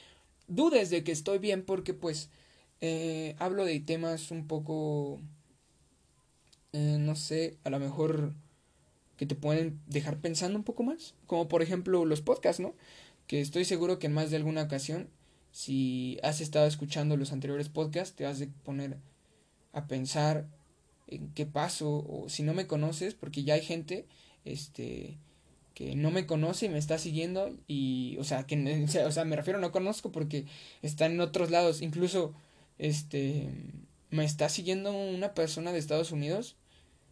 dudes 0.49 0.90
de 0.90 1.05
que 1.05 1.12
estoy 1.12 1.38
bien 1.38 1.62
porque 1.62 1.95
pues 1.95 2.31
eh, 2.81 3.37
hablo 3.38 3.64
de 3.64 3.79
temas 3.79 4.33
un 4.33 4.49
poco, 4.49 5.21
eh, 6.73 6.97
no 6.99 7.14
sé, 7.14 7.59
a 7.62 7.71
lo 7.71 7.79
mejor 7.79 8.35
que 9.20 9.26
te 9.26 9.35
pueden 9.35 9.78
dejar 9.87 10.16
pensando 10.16 10.56
un 10.56 10.64
poco 10.64 10.83
más, 10.83 11.14
como 11.26 11.46
por 11.46 11.61
ejemplo 11.61 12.06
los 12.06 12.22
podcasts, 12.22 12.59
¿no? 12.59 12.72
Que 13.26 13.42
estoy 13.42 13.66
seguro 13.66 13.98
que 13.98 14.06
en 14.06 14.14
más 14.14 14.30
de 14.30 14.38
alguna 14.38 14.62
ocasión, 14.62 15.11
si 15.52 16.18
has 16.22 16.40
estado 16.40 16.66
escuchando 16.66 17.18
los 17.18 17.30
anteriores 17.30 17.68
podcasts, 17.68 18.16
te 18.16 18.24
vas 18.24 18.38
de 18.38 18.46
poner 18.46 18.96
a 19.74 19.87
pensar 19.87 20.46
en 21.06 21.28
qué 21.35 21.44
paso, 21.44 22.02
o 22.09 22.30
si 22.30 22.42
no 22.42 22.54
me 22.54 22.66
conoces, 22.66 23.12
porque 23.12 23.44
ya 23.44 23.52
hay 23.52 23.61
gente, 23.61 24.06
este, 24.46 25.18
que 25.74 25.96
no 25.96 26.11
me 26.11 26.24
conoce 26.24 26.64
y 26.64 26.70
me 26.70 26.78
está 26.78 26.96
siguiendo 26.96 27.54
y 27.68 28.16
o 28.20 28.24
sea 28.24 28.44
que 28.44 28.87
o 29.06 29.12
sea 29.12 29.26
me 29.26 29.37
refiero 29.37 29.61
no 29.61 29.70
conozco 29.70 30.12
porque 30.12 30.46
está 30.80 31.04
en 31.04 31.20
otros 31.20 31.50
lados 31.50 31.83
incluso 31.83 32.33
este 32.78 33.50
me 34.09 34.24
está 34.24 34.48
siguiendo 34.48 34.92
una 34.92 35.35
persona 35.35 35.72
de 35.72 35.78
Estados 35.78 36.11
Unidos 36.11 36.56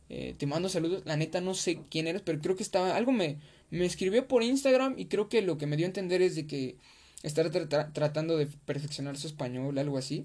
eh, 0.08 0.34
te 0.38 0.46
mando 0.46 0.68
saludos. 0.68 1.02
La 1.06 1.16
neta 1.16 1.40
no 1.40 1.54
sé 1.54 1.80
quién 1.90 2.06
eres 2.06 2.22
pero 2.22 2.40
creo 2.40 2.56
que 2.56 2.62
estaba 2.62 2.96
algo 2.96 3.12
me 3.12 3.38
me 3.70 3.84
escribió 3.84 4.26
por 4.26 4.42
Instagram 4.42 4.94
y 4.98 5.06
creo 5.06 5.28
que 5.28 5.42
lo 5.42 5.58
que 5.58 5.66
me 5.66 5.76
dio 5.76 5.86
a 5.86 5.88
entender 5.88 6.22
es 6.22 6.34
de 6.36 6.46
que 6.46 6.76
está 7.22 7.50
tratando 7.92 8.38
de 8.38 8.46
perfeccionar 8.46 9.18
su 9.18 9.26
español 9.26 9.78
algo 9.78 9.98
así. 9.98 10.24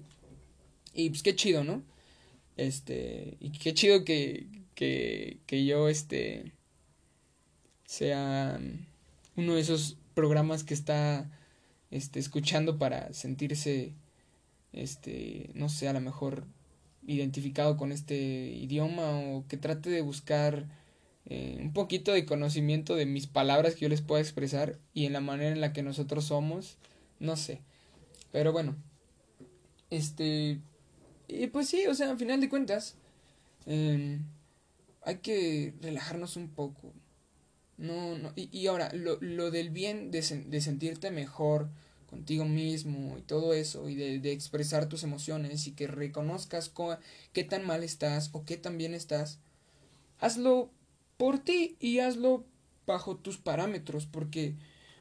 Y 0.94 1.10
pues 1.10 1.22
qué 1.22 1.34
chido 1.36 1.64
no 1.64 1.82
este 2.56 3.36
y 3.40 3.50
qué 3.50 3.74
chido 3.74 4.04
que 4.04 4.46
que 4.74 5.38
que 5.46 5.64
yo 5.64 5.88
este 5.88 6.52
sea 7.84 8.60
uno 9.36 9.54
de 9.54 9.60
esos 9.60 9.96
programas 10.14 10.64
que 10.64 10.74
está 10.74 11.30
este, 11.90 12.18
escuchando 12.18 12.78
para 12.78 13.12
sentirse, 13.12 13.92
este, 14.72 15.50
no 15.54 15.68
sé, 15.68 15.88
a 15.88 15.92
lo 15.92 16.00
mejor 16.00 16.44
identificado 17.06 17.76
con 17.76 17.92
este 17.92 18.16
idioma 18.16 19.18
o 19.18 19.44
que 19.48 19.56
trate 19.56 19.90
de 19.90 20.02
buscar 20.02 20.66
eh, 21.26 21.56
un 21.60 21.72
poquito 21.72 22.12
de 22.12 22.26
conocimiento 22.26 22.96
de 22.96 23.06
mis 23.06 23.26
palabras 23.26 23.74
que 23.74 23.82
yo 23.82 23.88
les 23.88 24.02
pueda 24.02 24.20
expresar 24.20 24.78
y 24.92 25.06
en 25.06 25.12
la 25.12 25.20
manera 25.20 25.50
en 25.50 25.60
la 25.60 25.72
que 25.72 25.82
nosotros 25.82 26.26
somos, 26.26 26.76
no 27.18 27.36
sé. 27.36 27.60
Pero 28.32 28.52
bueno, 28.52 28.76
este, 29.90 30.60
y 31.28 31.46
pues 31.48 31.68
sí, 31.68 31.86
o 31.86 31.94
sea, 31.94 32.10
al 32.10 32.18
final 32.18 32.40
de 32.40 32.48
cuentas, 32.48 32.96
em, 33.66 34.24
hay 35.02 35.18
que 35.18 35.74
relajarnos 35.80 36.36
un 36.36 36.48
poco. 36.48 36.92
No, 37.76 38.18
no. 38.18 38.32
Y, 38.36 38.48
y 38.56 38.66
ahora, 38.66 38.90
lo, 38.92 39.18
lo, 39.20 39.50
del 39.50 39.70
bien 39.70 40.10
de, 40.10 40.20
de, 40.20 40.60
sentirte 40.60 41.10
mejor 41.10 41.68
contigo 42.06 42.44
mismo 42.44 43.16
y 43.18 43.22
todo 43.22 43.54
eso, 43.54 43.88
y 43.88 43.94
de, 43.94 44.18
de 44.18 44.32
expresar 44.32 44.88
tus 44.88 45.02
emociones 45.02 45.66
y 45.66 45.72
que 45.72 45.86
reconozcas 45.86 46.72
qué 47.32 47.44
tan 47.44 47.66
mal 47.66 47.82
estás 47.84 48.30
o 48.32 48.44
qué 48.44 48.56
tan 48.56 48.78
bien 48.78 48.94
estás, 48.94 49.38
hazlo 50.18 50.70
por 51.16 51.38
ti 51.38 51.76
y 51.80 51.98
hazlo 52.00 52.44
bajo 52.86 53.16
tus 53.16 53.38
parámetros, 53.38 54.06
porque 54.06 54.54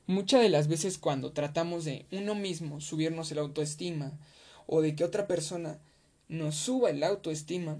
muchas 0.08 0.42
de 0.42 0.50
las 0.50 0.68
veces 0.68 0.98
cuando 0.98 1.32
tratamos 1.32 1.86
de 1.86 2.06
uno 2.12 2.36
mismo 2.36 2.82
subirnos 2.82 3.32
el 3.32 3.40
autoestima 3.40 4.12
o 4.68 4.82
de 4.82 4.96
que 4.96 5.04
otra 5.04 5.28
persona 5.28 5.80
nos 6.28 6.56
suba 6.56 6.90
el 6.90 7.04
autoestima, 7.04 7.80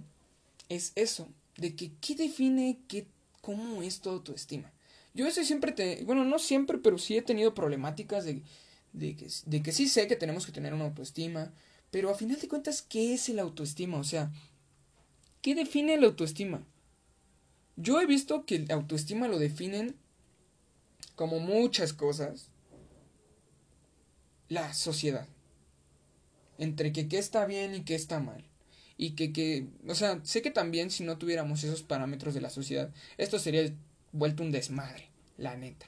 es 0.70 0.92
eso, 0.96 1.28
de 1.58 1.76
que 1.76 1.92
qué 2.02 2.16
define 2.16 2.80
qué, 2.88 3.08
cómo 3.42 3.82
es 3.82 4.02
tu 4.02 4.10
autoestima. 4.10 4.72
Yo 5.14 5.28
ese 5.28 5.46
siempre 5.46 5.72
te, 5.72 6.04
bueno, 6.06 6.26
no 6.26 6.40
siempre, 6.40 6.78
pero 6.80 6.98
sí 6.98 7.16
he 7.16 7.22
tenido 7.22 7.54
problemáticas 7.54 8.26
de, 8.26 8.42
de, 8.94 9.16
que, 9.16 9.28
de 9.46 9.62
que 9.62 9.72
sí 9.72 9.88
sé 9.88 10.08
que 10.08 10.16
tenemos 10.16 10.46
que 10.46 10.52
tener 10.52 10.74
una 10.74 10.86
autoestima, 10.86 11.52
pero 11.92 12.10
a 12.10 12.16
final 12.16 12.40
de 12.40 12.48
cuentas, 12.48 12.82
¿qué 12.82 13.14
es 13.14 13.28
el 13.30 13.40
autoestima? 13.40 13.98
O 13.98 14.04
sea, 14.04 14.32
¿qué 15.42 15.56
define 15.56 15.98
la 15.98 16.08
autoestima? 16.08 16.64
Yo 17.76 18.00
he 18.00 18.06
visto 18.06 18.46
que 18.46 18.56
el 18.56 18.72
autoestima 18.72 19.28
lo 19.28 19.40
definen 19.40 19.96
como 21.16 21.40
muchas 21.40 21.94
cosas 21.94 22.50
la 24.50 24.74
sociedad. 24.74 25.28
Entre 26.58 26.92
que 26.92 27.08
qué 27.08 27.18
está 27.18 27.46
bien 27.46 27.76
y 27.76 27.82
qué 27.82 27.96
está 27.96 28.20
mal. 28.20 28.44
Y 28.96 29.12
que, 29.12 29.34
que, 29.34 29.68
o 29.88 29.96
sea, 29.96 30.20
sé 30.24 30.42
que 30.42 30.52
también 30.52 30.92
si 30.92 31.04
no 31.04 31.18
tuviéramos 31.18 31.64
esos 31.64 31.82
parámetros 31.82 32.34
de 32.36 32.42
la 32.42 32.52
sociedad, 32.52 32.92
esto 33.18 33.40
sería 33.40 33.74
vuelto 34.12 34.44
un 34.44 34.52
desmadre, 34.52 35.10
la 35.38 35.58
neta. 35.58 35.88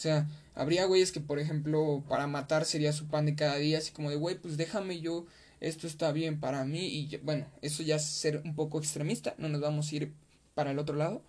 O 0.00 0.02
sea, 0.02 0.26
habría 0.54 0.86
güeyes 0.86 1.12
que, 1.12 1.20
por 1.20 1.38
ejemplo, 1.38 2.02
para 2.08 2.26
matar 2.26 2.64
sería 2.64 2.90
su 2.94 3.08
pan 3.08 3.26
de 3.26 3.34
cada 3.34 3.56
día, 3.56 3.76
así 3.76 3.92
como 3.92 4.08
de, 4.08 4.16
güey, 4.16 4.38
pues 4.38 4.56
déjame 4.56 4.98
yo, 5.00 5.26
esto 5.60 5.86
está 5.86 6.10
bien 6.10 6.40
para 6.40 6.64
mí, 6.64 6.86
y 6.86 7.18
bueno, 7.18 7.44
eso 7.60 7.82
ya 7.82 7.96
es 7.96 8.04
ser 8.06 8.40
un 8.46 8.54
poco 8.54 8.78
extremista, 8.78 9.34
no 9.36 9.50
nos 9.50 9.60
vamos 9.60 9.92
a 9.92 9.96
ir 9.96 10.14
para 10.54 10.70
el 10.70 10.78
otro 10.78 10.96
lado, 10.96 11.22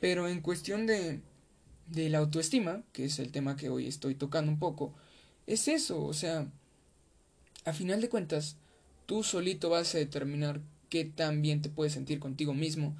pero 0.00 0.28
en 0.28 0.40
cuestión 0.40 0.86
de, 0.86 1.20
de 1.88 2.08
la 2.08 2.16
autoestima, 2.16 2.84
que 2.94 3.04
es 3.04 3.18
el 3.18 3.32
tema 3.32 3.54
que 3.54 3.68
hoy 3.68 3.86
estoy 3.86 4.14
tocando 4.14 4.50
un 4.50 4.58
poco, 4.58 4.94
es 5.46 5.68
eso, 5.68 6.02
o 6.02 6.14
sea, 6.14 6.50
a 7.66 7.74
final 7.74 8.00
de 8.00 8.08
cuentas, 8.08 8.56
tú 9.04 9.24
solito 9.24 9.68
vas 9.68 9.94
a 9.94 9.98
determinar 9.98 10.62
qué 10.88 11.04
tan 11.04 11.42
bien 11.42 11.60
te 11.60 11.68
puedes 11.68 11.92
sentir 11.92 12.18
contigo 12.18 12.54
mismo, 12.54 12.96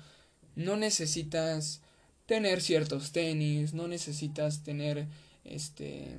no 0.56 0.76
necesitas 0.76 1.80
tener 2.26 2.60
ciertos 2.60 3.12
tenis, 3.12 3.72
no 3.72 3.88
necesitas 3.88 4.62
tener 4.62 5.06
este 5.44 6.18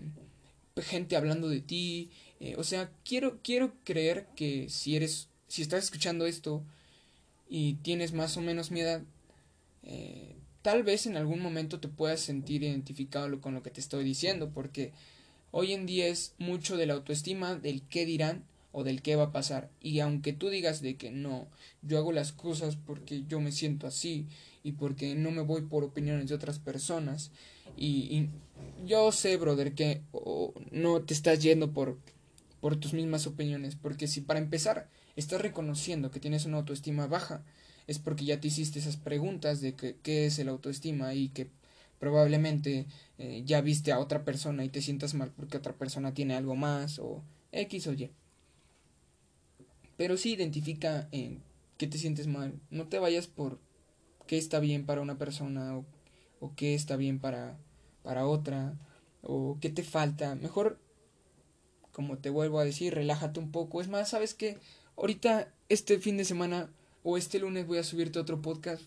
gente 0.81 1.15
hablando 1.15 1.49
de 1.49 1.61
ti, 1.61 2.11
eh, 2.39 2.55
o 2.57 2.63
sea, 2.63 2.91
quiero 3.03 3.39
quiero 3.43 3.73
creer 3.83 4.27
que 4.35 4.69
si 4.69 4.95
eres 4.95 5.27
si 5.47 5.61
estás 5.61 5.83
escuchando 5.85 6.25
esto 6.25 6.63
y 7.49 7.75
tienes 7.75 8.13
más 8.13 8.37
o 8.37 8.41
menos 8.41 8.71
mi 8.71 8.81
edad, 8.81 9.01
eh, 9.83 10.35
tal 10.61 10.83
vez 10.83 11.05
en 11.07 11.17
algún 11.17 11.41
momento 11.41 11.79
te 11.79 11.87
puedas 11.87 12.19
sentir 12.19 12.63
identificado 12.63 13.39
con 13.41 13.53
lo 13.53 13.63
que 13.63 13.71
te 13.71 13.79
estoy 13.79 14.03
diciendo, 14.03 14.51
porque 14.53 14.91
hoy 15.51 15.73
en 15.73 15.85
día 15.85 16.07
es 16.07 16.33
mucho 16.37 16.77
de 16.77 16.85
la 16.85 16.93
autoestima, 16.93 17.55
del 17.55 17.81
qué 17.83 18.05
dirán 18.05 18.43
o 18.73 18.83
del 18.83 19.01
qué 19.01 19.15
va 19.15 19.23
a 19.23 19.31
pasar. 19.31 19.69
Y 19.81 20.01
aunque 20.01 20.33
tú 20.33 20.49
digas 20.49 20.81
de 20.81 20.97
que 20.97 21.09
no, 21.09 21.47
yo 21.81 21.97
hago 21.97 22.11
las 22.11 22.33
cosas 22.33 22.75
porque 22.75 23.23
yo 23.27 23.39
me 23.39 23.51
siento 23.51 23.87
así 23.87 24.27
y 24.63 24.73
porque 24.73 25.15
no 25.15 25.31
me 25.31 25.41
voy 25.41 25.61
por 25.61 25.83
opiniones 25.83 26.29
de 26.29 26.35
otras 26.35 26.59
personas. 26.59 27.31
Y, 27.75 28.29
yo 28.85 29.11
sé, 29.11 29.37
brother, 29.37 29.73
que 29.73 30.01
no 30.71 31.01
te 31.01 31.13
estás 31.13 31.41
yendo 31.41 31.71
por, 31.71 31.97
por 32.59 32.75
tus 32.75 32.93
mismas 32.93 33.27
opiniones, 33.27 33.75
porque 33.75 34.07
si 34.07 34.21
para 34.21 34.39
empezar 34.39 34.89
estás 35.15 35.41
reconociendo 35.41 36.11
que 36.11 36.19
tienes 36.19 36.45
una 36.45 36.57
autoestima 36.57 37.07
baja, 37.07 37.43
es 37.87 37.99
porque 37.99 38.25
ya 38.25 38.39
te 38.39 38.49
hiciste 38.49 38.79
esas 38.79 38.97
preguntas 38.97 39.61
de 39.61 39.73
que, 39.73 39.95
qué 40.03 40.25
es 40.25 40.39
el 40.39 40.49
autoestima 40.49 41.13
y 41.13 41.29
que 41.29 41.49
probablemente 41.99 42.85
eh, 43.17 43.43
ya 43.45 43.61
viste 43.61 43.91
a 43.91 43.99
otra 43.99 44.23
persona 44.23 44.63
y 44.63 44.69
te 44.69 44.81
sientas 44.81 45.13
mal 45.13 45.31
porque 45.35 45.57
otra 45.57 45.73
persona 45.73 46.13
tiene 46.13 46.35
algo 46.35 46.55
más 46.55 46.99
o 46.99 47.23
X 47.51 47.87
o 47.87 47.93
Y. 47.93 48.11
Pero 49.95 50.17
sí 50.17 50.33
identifica 50.33 51.07
en 51.11 51.41
qué 51.77 51.87
te 51.87 51.97
sientes 51.97 52.27
mal. 52.27 52.59
No 52.69 52.87
te 52.87 52.99
vayas 52.99 53.27
por 53.27 53.59
qué 54.27 54.37
está 54.37 54.59
bien 54.59 54.85
para 54.85 55.01
una 55.01 55.17
persona 55.17 55.77
o, 56.39 56.53
qué 56.55 56.75
está 56.75 56.95
bien 56.95 57.19
para, 57.19 57.57
para 58.03 58.27
otra 58.27 58.75
o 59.21 59.57
qué 59.59 59.69
te 59.69 59.83
falta. 59.83 60.35
Mejor, 60.35 60.79
como 61.91 62.17
te 62.17 62.29
vuelvo 62.29 62.59
a 62.59 62.65
decir, 62.65 62.93
relájate 62.93 63.39
un 63.39 63.51
poco. 63.51 63.81
Es 63.81 63.87
más, 63.87 64.09
¿sabes 64.09 64.33
qué? 64.33 64.57
Ahorita, 64.97 65.51
este 65.69 65.99
fin 65.99 66.17
de 66.17 66.25
semana 66.25 66.69
o 67.03 67.17
este 67.17 67.39
lunes 67.39 67.65
voy 67.65 67.77
a 67.77 67.83
subirte 67.83 68.19
otro 68.19 68.41
podcast. 68.41 68.83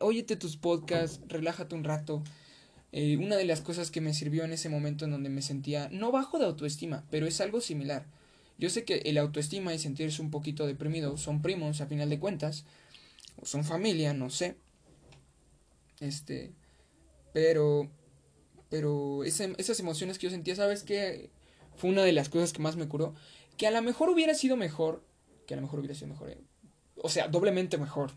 óyete 0.00 0.36
tus 0.36 0.56
podcasts, 0.56 1.20
relájate 1.28 1.74
un 1.74 1.84
rato. 1.84 2.22
Eh, 2.92 3.16
una 3.16 3.36
de 3.36 3.44
las 3.44 3.60
cosas 3.60 3.90
que 3.90 4.00
me 4.00 4.14
sirvió 4.14 4.44
en 4.44 4.52
ese 4.52 4.68
momento 4.68 5.04
en 5.04 5.12
donde 5.12 5.30
me 5.30 5.42
sentía 5.42 5.88
no 5.90 6.10
bajo 6.10 6.38
de 6.38 6.46
autoestima, 6.46 7.04
pero 7.10 7.26
es 7.26 7.40
algo 7.40 7.60
similar. 7.60 8.04
Yo 8.58 8.68
sé 8.68 8.84
que 8.84 8.96
el 9.06 9.16
autoestima 9.16 9.72
y 9.72 9.78
sentirse 9.78 10.20
un 10.20 10.30
poquito 10.30 10.66
deprimido 10.66 11.16
son 11.16 11.40
primos 11.40 11.80
a 11.80 11.86
final 11.86 12.10
de 12.10 12.18
cuentas, 12.18 12.64
o 13.40 13.46
son 13.46 13.64
familia, 13.64 14.12
no 14.12 14.28
sé. 14.28 14.56
Este, 16.00 16.52
pero, 17.32 17.88
pero 18.68 19.24
esas 19.24 19.80
emociones 19.80 20.18
que 20.18 20.26
yo 20.26 20.30
sentía, 20.30 20.56
¿sabes 20.56 20.82
qué? 20.82 21.30
Fue 21.76 21.90
una 21.90 22.02
de 22.02 22.12
las 22.12 22.28
cosas 22.28 22.52
que 22.52 22.62
más 22.62 22.76
me 22.76 22.88
curó. 22.88 23.14
Que 23.56 23.66
a 23.66 23.70
lo 23.70 23.82
mejor 23.82 24.08
hubiera 24.08 24.34
sido 24.34 24.56
mejor, 24.56 25.04
que 25.46 25.54
a 25.54 25.56
lo 25.56 25.62
mejor 25.62 25.80
hubiera 25.80 25.94
sido 25.94 26.08
mejor, 26.08 26.30
¿eh? 26.30 26.38
o 26.96 27.08
sea, 27.08 27.28
doblemente 27.28 27.78
mejor. 27.78 28.12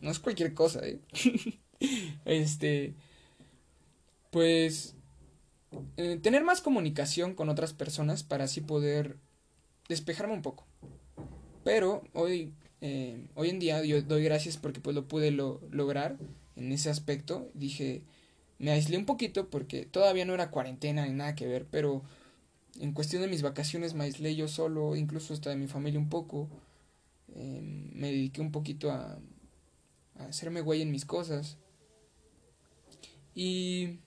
No 0.00 0.10
es 0.10 0.18
cualquier 0.18 0.54
cosa, 0.54 0.80
¿eh? 0.86 1.00
este, 2.24 2.94
pues, 4.30 4.94
eh, 5.96 6.18
tener 6.22 6.42
más 6.44 6.60
comunicación 6.60 7.34
con 7.34 7.48
otras 7.48 7.72
personas 7.72 8.22
para 8.22 8.44
así 8.44 8.60
poder 8.60 9.16
despejarme 9.88 10.34
un 10.34 10.42
poco. 10.42 10.66
Pero 11.64 12.02
hoy, 12.14 12.54
eh, 12.80 13.26
hoy 13.34 13.50
en 13.50 13.58
día 13.58 13.84
yo 13.84 14.00
doy 14.02 14.24
gracias 14.24 14.56
porque 14.56 14.80
pues 14.80 14.94
lo 14.94 15.06
pude 15.06 15.30
lograr 15.30 16.16
en 16.60 16.72
ese 16.72 16.90
aspecto. 16.90 17.50
Dije, 17.54 18.02
me 18.58 18.70
aislé 18.70 18.96
un 18.96 19.06
poquito 19.06 19.50
porque 19.50 19.86
todavía 19.86 20.24
no 20.24 20.34
era 20.34 20.50
cuarentena 20.50 21.06
ni 21.06 21.12
nada 21.12 21.34
que 21.34 21.46
ver, 21.46 21.66
pero 21.70 22.02
en 22.78 22.92
cuestión 22.92 23.22
de 23.22 23.28
mis 23.28 23.42
vacaciones 23.42 23.94
me 23.94 24.04
aislé 24.04 24.36
yo 24.36 24.48
solo, 24.48 24.96
incluso 24.96 25.34
hasta 25.34 25.50
de 25.50 25.56
mi 25.56 25.66
familia 25.66 25.98
un 25.98 26.08
poco. 26.08 26.48
Em, 27.34 27.90
me 27.94 28.08
dediqué 28.08 28.40
un 28.40 28.52
poquito 28.52 28.90
a, 28.90 29.18
a 30.18 30.24
hacerme 30.24 30.60
güey 30.60 30.82
en 30.82 30.90
mis 30.90 31.04
cosas. 31.04 31.58
Y 33.34 33.98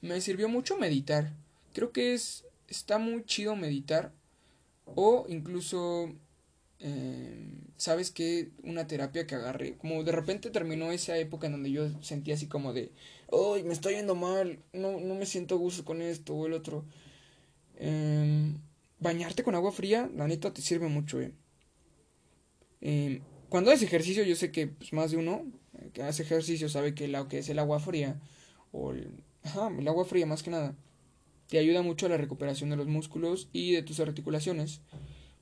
me 0.00 0.20
sirvió 0.20 0.48
mucho 0.48 0.76
meditar. 0.76 1.32
Creo 1.72 1.92
que 1.92 2.14
es 2.14 2.46
está 2.68 2.98
muy 2.98 3.24
chido 3.24 3.56
meditar 3.56 4.12
o 4.84 5.26
incluso 5.28 6.12
em, 6.78 7.62
sabes 7.76 8.10
que 8.10 8.50
una 8.62 8.86
terapia 8.86 9.26
que 9.26 9.34
agarré 9.34 9.76
como 9.76 10.04
de 10.04 10.12
repente 10.12 10.50
terminó 10.50 10.92
esa 10.92 11.16
época 11.18 11.46
en 11.46 11.52
donde 11.52 11.70
yo 11.70 11.90
sentía 12.02 12.34
así 12.34 12.46
como 12.46 12.72
de 12.72 12.92
ay 13.32 13.62
me 13.64 13.72
está 13.72 13.90
yendo 13.90 14.14
mal 14.14 14.58
no 14.72 15.00
no 15.00 15.14
me 15.14 15.26
siento 15.26 15.58
gusto 15.58 15.84
con 15.84 16.02
esto 16.02 16.34
o 16.34 16.46
el 16.46 16.52
otro 16.52 16.84
em, 17.76 18.58
bañarte 19.00 19.42
con 19.42 19.54
agua 19.54 19.72
fría 19.72 20.10
la 20.14 20.26
neta 20.26 20.52
te 20.52 20.62
sirve 20.62 20.88
mucho 20.88 21.20
eh. 21.20 21.32
Em, 22.80 23.20
cuando 23.48 23.70
haces 23.70 23.84
ejercicio, 23.84 24.24
yo 24.24 24.36
sé 24.36 24.50
que 24.50 24.66
pues, 24.68 24.92
más 24.92 25.10
de 25.10 25.16
uno 25.16 25.44
que 25.92 26.02
hace 26.02 26.22
ejercicio 26.22 26.68
sabe 26.68 26.94
que 26.94 27.08
lo 27.08 27.28
que 27.28 27.38
es 27.38 27.48
el 27.48 27.58
agua 27.58 27.80
fría, 27.80 28.20
o 28.72 28.92
el, 28.92 29.10
el 29.78 29.88
agua 29.88 30.04
fría 30.04 30.26
más 30.26 30.42
que 30.42 30.50
nada, 30.50 30.74
te 31.48 31.58
ayuda 31.58 31.82
mucho 31.82 32.06
a 32.06 32.08
la 32.08 32.16
recuperación 32.16 32.70
de 32.70 32.76
los 32.76 32.86
músculos 32.86 33.48
y 33.52 33.72
de 33.72 33.82
tus 33.82 34.00
articulaciones. 34.00 34.80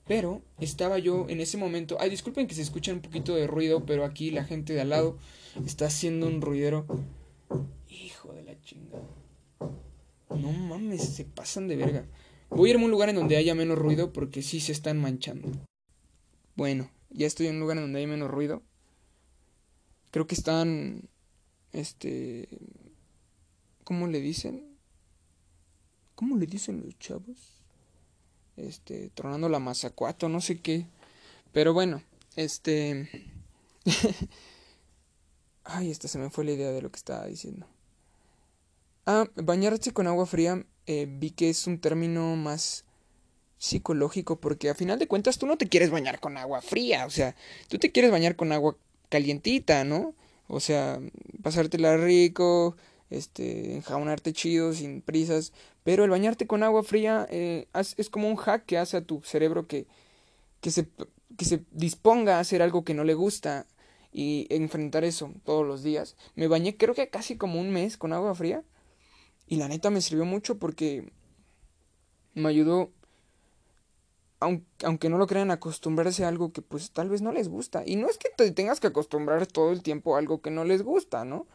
Pero 0.06 0.42
estaba 0.60 0.98
yo 0.98 1.26
en 1.28 1.40
ese 1.40 1.56
momento. 1.56 1.96
Ay, 1.98 2.10
disculpen 2.10 2.46
que 2.46 2.54
se 2.54 2.62
escucha 2.62 2.92
un 2.92 3.00
poquito 3.00 3.34
de 3.34 3.46
ruido, 3.46 3.86
pero 3.86 4.04
aquí 4.04 4.30
la 4.30 4.44
gente 4.44 4.74
de 4.74 4.82
al 4.82 4.90
lado 4.90 5.18
está 5.64 5.86
haciendo 5.86 6.26
un 6.26 6.40
ruidero. 6.42 6.86
Hijo 7.88 8.32
de 8.34 8.42
la 8.42 8.60
chingada. 8.60 9.02
No 10.30 10.52
mames, 10.52 11.02
se 11.02 11.24
pasan 11.24 11.68
de 11.68 11.76
verga. 11.76 12.06
Voy 12.50 12.68
a 12.68 12.72
irme 12.72 12.84
a 12.84 12.86
un 12.86 12.90
lugar 12.90 13.08
en 13.08 13.16
donde 13.16 13.36
haya 13.36 13.54
menos 13.54 13.78
ruido 13.78 14.12
porque 14.12 14.42
sí 14.42 14.60
se 14.60 14.72
están 14.72 15.00
manchando. 15.00 15.48
Bueno, 16.54 16.90
ya 17.10 17.26
estoy 17.26 17.46
en 17.46 17.54
un 17.54 17.60
lugar 17.60 17.78
en 17.78 17.84
donde 17.84 18.00
hay 18.00 18.06
menos 18.06 18.30
ruido. 18.30 18.62
Creo 20.10 20.26
que 20.26 20.34
están, 20.34 21.08
este, 21.72 22.48
¿cómo 23.82 24.06
le 24.06 24.20
dicen? 24.20 24.76
¿Cómo 26.14 26.36
le 26.36 26.46
dicen 26.46 26.82
los 26.84 26.96
chavos? 26.98 27.53
Este, 28.56 29.10
tronando 29.14 29.48
la 29.48 29.58
mazacuato, 29.58 30.28
no 30.28 30.40
sé 30.40 30.60
qué. 30.60 30.86
Pero 31.52 31.72
bueno, 31.74 32.02
este... 32.36 33.08
Ay, 35.64 35.90
esta 35.90 36.08
se 36.08 36.18
me 36.18 36.30
fue 36.30 36.44
la 36.44 36.52
idea 36.52 36.70
de 36.70 36.82
lo 36.82 36.90
que 36.90 36.98
estaba 36.98 37.26
diciendo. 37.26 37.66
Ah, 39.06 39.26
bañarse 39.36 39.92
con 39.92 40.06
agua 40.06 40.26
fría 40.26 40.64
eh, 40.86 41.06
vi 41.08 41.30
que 41.30 41.48
es 41.48 41.66
un 41.66 41.78
término 41.78 42.36
más 42.36 42.84
psicológico 43.58 44.36
porque 44.40 44.68
a 44.68 44.74
final 44.74 44.98
de 44.98 45.08
cuentas 45.08 45.38
tú 45.38 45.46
no 45.46 45.56
te 45.56 45.68
quieres 45.68 45.90
bañar 45.90 46.20
con 46.20 46.36
agua 46.36 46.60
fría, 46.60 47.06
o 47.06 47.10
sea, 47.10 47.34
tú 47.68 47.78
te 47.78 47.90
quieres 47.90 48.10
bañar 48.10 48.36
con 48.36 48.52
agua 48.52 48.76
calientita, 49.08 49.84
¿no? 49.84 50.14
O 50.48 50.60
sea, 50.60 51.00
pasártela 51.42 51.96
rico, 51.96 52.76
este, 53.08 53.76
enjabonarte 53.76 54.34
chido, 54.34 54.74
sin 54.74 55.00
prisas, 55.00 55.52
pero 55.84 56.04
el 56.04 56.10
bañarte 56.10 56.46
con 56.46 56.62
agua 56.62 56.82
fría 56.82 57.26
eh, 57.30 57.68
es 57.74 58.10
como 58.10 58.28
un 58.28 58.36
hack 58.36 58.64
que 58.66 58.78
hace 58.78 58.96
a 58.96 59.04
tu 59.04 59.22
cerebro 59.22 59.68
que, 59.68 59.86
que, 60.60 60.70
se, 60.70 60.88
que 61.36 61.44
se 61.44 61.64
disponga 61.70 62.38
a 62.38 62.40
hacer 62.40 62.62
algo 62.62 62.84
que 62.84 62.94
no 62.94 63.04
le 63.04 63.14
gusta 63.14 63.66
y 64.12 64.46
enfrentar 64.50 65.04
eso 65.04 65.32
todos 65.44 65.66
los 65.66 65.82
días. 65.82 66.16
Me 66.34 66.48
bañé 66.48 66.76
creo 66.76 66.94
que 66.94 67.08
casi 67.08 67.36
como 67.36 67.60
un 67.60 67.70
mes 67.70 67.96
con 67.96 68.12
agua 68.12 68.34
fría 68.34 68.64
y 69.46 69.56
la 69.56 69.68
neta 69.68 69.90
me 69.90 70.00
sirvió 70.00 70.24
mucho 70.24 70.58
porque 70.58 71.12
me 72.34 72.48
ayudó 72.48 72.90
aunque, 74.82 75.08
no 75.08 75.18
lo 75.18 75.26
crean, 75.26 75.50
acostumbrarse 75.50 76.24
a 76.24 76.28
algo 76.28 76.52
que 76.52 76.62
pues 76.62 76.90
tal 76.90 77.08
vez 77.08 77.22
no 77.22 77.32
les 77.32 77.48
gusta. 77.48 77.82
Y 77.86 77.96
no 77.96 78.08
es 78.08 78.18
que 78.18 78.28
te 78.28 78.50
tengas 78.50 78.80
que 78.80 78.88
acostumbrar 78.88 79.46
todo 79.46 79.72
el 79.72 79.82
tiempo 79.82 80.14
a 80.14 80.18
algo 80.18 80.42
que 80.42 80.50
no 80.50 80.64
les 80.64 80.82
gusta, 80.82 81.24
¿no? 81.24 81.46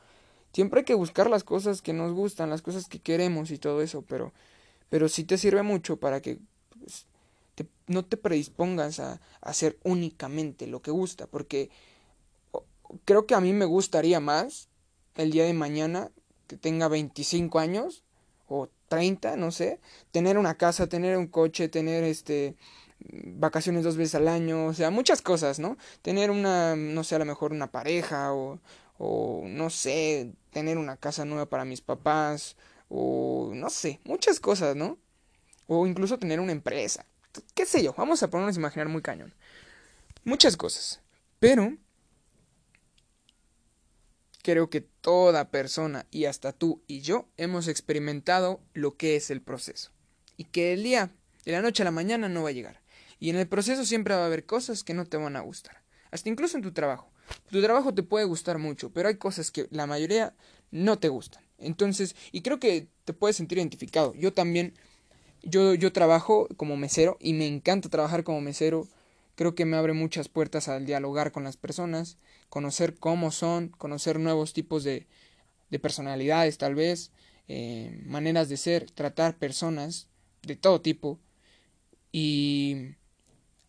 Siempre 0.53 0.79
hay 0.79 0.85
que 0.85 0.95
buscar 0.95 1.29
las 1.29 1.43
cosas 1.43 1.81
que 1.81 1.93
nos 1.93 2.13
gustan, 2.13 2.49
las 2.49 2.61
cosas 2.61 2.87
que 2.87 2.99
queremos 2.99 3.51
y 3.51 3.57
todo 3.57 3.81
eso, 3.81 4.03
pero, 4.07 4.33
pero 4.89 5.09
sí 5.09 5.23
te 5.23 5.37
sirve 5.37 5.63
mucho 5.63 5.97
para 5.97 6.21
que 6.21 6.39
pues, 6.79 7.05
no 7.87 8.03
te 8.05 8.17
predispongas 8.17 8.99
a, 8.99 9.13
a 9.13 9.19
hacer 9.41 9.77
únicamente 9.83 10.67
lo 10.67 10.81
que 10.81 10.91
gusta, 10.91 11.27
porque 11.27 11.69
creo 13.05 13.25
que 13.25 13.35
a 13.35 13.41
mí 13.41 13.53
me 13.53 13.65
gustaría 13.65 14.19
más 14.19 14.69
el 15.15 15.31
día 15.31 15.45
de 15.45 15.53
mañana 15.53 16.11
que 16.47 16.57
tenga 16.57 16.87
25 16.87 17.59
años 17.59 18.03
o 18.47 18.69
30, 18.87 19.37
no 19.37 19.51
sé, 19.51 19.79
tener 20.11 20.37
una 20.37 20.55
casa, 20.55 20.87
tener 20.87 21.17
un 21.17 21.27
coche, 21.27 21.69
tener 21.69 22.03
este 22.03 22.55
vacaciones 23.01 23.83
dos 23.83 23.95
veces 23.95 24.15
al 24.15 24.27
año, 24.27 24.65
o 24.65 24.73
sea, 24.73 24.89
muchas 24.89 25.21
cosas, 25.21 25.59
¿no? 25.59 25.77
Tener 26.01 26.31
una, 26.31 26.75
no 26.75 27.03
sé, 27.03 27.15
a 27.15 27.19
lo 27.19 27.25
mejor 27.25 27.53
una 27.53 27.71
pareja 27.71 28.33
o, 28.33 28.59
o 28.99 29.45
no 29.47 29.69
sé, 29.69 30.33
tener 30.51 30.77
una 30.77 30.97
casa 30.97 31.25
nueva 31.25 31.47
para 31.47 31.65
mis 31.65 31.81
papás 31.81 32.57
o 32.89 33.51
no 33.55 33.69
sé, 33.69 33.99
muchas 34.03 34.39
cosas, 34.39 34.75
¿no? 34.75 34.99
O 35.67 35.87
incluso 35.87 36.19
tener 36.19 36.39
una 36.39 36.51
empresa, 36.51 37.05
qué 37.55 37.65
sé 37.65 37.81
yo, 37.81 37.93
vamos 37.97 38.21
a 38.21 38.29
ponernos 38.29 38.57
a 38.57 38.59
imaginar 38.59 38.89
muy 38.89 39.01
cañón. 39.01 39.33
Muchas 40.25 40.57
cosas, 40.57 41.01
pero 41.39 41.77
creo 44.43 44.69
que 44.69 44.81
toda 44.81 45.49
persona 45.49 46.05
y 46.11 46.25
hasta 46.25 46.51
tú 46.51 46.83
y 46.85 47.01
yo 47.01 47.29
hemos 47.37 47.67
experimentado 47.69 48.59
lo 48.73 48.97
que 48.97 49.15
es 49.15 49.29
el 49.29 49.41
proceso 49.41 49.91
y 50.35 50.45
que 50.45 50.73
el 50.73 50.83
día 50.83 51.11
de 51.45 51.53
la 51.53 51.61
noche 51.61 51.83
a 51.83 51.85
la 51.85 51.91
mañana 51.91 52.27
no 52.27 52.43
va 52.43 52.49
a 52.49 52.53
llegar 52.53 52.81
Y 53.19 53.29
en 53.29 53.37
el 53.37 53.47
proceso 53.47 53.85
siempre 53.85 54.15
va 54.15 54.23
a 54.23 54.25
haber 54.25 54.45
cosas 54.45 54.83
que 54.83 54.93
no 54.93 55.05
te 55.05 55.17
van 55.17 55.35
a 55.35 55.41
gustar. 55.41 55.83
Hasta 56.11 56.29
incluso 56.29 56.57
en 56.57 56.63
tu 56.63 56.71
trabajo. 56.73 57.11
Tu 57.51 57.61
trabajo 57.61 57.93
te 57.93 58.03
puede 58.03 58.25
gustar 58.25 58.57
mucho, 58.57 58.91
pero 58.91 59.07
hay 59.07 59.15
cosas 59.15 59.51
que 59.51 59.67
la 59.71 59.87
mayoría 59.87 60.33
no 60.71 60.99
te 60.99 61.09
gustan. 61.09 61.43
Entonces, 61.57 62.15
y 62.31 62.41
creo 62.41 62.59
que 62.59 62.87
te 63.05 63.13
puedes 63.13 63.35
sentir 63.35 63.57
identificado. 63.57 64.13
Yo 64.15 64.33
también, 64.33 64.73
yo, 65.43 65.73
yo 65.73 65.91
trabajo 65.91 66.47
como 66.57 66.77
mesero 66.77 67.17
y 67.19 67.33
me 67.33 67.47
encanta 67.47 67.89
trabajar 67.89 68.23
como 68.23 68.41
mesero. 68.41 68.87
Creo 69.35 69.55
que 69.55 69.65
me 69.65 69.77
abre 69.77 69.93
muchas 69.93 70.29
puertas 70.29 70.67
al 70.67 70.85
dialogar 70.85 71.31
con 71.31 71.43
las 71.43 71.57
personas, 71.57 72.17
conocer 72.49 72.95
cómo 72.95 73.31
son, 73.31 73.69
conocer 73.69 74.19
nuevos 74.19 74.53
tipos 74.53 74.83
de, 74.83 75.07
de 75.69 75.79
personalidades 75.79 76.57
tal 76.57 76.75
vez, 76.75 77.11
eh, 77.47 77.99
maneras 78.05 78.49
de 78.49 78.57
ser, 78.57 78.91
tratar 78.91 79.37
personas 79.37 80.07
de 80.43 80.55
todo 80.55 80.81
tipo. 80.81 81.19
Y 82.11 82.95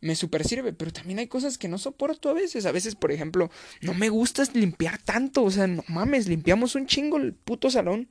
me 0.00 0.14
super 0.14 0.46
sirve, 0.46 0.72
pero 0.72 0.92
también 0.92 1.18
hay 1.18 1.26
cosas 1.26 1.58
que 1.58 1.68
no 1.68 1.78
soporto 1.78 2.30
a 2.30 2.34
veces. 2.34 2.66
A 2.66 2.72
veces, 2.72 2.94
por 2.94 3.12
ejemplo, 3.12 3.50
no 3.82 3.94
me 3.94 4.08
gusta 4.08 4.44
limpiar 4.54 4.98
tanto, 4.98 5.42
o 5.42 5.50
sea, 5.50 5.66
no 5.66 5.84
mames, 5.88 6.26
limpiamos 6.28 6.74
un 6.74 6.86
chingo 6.86 7.16
el 7.18 7.34
puto 7.34 7.70
salón. 7.70 8.08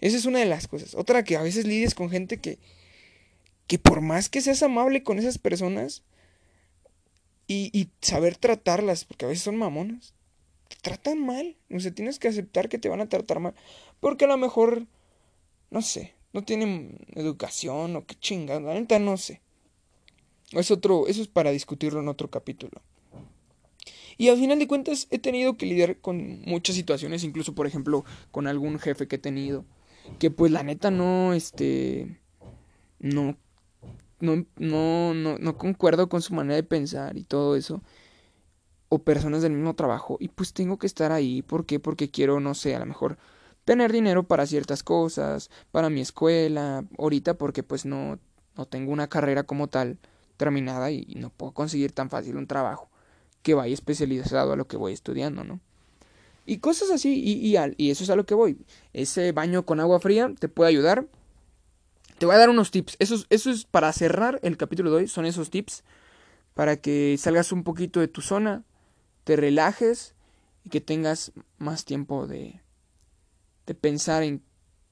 Esa 0.00 0.16
es 0.16 0.26
una 0.26 0.38
de 0.38 0.46
las 0.46 0.68
cosas. 0.68 0.94
Otra 0.94 1.24
que 1.24 1.36
a 1.36 1.42
veces 1.42 1.66
lides 1.66 1.94
con 1.94 2.10
gente 2.10 2.38
que 2.38 2.58
que 3.66 3.78
por 3.78 4.00
más 4.00 4.28
que 4.28 4.40
seas 4.40 4.62
amable 4.62 5.02
con 5.02 5.18
esas 5.18 5.38
personas 5.38 6.02
y, 7.46 7.70
y 7.78 7.90
saber 8.00 8.36
tratarlas, 8.36 9.04
porque 9.04 9.24
a 9.24 9.28
veces 9.28 9.44
son 9.44 9.56
mamonas, 9.56 10.14
te 10.68 10.76
tratan 10.76 11.24
mal. 11.24 11.56
O 11.72 11.80
sea, 11.80 11.92
tienes 11.92 12.18
que 12.18 12.28
aceptar 12.28 12.68
que 12.68 12.78
te 12.78 12.88
van 12.88 13.00
a 13.00 13.08
tratar 13.08 13.40
mal. 13.40 13.54
Porque 14.00 14.24
a 14.24 14.28
lo 14.28 14.36
mejor, 14.36 14.86
no 15.70 15.82
sé, 15.82 16.14
no 16.32 16.44
tienen 16.44 16.98
educación 17.14 17.96
o 17.96 18.06
qué 18.06 18.14
chingada, 18.16 18.60
la 18.60 18.74
neta 18.74 18.98
no 18.98 19.16
sé. 19.16 19.40
Es 20.52 20.70
otro, 20.70 21.06
eso 21.08 21.22
es 21.22 21.28
para 21.28 21.50
discutirlo 21.50 22.00
en 22.00 22.08
otro 22.08 22.30
capítulo. 22.30 22.80
Y 24.18 24.28
al 24.28 24.38
final 24.38 24.58
de 24.58 24.68
cuentas 24.68 25.08
he 25.10 25.18
tenido 25.18 25.56
que 25.56 25.66
lidiar 25.66 25.98
con 26.00 26.40
muchas 26.42 26.76
situaciones, 26.76 27.24
incluso 27.24 27.54
por 27.54 27.66
ejemplo 27.66 28.04
con 28.30 28.46
algún 28.46 28.78
jefe 28.78 29.08
que 29.08 29.16
he 29.16 29.18
tenido, 29.18 29.64
que 30.18 30.30
pues 30.30 30.52
la 30.52 30.62
neta 30.62 30.90
no, 30.90 31.34
este, 31.34 32.18
no, 32.98 33.36
no, 34.20 34.46
no, 34.56 35.14
no, 35.14 35.38
no 35.38 35.58
concuerdo 35.58 36.08
con 36.08 36.22
su 36.22 36.32
manera 36.32 36.54
de 36.54 36.62
pensar 36.62 37.18
y 37.18 37.24
todo 37.24 37.56
eso, 37.56 37.82
o 38.88 39.00
personas 39.00 39.42
del 39.42 39.52
mismo 39.52 39.74
trabajo, 39.74 40.16
y 40.20 40.28
pues 40.28 40.52
tengo 40.52 40.78
que 40.78 40.86
estar 40.86 41.12
ahí, 41.12 41.42
¿por 41.42 41.66
qué? 41.66 41.80
Porque 41.80 42.10
quiero, 42.10 42.40
no 42.40 42.54
sé, 42.54 42.74
a 42.74 42.78
lo 42.78 42.86
mejor 42.86 43.18
tener 43.64 43.92
dinero 43.92 44.22
para 44.22 44.46
ciertas 44.46 44.82
cosas, 44.82 45.50
para 45.72 45.90
mi 45.90 46.00
escuela, 46.00 46.84
ahorita 46.98 47.34
porque 47.34 47.62
pues 47.62 47.84
no, 47.84 48.18
no 48.56 48.66
tengo 48.66 48.92
una 48.92 49.08
carrera 49.08 49.42
como 49.42 49.66
tal 49.68 49.98
terminada 50.36 50.90
y 50.90 51.14
no 51.16 51.30
puedo 51.30 51.52
conseguir 51.52 51.92
tan 51.92 52.10
fácil 52.10 52.36
un 52.36 52.46
trabajo 52.46 52.88
que 53.42 53.54
vaya 53.54 53.74
especializado 53.74 54.52
a 54.52 54.56
lo 54.56 54.66
que 54.66 54.76
voy 54.76 54.92
estudiando, 54.92 55.44
¿no? 55.44 55.60
Y 56.46 56.58
cosas 56.58 56.90
así, 56.90 57.22
y, 57.24 57.56
eso 57.90 58.04
es 58.04 58.10
a 58.10 58.16
lo 58.16 58.26
que 58.26 58.34
voy. 58.34 58.56
Ese 58.92 59.32
baño 59.32 59.64
con 59.64 59.80
agua 59.80 60.00
fría 60.00 60.32
te 60.38 60.48
puede 60.48 60.70
ayudar. 60.70 61.06
Te 62.18 62.26
voy 62.26 62.34
a 62.36 62.38
dar 62.38 62.50
unos 62.50 62.70
tips. 62.72 62.96
Eso, 63.00 63.24
eso 63.30 63.50
es 63.50 63.64
para 63.64 63.92
cerrar 63.92 64.38
el 64.42 64.56
capítulo 64.56 64.90
de 64.90 64.96
hoy. 64.96 65.08
Son 65.08 65.26
esos 65.26 65.50
tips 65.50 65.84
para 66.54 66.76
que 66.76 67.16
salgas 67.18 67.52
un 67.52 67.62
poquito 67.62 68.00
de 68.00 68.08
tu 68.08 68.20
zona, 68.20 68.64
te 69.22 69.36
relajes 69.36 70.14
y 70.64 70.70
que 70.70 70.80
tengas 70.80 71.32
más 71.58 71.84
tiempo 71.84 72.26
de, 72.26 72.62
de 73.66 73.74
pensar 73.74 74.22
en 74.22 74.42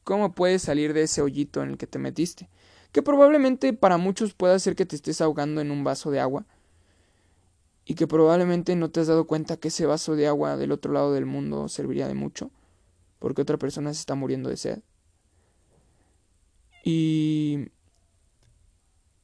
cómo 0.04 0.32
puedes 0.32 0.62
salir 0.62 0.92
de 0.92 1.02
ese 1.02 1.22
hoyito 1.22 1.62
en 1.62 1.70
el 1.70 1.76
que 1.76 1.86
te 1.86 1.98
metiste 1.98 2.50
que 2.94 3.02
probablemente 3.02 3.72
para 3.72 3.98
muchos 3.98 4.34
pueda 4.34 4.56
ser 4.60 4.76
que 4.76 4.86
te 4.86 4.94
estés 4.94 5.20
ahogando 5.20 5.60
en 5.60 5.72
un 5.72 5.82
vaso 5.82 6.12
de 6.12 6.20
agua 6.20 6.46
y 7.84 7.96
que 7.96 8.06
probablemente 8.06 8.76
no 8.76 8.88
te 8.88 9.00
has 9.00 9.08
dado 9.08 9.26
cuenta 9.26 9.56
que 9.56 9.66
ese 9.66 9.84
vaso 9.84 10.14
de 10.14 10.28
agua 10.28 10.56
del 10.56 10.70
otro 10.70 10.92
lado 10.92 11.12
del 11.12 11.26
mundo 11.26 11.66
serviría 11.66 12.06
de 12.06 12.14
mucho 12.14 12.52
porque 13.18 13.42
otra 13.42 13.58
persona 13.58 13.92
se 13.92 13.98
está 13.98 14.14
muriendo 14.14 14.48
de 14.48 14.56
sed. 14.56 14.78
Y 16.84 17.66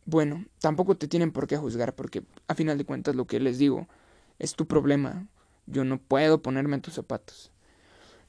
bueno, 0.04 0.44
tampoco 0.58 0.96
te 0.96 1.06
tienen 1.06 1.30
por 1.30 1.46
qué 1.46 1.56
juzgar 1.56 1.94
porque 1.94 2.24
a 2.48 2.56
final 2.56 2.76
de 2.76 2.84
cuentas 2.84 3.14
lo 3.14 3.28
que 3.28 3.38
les 3.38 3.58
digo 3.58 3.86
es 4.40 4.56
tu 4.56 4.66
problema. 4.66 5.28
Yo 5.66 5.84
no 5.84 6.00
puedo 6.00 6.42
ponerme 6.42 6.74
en 6.74 6.82
tus 6.82 6.94
zapatos. 6.94 7.52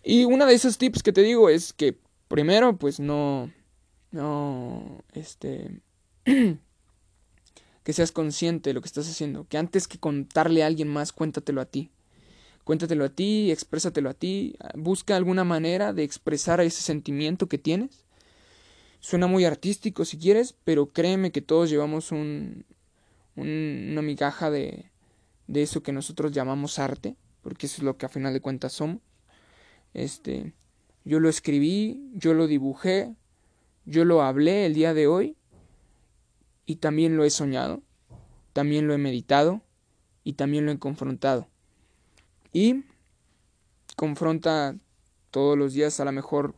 Y 0.03 0.23
una 0.23 0.45
de 0.45 0.53
esos 0.53 0.77
tips 0.77 1.01
que 1.01 1.13
te 1.13 1.23
digo 1.23 1.49
es 1.49 1.73
que 1.73 1.97
primero 2.27 2.77
pues 2.77 2.99
no 2.99 3.49
no, 4.11 5.03
este, 5.13 5.81
que 7.83 7.93
seas 7.93 8.11
consciente 8.11 8.69
de 8.69 8.73
lo 8.73 8.81
que 8.81 8.87
estás 8.87 9.09
haciendo, 9.09 9.47
que 9.47 9.57
antes 9.57 9.87
que 9.87 9.99
contarle 9.99 10.63
a 10.63 10.67
alguien 10.67 10.87
más, 10.87 11.11
cuéntatelo 11.11 11.61
a 11.61 11.65
ti. 11.65 11.89
Cuéntatelo 12.63 13.05
a 13.05 13.09
ti, 13.09 13.51
exprésatelo 13.51 14.09
a 14.09 14.13
ti, 14.13 14.55
busca 14.75 15.15
alguna 15.15 15.43
manera 15.43 15.93
de 15.93 16.03
expresar 16.03 16.61
ese 16.61 16.81
sentimiento 16.81 17.47
que 17.47 17.57
tienes. 17.57 18.05
Suena 18.99 19.25
muy 19.25 19.45
artístico 19.45 20.05
si 20.05 20.19
quieres, 20.19 20.53
pero 20.63 20.91
créeme 20.91 21.31
que 21.31 21.41
todos 21.41 21.71
llevamos 21.71 22.11
un, 22.11 22.65
una 23.35 24.01
migaja 24.03 24.51
de, 24.51 24.91
de 25.47 25.63
eso 25.63 25.81
que 25.81 25.91
nosotros 25.91 26.31
llamamos 26.31 26.77
arte, 26.77 27.15
porque 27.41 27.65
eso 27.65 27.77
es 27.77 27.83
lo 27.83 27.97
que 27.97 28.05
a 28.05 28.09
final 28.09 28.33
de 28.33 28.41
cuentas 28.41 28.73
somos. 28.73 29.01
Este, 29.95 30.53
yo 31.03 31.19
lo 31.19 31.29
escribí, 31.29 32.11
yo 32.13 32.35
lo 32.35 32.45
dibujé, 32.45 33.15
yo 33.85 34.05
lo 34.05 34.21
hablé 34.21 34.65
el 34.65 34.73
día 34.73 34.93
de 34.93 35.07
hoy 35.07 35.35
y 36.65 36.77
también 36.77 37.17
lo 37.17 37.23
he 37.23 37.29
soñado, 37.29 37.81
también 38.53 38.87
lo 38.87 38.93
he 38.93 38.97
meditado 38.97 39.61
y 40.23 40.33
también 40.33 40.65
lo 40.65 40.71
he 40.71 40.79
confrontado. 40.79 41.47
Y 42.53 42.83
confronta 43.95 44.75
todos 45.31 45.57
los 45.57 45.73
días, 45.73 45.99
a 45.99 46.05
lo 46.05 46.11
mejor 46.11 46.53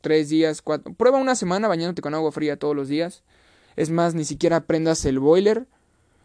tres 0.00 0.28
días, 0.28 0.62
cuatro. 0.62 0.94
Prueba 0.94 1.18
una 1.18 1.34
semana 1.34 1.68
bañándote 1.68 2.02
con 2.02 2.14
agua 2.14 2.32
fría 2.32 2.58
todos 2.58 2.76
los 2.76 2.88
días. 2.88 3.22
Es 3.76 3.90
más, 3.90 4.14
ni 4.14 4.24
siquiera 4.24 4.66
prendas 4.66 5.04
el 5.04 5.18
boiler. 5.18 5.66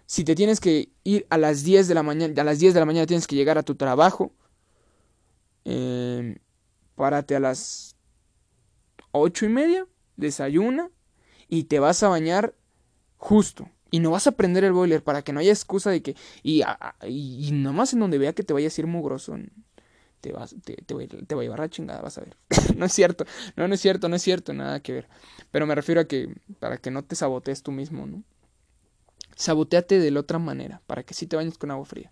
Si 0.06 0.24
te 0.24 0.36
tienes 0.36 0.60
que 0.60 0.90
ir 1.04 1.26
a 1.30 1.38
las 1.38 1.64
10 1.64 1.88
de 1.88 1.94
la 1.94 2.04
mañana, 2.04 2.42
a 2.42 2.46
las 2.46 2.60
10 2.60 2.74
de 2.74 2.80
la 2.80 2.86
mañana 2.86 3.06
tienes 3.06 3.28
que 3.28 3.36
llegar 3.36 3.58
a 3.58 3.64
tu 3.64 3.76
trabajo. 3.76 4.32
Eh, 5.66 6.38
párate 6.96 7.36
a 7.36 7.40
las 7.40 7.96
ocho 9.12 9.46
y 9.46 9.50
media 9.50 9.86
desayuna 10.18 10.90
y 11.48 11.66
te 11.66 11.80
vas 11.80 12.04
a 12.04 12.10
bañar 12.10 12.54
justo. 13.18 13.70
Y 13.90 14.00
no 14.00 14.12
vas 14.12 14.28
a 14.28 14.34
prender 14.34 14.64
el 14.64 14.74
boiler 14.74 15.04
para 15.04 15.22
que 15.22 15.32
no 15.32 15.40
haya 15.40 15.52
excusa 15.52 15.90
de 15.90 16.02
que. 16.02 16.16
Y, 16.44 16.64
y, 17.08 17.52
nomás 17.54 17.94
en 17.94 18.00
donde 18.00 18.18
vea 18.18 18.34
que 18.34 18.44
te 18.44 18.54
vayas 18.54 18.78
a 18.78 18.82
ir 18.82 18.88
mugroso. 18.88 19.38
Te, 20.20 20.34
vas, 20.34 20.56
te, 20.64 20.76
te, 20.76 20.94
va, 20.94 21.04
te 21.06 21.36
a 21.36 21.38
llevar 21.38 21.60
la 21.60 21.70
chingada, 21.70 22.02
vas 22.02 22.18
a 22.18 22.22
ver. 22.22 22.36
no 22.76 22.86
es 22.86 22.92
cierto. 22.92 23.26
No, 23.56 23.68
no 23.68 23.74
es 23.74 23.80
cierto, 23.80 24.10
no 24.10 24.16
es 24.16 24.22
cierto, 24.22 24.54
nada 24.54 24.82
que 24.82 24.92
ver. 24.92 25.08
Pero 25.52 25.66
me 25.66 25.76
refiero 25.76 26.02
a 26.02 26.06
que. 26.06 26.36
Para 26.60 26.78
que 26.78 26.92
no 26.92 27.04
te 27.04 27.16
sabotees 27.16 27.64
tú 27.64 27.72
mismo, 27.72 28.06
¿no? 28.06 28.24
Saboteate 29.36 30.00
de 30.00 30.12
la 30.12 30.20
otra 30.20 30.40
manera. 30.40 30.82
Para 30.86 31.04
que 31.04 31.14
sí 31.14 31.26
te 31.26 31.38
bañes 31.38 31.58
con 31.58 31.72
agua 31.72 31.86
fría. 31.86 32.12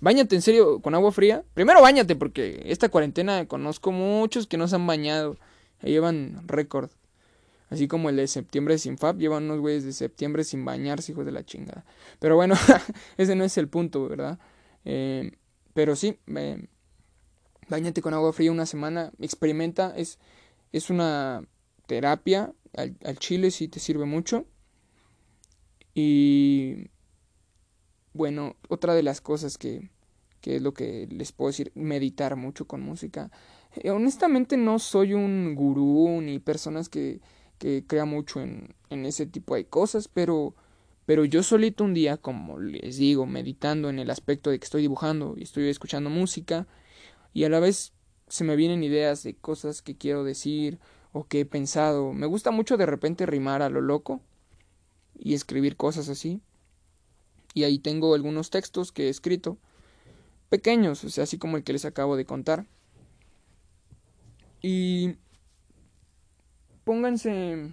Báñate 0.00 0.36
en 0.36 0.42
serio 0.42 0.80
con 0.80 0.94
agua 0.94 1.10
fría. 1.10 1.44
Primero 1.54 1.82
bañate, 1.82 2.14
porque 2.14 2.62
esta 2.66 2.88
cuarentena 2.88 3.46
conozco 3.48 3.90
muchos 3.90 4.46
que 4.46 4.58
no 4.58 4.68
se 4.68 4.76
han 4.76 4.86
bañado. 4.86 5.38
Llevan 5.82 6.46
récord. 6.46 6.90
Así 7.76 7.88
como 7.88 8.08
el 8.08 8.16
de 8.16 8.26
septiembre 8.26 8.78
sin 8.78 8.96
FAB, 8.96 9.18
llevan 9.18 9.44
unos 9.44 9.60
güeyes 9.60 9.84
de 9.84 9.92
septiembre 9.92 10.44
sin 10.44 10.64
bañarse, 10.64 11.12
hijos 11.12 11.26
de 11.26 11.32
la 11.32 11.44
chingada. 11.44 11.84
Pero 12.18 12.34
bueno, 12.34 12.54
ese 13.18 13.36
no 13.36 13.44
es 13.44 13.58
el 13.58 13.68
punto, 13.68 14.08
¿verdad? 14.08 14.38
Eh, 14.86 15.32
pero 15.74 15.94
sí, 15.94 16.18
eh, 16.34 16.66
bañate 17.68 18.00
con 18.00 18.14
agua 18.14 18.32
fría 18.32 18.50
una 18.50 18.64
semana, 18.64 19.12
experimenta, 19.18 19.94
es, 19.94 20.18
es 20.72 20.88
una 20.88 21.46
terapia, 21.86 22.54
al, 22.74 22.96
al 23.04 23.18
chile 23.18 23.50
sí 23.50 23.68
te 23.68 23.78
sirve 23.78 24.06
mucho. 24.06 24.46
Y 25.92 26.88
bueno, 28.14 28.56
otra 28.70 28.94
de 28.94 29.02
las 29.02 29.20
cosas 29.20 29.58
que, 29.58 29.90
que 30.40 30.56
es 30.56 30.62
lo 30.62 30.72
que 30.72 31.08
les 31.10 31.32
puedo 31.32 31.50
decir, 31.50 31.72
meditar 31.74 32.36
mucho 32.36 32.66
con 32.66 32.80
música. 32.80 33.30
Eh, 33.74 33.90
honestamente 33.90 34.56
no 34.56 34.78
soy 34.78 35.12
un 35.12 35.54
gurú 35.54 36.22
ni 36.22 36.38
personas 36.38 36.88
que 36.88 37.20
que 37.58 37.84
crea 37.86 38.04
mucho 38.04 38.40
en, 38.40 38.74
en 38.90 39.06
ese 39.06 39.26
tipo 39.26 39.54
de 39.54 39.66
cosas, 39.66 40.08
pero, 40.08 40.54
pero 41.06 41.24
yo 41.24 41.42
solito 41.42 41.84
un 41.84 41.94
día, 41.94 42.16
como 42.16 42.58
les 42.58 42.98
digo, 42.98 43.26
meditando 43.26 43.88
en 43.88 43.98
el 43.98 44.10
aspecto 44.10 44.50
de 44.50 44.58
que 44.58 44.64
estoy 44.64 44.82
dibujando 44.82 45.34
y 45.36 45.42
estoy 45.42 45.68
escuchando 45.68 46.10
música, 46.10 46.66
y 47.32 47.44
a 47.44 47.48
la 47.48 47.60
vez 47.60 47.92
se 48.28 48.44
me 48.44 48.56
vienen 48.56 48.82
ideas 48.82 49.22
de 49.22 49.34
cosas 49.34 49.82
que 49.82 49.96
quiero 49.96 50.24
decir 50.24 50.78
o 51.12 51.24
que 51.24 51.40
he 51.40 51.44
pensado. 51.44 52.12
Me 52.12 52.26
gusta 52.26 52.50
mucho 52.50 52.76
de 52.76 52.86
repente 52.86 53.26
rimar 53.26 53.62
a 53.62 53.70
lo 53.70 53.80
loco 53.80 54.20
y 55.18 55.34
escribir 55.34 55.76
cosas 55.76 56.08
así. 56.08 56.40
Y 57.54 57.64
ahí 57.64 57.78
tengo 57.78 58.14
algunos 58.14 58.50
textos 58.50 58.92
que 58.92 59.06
he 59.06 59.08
escrito, 59.08 59.58
pequeños, 60.50 61.04
o 61.04 61.10
sea, 61.10 61.24
así 61.24 61.38
como 61.38 61.56
el 61.56 61.64
que 61.64 61.72
les 61.72 61.84
acabo 61.84 62.16
de 62.16 62.26
contar. 62.26 62.66
Y 64.60 65.16
pónganse, 66.86 67.72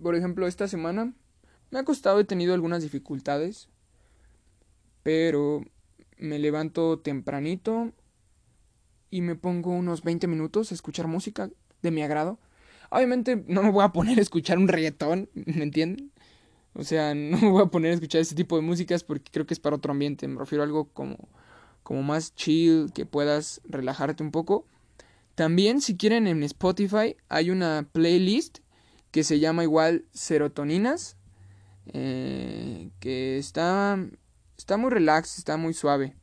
por 0.00 0.14
ejemplo, 0.14 0.46
esta 0.46 0.68
semana 0.68 1.12
Me 1.72 1.80
ha 1.80 1.84
costado, 1.84 2.20
he 2.20 2.24
tenido 2.24 2.54
algunas 2.54 2.82
dificultades, 2.82 3.68
pero 5.02 5.64
me 6.16 6.38
levanto 6.38 7.00
tempranito 7.00 7.92
y 9.10 9.20
me 9.20 9.34
pongo 9.34 9.72
unos 9.72 10.02
20 10.04 10.28
minutos 10.28 10.70
a 10.70 10.74
escuchar 10.74 11.08
música 11.08 11.50
de 11.82 11.90
mi 11.90 12.02
agrado. 12.02 12.38
Obviamente 12.90 13.44
no 13.48 13.62
me 13.64 13.70
voy 13.70 13.84
a 13.84 13.92
poner 13.92 14.18
a 14.18 14.22
escuchar 14.22 14.58
un 14.58 14.68
reggaetón, 14.68 15.28
¿me 15.34 15.64
entienden? 15.64 16.12
O 16.74 16.84
sea, 16.84 17.14
no 17.14 17.36
me 17.38 17.50
voy 17.50 17.62
a 17.64 17.66
poner 17.66 17.90
a 17.90 17.94
escuchar 17.94 18.20
ese 18.20 18.36
tipo 18.36 18.54
de 18.56 18.62
músicas 18.62 19.02
porque 19.02 19.32
creo 19.32 19.46
que 19.46 19.54
es 19.54 19.60
para 19.60 19.76
otro 19.76 19.92
ambiente. 19.92 20.28
Me 20.28 20.38
refiero 20.38 20.62
a 20.62 20.66
algo 20.66 20.84
como, 20.92 21.28
como 21.82 22.02
más 22.04 22.34
chill, 22.36 22.92
que 22.94 23.06
puedas 23.06 23.60
relajarte 23.64 24.22
un 24.22 24.30
poco. 24.30 24.66
También, 25.38 25.80
si 25.80 25.96
quieren, 25.96 26.26
en 26.26 26.42
Spotify 26.42 27.14
hay 27.28 27.50
una 27.50 27.88
playlist 27.92 28.58
que 29.12 29.22
se 29.22 29.38
llama 29.38 29.62
igual 29.62 30.04
Serotoninas. 30.10 31.16
Eh, 31.92 32.90
que 32.98 33.38
está, 33.38 34.04
está 34.56 34.76
muy 34.76 34.90
relax, 34.90 35.38
está 35.38 35.56
muy 35.56 35.74
suave. 35.74 36.16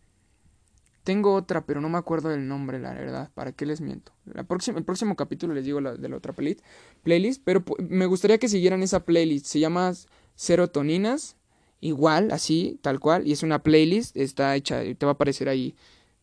Tengo 1.06 1.34
otra, 1.34 1.66
pero 1.66 1.80
no 1.80 1.88
me 1.88 1.98
acuerdo 1.98 2.28
del 2.28 2.46
nombre, 2.46 2.78
la 2.78 2.94
verdad. 2.94 3.32
¿Para 3.34 3.54
qué 3.54 3.66
les 3.66 3.80
miento? 3.80 4.12
La 4.26 4.44
próxima, 4.44 4.80
el 4.80 4.84
próximo 4.84 5.16
capítulo 5.16 5.54
les 5.54 5.64
digo 5.64 5.80
la, 5.80 5.96
de 5.96 6.10
la 6.10 6.18
otra 6.18 6.34
playlist. 6.34 7.42
Pero 7.46 7.64
me 7.88 8.08
gustaría 8.08 8.38
que 8.38 8.50
siguieran 8.50 8.84
esa 8.84 9.06
playlist. 9.06 9.46
Se 9.46 9.62
llama 9.62 9.94
Serotoninas. 10.36 11.38
Igual, 11.80 12.32
así, 12.32 12.82
tal 12.82 13.00
cual. 13.00 13.26
Y 13.26 13.32
es 13.32 13.44
una 13.44 13.64
playlist. 13.64 14.18
Está 14.18 14.58
hecha, 14.58 14.82
te 14.82 15.06
va 15.06 15.12
a 15.12 15.16
aparecer 15.16 15.48
ahí 15.48 15.74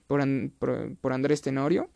por, 0.09 0.22
por, 1.01 1.12
Andrés 1.14 1.40
Tenorio. 1.40 1.88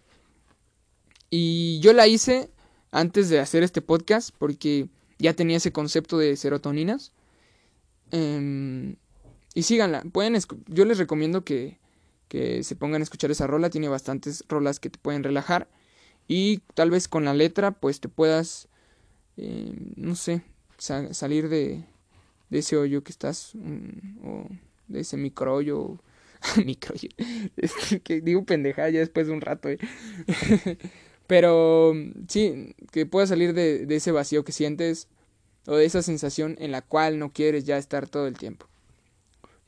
Y 1.30 1.80
yo 1.80 1.92
la 1.92 2.06
hice 2.06 2.50
antes 2.90 3.28
de 3.28 3.40
hacer 3.40 3.62
este 3.62 3.82
podcast 3.82 4.30
porque 4.38 4.88
ya 5.18 5.34
tenía 5.34 5.56
ese 5.56 5.72
concepto 5.72 6.18
de 6.18 6.36
serotoninas. 6.36 7.12
Em, 8.10 8.96
y 9.54 9.62
síganla. 9.62 10.02
Pueden 10.12 10.36
yo 10.68 10.84
les 10.84 10.98
recomiendo 10.98 11.44
que 11.44 11.78
que 12.28 12.62
se 12.64 12.76
pongan 12.76 13.02
a 13.02 13.04
escuchar 13.04 13.30
esa 13.30 13.46
rola. 13.46 13.70
Tiene 13.70 13.88
bastantes 13.88 14.44
rolas 14.48 14.80
que 14.80 14.90
te 14.90 14.98
pueden 14.98 15.22
relajar. 15.22 15.68
Y 16.28 16.58
tal 16.74 16.90
vez 16.90 17.08
con 17.08 17.24
la 17.24 17.34
letra 17.34 17.72
pues 17.72 18.00
te 18.00 18.08
puedas, 18.08 18.68
eh, 19.36 19.72
no 19.96 20.16
sé, 20.16 20.42
salir 20.78 21.48
de, 21.48 21.84
de, 22.50 22.58
ese 22.58 22.76
hoyo 22.76 23.04
que 23.04 23.12
estás, 23.12 23.52
mm, 23.54 24.26
o 24.26 24.48
de 24.88 25.00
ese 25.00 25.16
microhoyo. 25.16 26.00
microhoyo. 26.64 27.10
que 28.02 28.20
digo 28.20 28.44
pendejada 28.44 28.90
ya 28.90 29.00
después 29.00 29.28
de 29.28 29.32
un 29.32 29.40
rato. 29.40 29.68
Eh. 29.68 29.78
Pero 31.26 31.92
sí, 32.28 32.74
que 32.92 33.06
puedas 33.06 33.28
salir 33.28 33.52
de, 33.52 33.86
ese 33.94 34.12
vacío 34.12 34.44
que 34.44 34.52
sientes 34.52 35.08
o 35.66 35.76
de 35.76 35.84
esa 35.84 36.02
sensación 36.02 36.56
en 36.60 36.70
la 36.70 36.82
cual 36.82 37.18
no 37.18 37.32
quieres 37.32 37.64
ya 37.64 37.78
estar 37.78 38.08
todo 38.08 38.26
el 38.26 38.38
tiempo. 38.38 38.68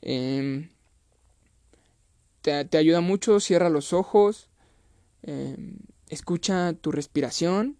Eh, 0.01 0.69
te, 2.41 2.77
ayuda 2.77 3.01
mucho, 3.01 3.39
cierra 3.39 3.69
los 3.69 3.91
ojos, 3.91 4.49
em, 5.23 5.77
escucha 6.07 6.73
tu 6.73 6.91
respiración. 6.91 7.77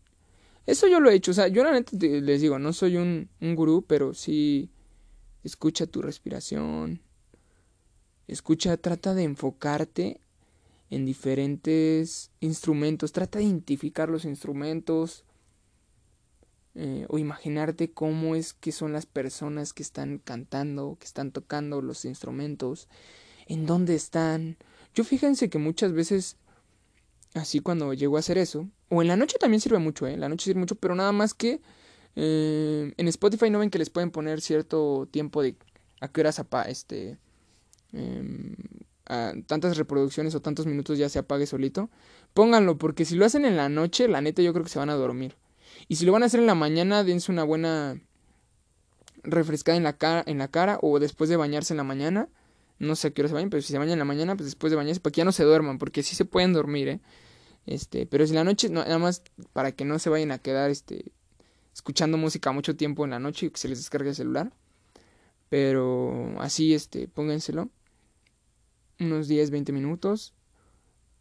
Eso 0.65 0.87
yo 0.87 0.99
lo 0.99 1.09
he 1.09 1.15
hecho, 1.15 1.31
o 1.31 1.33
sea, 1.33 1.47
yo 1.47 1.63
la 1.63 1.71
neta 1.71 1.95
les 1.97 2.41
digo, 2.41 2.59
no 2.59 2.73
soy 2.73 2.97
un, 2.97 3.29
un 3.39 3.55
gurú, 3.55 3.85
pero 3.87 4.13
sí 4.13 4.69
escucha 5.43 5.87
tu 5.87 6.01
respiración, 6.01 7.01
escucha, 8.27 8.77
trata 8.77 9.13
de 9.15 9.23
enfocarte 9.23 10.19
en 10.89 11.05
diferentes 11.05 12.31
instrumentos, 12.39 13.11
trata 13.11 13.39
de 13.39 13.45
identificar 13.45 14.09
los 14.09 14.25
instrumentos 14.25 15.23
eh, 16.75 17.05
o 17.09 17.17
imaginarte 17.17 17.91
cómo 17.91 18.35
es 18.35 18.53
que 18.53 18.71
son 18.71 18.93
las 18.93 19.05
personas 19.05 19.73
que 19.73 19.83
están 19.83 20.19
cantando, 20.19 20.97
que 20.99 21.05
están 21.05 21.31
tocando 21.31 21.81
los 21.81 22.05
instrumentos 22.05 22.87
en 23.47 23.65
dónde 23.65 23.95
están. 23.95 24.57
Yo 24.93 25.03
fíjense 25.03 25.49
que 25.49 25.57
muchas 25.57 25.93
veces, 25.93 26.37
así 27.33 27.59
cuando 27.59 27.93
llego 27.93 28.17
a 28.17 28.19
hacer 28.19 28.37
eso, 28.37 28.69
o 28.89 29.01
en 29.01 29.07
la 29.07 29.17
noche 29.17 29.37
también 29.39 29.61
sirve 29.61 29.79
mucho, 29.79 30.07
¿eh? 30.07 30.13
En 30.13 30.19
la 30.21 30.29
noche 30.29 30.45
sirve 30.45 30.59
mucho, 30.59 30.75
pero 30.75 30.95
nada 30.95 31.11
más 31.11 31.33
que 31.33 31.61
eh, 32.15 32.93
en 32.97 33.07
Spotify 33.07 33.49
no 33.49 33.59
ven 33.59 33.69
que 33.69 33.79
les 33.79 33.89
pueden 33.89 34.11
poner 34.11 34.41
cierto 34.41 35.07
tiempo 35.11 35.41
de 35.41 35.55
a 36.01 36.07
qué 36.07 36.21
horas 36.21 36.39
apa 36.39 36.63
este 36.63 37.17
em, 37.93 38.55
tantas 39.47 39.77
reproducciones 39.77 40.35
o 40.35 40.41
tantos 40.41 40.65
minutos 40.65 40.97
ya 40.97 41.09
se 41.09 41.19
apague 41.19 41.45
solito. 41.45 41.89
Pónganlo, 42.33 42.77
porque 42.77 43.05
si 43.05 43.15
lo 43.15 43.25
hacen 43.25 43.45
en 43.45 43.57
la 43.57 43.69
noche, 43.69 44.07
la 44.07 44.21
neta 44.21 44.41
yo 44.41 44.53
creo 44.53 44.63
que 44.63 44.71
se 44.71 44.79
van 44.79 44.89
a 44.89 44.95
dormir. 44.95 45.35
Y 45.87 45.95
si 45.95 46.05
lo 46.05 46.11
van 46.11 46.23
a 46.23 46.27
hacer 46.27 46.39
en 46.39 46.45
la 46.45 46.55
mañana, 46.55 47.03
dense 47.03 47.31
una 47.31 47.43
buena 47.43 47.99
refrescada 49.23 49.77
en 49.77 49.83
la 49.83 49.93
cara, 49.93 50.23
en 50.25 50.37
la 50.37 50.47
cara 50.47 50.79
o 50.81 50.99
después 50.99 51.29
de 51.29 51.37
bañarse 51.37 51.73
en 51.73 51.77
la 51.77 51.83
mañana 51.83 52.29
no 52.79 52.95
sé 52.95 53.09
a 53.09 53.11
qué 53.11 53.21
hora 53.21 53.29
se 53.29 53.35
bañan, 53.35 53.49
pero 53.49 53.61
si 53.61 53.71
se 53.73 53.77
bañan 53.77 53.93
en 53.93 53.99
la 53.99 54.05
mañana, 54.05 54.35
pues 54.35 54.45
después 54.45 54.71
de 54.71 54.77
bañarse, 54.77 55.01
para 55.01 55.11
que 55.11 55.17
ya 55.19 55.25
no 55.25 55.31
se 55.31 55.43
duerman, 55.43 55.77
porque 55.77 56.01
sí 56.01 56.15
se 56.15 56.25
pueden 56.25 56.53
dormir, 56.53 56.87
¿eh? 56.87 56.99
Este, 57.65 58.05
pero 58.05 58.25
si 58.25 58.33
la 58.33 58.43
noche, 58.43 58.69
nada 58.69 58.97
más 58.97 59.21
para 59.53 59.73
que 59.73 59.85
no 59.85 59.99
se 59.99 60.09
vayan 60.09 60.31
a 60.31 60.39
quedar, 60.39 60.71
este, 60.71 61.11
escuchando 61.73 62.17
música 62.17 62.51
mucho 62.51 62.75
tiempo 62.75 63.03
en 63.05 63.11
la 63.11 63.19
noche 63.19 63.47
y 63.47 63.49
que 63.51 63.59
se 63.59 63.67
les 63.67 63.79
descargue 63.79 64.09
el 64.09 64.15
celular. 64.15 64.53
Pero 65.49 66.35
así, 66.39 66.73
este, 66.73 67.07
pónganselo. 67.07 67.69
Unos 68.99 69.27
10, 69.27 69.51
20 69.51 69.71
minutos. 69.71 70.33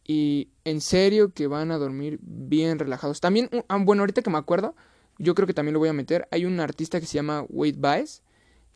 Y 0.05 0.51
en 0.65 0.81
serio 0.81 1.33
que 1.33 1.47
van 1.47 1.71
a 1.71 1.79
dormir 1.79 2.19
bien 2.23 2.79
relajados. 2.79 3.21
También, 3.21 3.51
ah, 3.69 3.79
bueno, 3.79 4.03
ahorita 4.03 4.23
que 4.23 4.31
me 4.31 4.39
acuerdo, 4.39 4.75
yo 5.19 5.35
creo 5.35 5.47
que 5.47 5.55
también 5.55 5.75
lo 5.75 5.81
voy 5.81 5.91
a 5.91 5.93
meter. 5.93 6.27
Hay 6.31 6.45
un 6.45 6.61
artista 6.61 7.01
que 7.01 7.07
se 7.07 7.15
llama 7.15 7.45
Wade 7.49 7.77
Baez 7.77 8.23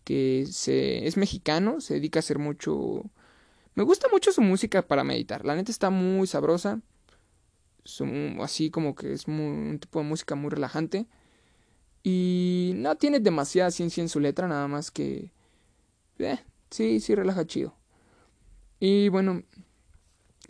que 0.05 0.46
se, 0.50 1.07
es 1.07 1.16
mexicano, 1.16 1.80
se 1.80 1.94
dedica 1.94 2.18
a 2.18 2.20
hacer 2.20 2.38
mucho... 2.38 3.05
Me 3.74 3.84
gusta 3.84 4.09
mucho 4.11 4.32
su 4.32 4.42
música 4.42 4.82
para 4.82 5.05
meditar, 5.05 5.44
la 5.44 5.55
neta 5.55 5.70
está 5.70 5.88
muy 5.88 6.26
sabrosa, 6.26 6.80
así 8.42 8.70
como 8.70 8.94
que 8.94 9.14
es 9.14 9.26
un 9.26 9.78
tipo 9.80 10.00
de 10.00 10.05
música 10.05 10.34
muy 10.34 10.50
relajante 10.50 11.07
y 12.03 12.72
no 12.76 12.96
tiene 12.96 13.18
demasiada 13.18 13.70
ciencia 13.70 14.03
en 14.03 14.11
su 14.11 14.20
letra, 14.20 14.46
nada 14.46 14.68
más 14.68 14.90
que... 14.90 15.32
Eh, 16.18 16.38
sí, 16.70 17.00
sí 17.00 17.14
relaja 17.14 17.46
chido. 17.46 17.74
Y 18.83 19.11
bueno, 19.11 19.45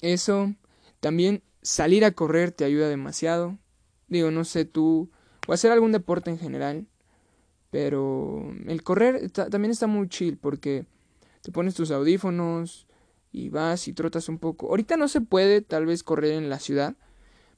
eso 0.01 0.55
también 1.01 1.43
salir 1.61 2.05
a 2.07 2.13
correr 2.13 2.53
te 2.53 2.65
ayuda 2.65 2.89
demasiado. 2.89 3.59
Digo, 4.09 4.31
no 4.31 4.45
sé 4.45 4.65
tú, 4.65 5.11
o 5.47 5.53
hacer 5.53 5.71
algún 5.71 5.93
deporte 5.93 6.31
en 6.31 6.39
general 6.39 6.87
pero 7.73 8.55
el 8.67 8.83
correr 8.83 9.31
también 9.31 9.71
está 9.71 9.87
muy 9.87 10.07
chill 10.07 10.37
porque 10.37 10.85
te 11.41 11.51
pones 11.53 11.75
tus 11.75 11.91
audífonos 11.91 12.87
y 13.33 13.49
vas 13.49 13.89
y 13.89 13.95
trotas 13.95 14.29
un 14.29 14.39
poco. 14.39 14.69
Ahorita 14.69 14.99
no 14.99 15.09
se 15.09 15.23
puede 15.23 15.63
tal 15.63 15.87
vez 15.87 16.03
correr 16.03 16.33
en 16.35 16.51
la 16.51 16.59
ciudad, 16.59 16.97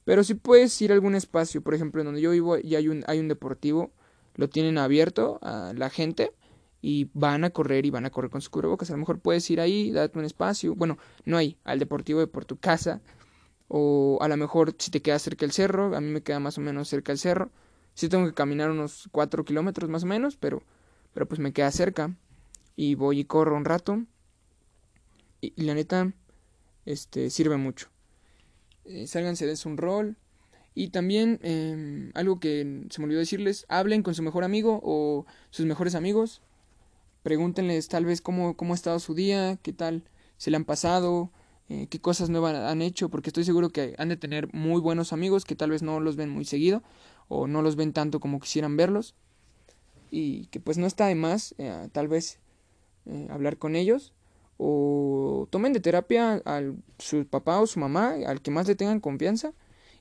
pero 0.05 0.23
sí 0.23 0.33
puedes 0.33 0.81
ir 0.81 0.91
a 0.91 0.95
algún 0.95 1.15
espacio. 1.15 1.61
Por 1.61 1.73
ejemplo, 1.73 1.99
en 1.99 2.05
donde 2.05 2.21
yo 2.21 2.31
vivo 2.31 2.57
y 2.57 2.75
hay 2.75 2.87
un, 2.87 3.03
hay 3.07 3.19
un 3.19 3.27
deportivo, 3.27 3.91
lo 4.35 4.47
tienen 4.47 4.77
abierto 4.77 5.37
a 5.41 5.73
la 5.75 5.89
gente 5.89 6.31
y 6.85 7.09
van 7.13 7.43
a 7.43 7.49
correr 7.49 7.85
y 7.85 7.89
van 7.89 8.05
a 8.05 8.11
correr 8.11 8.29
con 8.29 8.41
sus 8.41 8.49
cubrebocas. 8.49 8.89
A 8.91 8.93
lo 8.93 8.99
mejor 8.99 9.19
puedes 9.19 9.49
ir 9.49 9.59
ahí, 9.59 9.91
date 9.91 10.19
un 10.19 10.25
espacio. 10.25 10.75
Bueno, 10.75 10.99
no 11.25 11.37
hay, 11.37 11.57
al 11.63 11.79
deportivo 11.79 12.19
de 12.19 12.27
por 12.27 12.45
tu 12.45 12.57
casa. 12.57 13.01
O 13.67 14.19
a 14.21 14.27
lo 14.27 14.37
mejor 14.37 14.75
si 14.77 14.91
te 14.91 15.01
queda 15.01 15.17
cerca 15.17 15.45
el 15.45 15.51
cerro, 15.51 15.95
a 15.95 16.01
mí 16.01 16.11
me 16.11 16.21
queda 16.21 16.39
más 16.39 16.59
o 16.59 16.61
menos 16.61 16.87
cerca 16.87 17.11
el 17.11 17.17
cerro 17.17 17.49
Sí 17.95 18.09
tengo 18.09 18.27
que 18.27 18.33
caminar 18.33 18.69
unos 18.69 19.07
4 19.11 19.45
kilómetros 19.45 19.89
más 19.89 20.03
o 20.03 20.05
menos, 20.05 20.35
pero, 20.35 20.61
pero 21.13 21.27
pues 21.27 21.39
me 21.39 21.53
queda 21.53 21.71
cerca. 21.71 22.13
Y 22.75 22.95
voy 22.95 23.21
y 23.21 23.25
corro 23.25 23.55
un 23.55 23.63
rato. 23.63 24.05
Y, 25.39 25.53
la 25.63 25.73
neta, 25.73 26.11
este, 26.85 27.29
sirve 27.29 27.55
mucho. 27.55 27.87
Eh, 28.83 29.07
sálganse 29.07 29.47
de 29.47 29.57
un 29.65 29.77
rol. 29.77 30.17
Y 30.73 30.89
también 30.89 31.39
em, 31.41 32.11
algo 32.15 32.41
que 32.41 32.85
se 32.89 32.99
me 32.99 33.05
olvidó 33.05 33.19
decirles, 33.19 33.65
hablen 33.69 34.03
con 34.03 34.13
su 34.13 34.21
mejor 34.21 34.43
amigo 34.43 34.81
o 34.83 35.25
sus 35.49 35.65
mejores 35.65 35.95
amigos. 35.95 36.41
Pregúntenles 37.25 37.87
tal 37.87 38.05
vez 38.05 38.21
cómo, 38.21 38.55
cómo 38.55 38.73
ha 38.73 38.75
estado 38.75 38.99
su 38.99 39.15
día, 39.15 39.57
qué 39.63 39.73
tal 39.73 40.03
se 40.37 40.51
le 40.51 40.57
han 40.57 40.63
pasado, 40.63 41.31
eh, 41.69 41.87
qué 41.89 41.99
cosas 41.99 42.29
nuevas 42.29 42.53
han 42.53 42.83
hecho, 42.83 43.09
porque 43.09 43.31
estoy 43.31 43.43
seguro 43.43 43.71
que 43.71 43.95
han 43.97 44.09
de 44.09 44.15
tener 44.15 44.53
muy 44.53 44.79
buenos 44.79 45.11
amigos 45.11 45.43
que 45.43 45.55
tal 45.55 45.71
vez 45.71 45.81
no 45.81 45.99
los 45.99 46.17
ven 46.17 46.29
muy 46.29 46.45
seguido 46.45 46.83
o 47.27 47.47
no 47.47 47.63
los 47.63 47.77
ven 47.77 47.93
tanto 47.93 48.19
como 48.19 48.39
quisieran 48.39 48.77
verlos 48.77 49.15
y 50.11 50.45
que 50.51 50.59
pues 50.59 50.77
no 50.77 50.85
está 50.85 51.07
de 51.07 51.15
más 51.15 51.55
eh, 51.57 51.89
tal 51.93 52.07
vez 52.07 52.37
eh, 53.07 53.27
hablar 53.31 53.57
con 53.57 53.75
ellos 53.75 54.13
o 54.57 55.47
tomen 55.49 55.73
de 55.73 55.79
terapia 55.79 56.43
a 56.45 56.61
su 56.99 57.25
papá 57.25 57.59
o 57.59 57.65
su 57.65 57.79
mamá, 57.79 58.13
al 58.27 58.39
que 58.39 58.51
más 58.51 58.67
le 58.67 58.75
tengan 58.75 58.99
confianza 58.99 59.53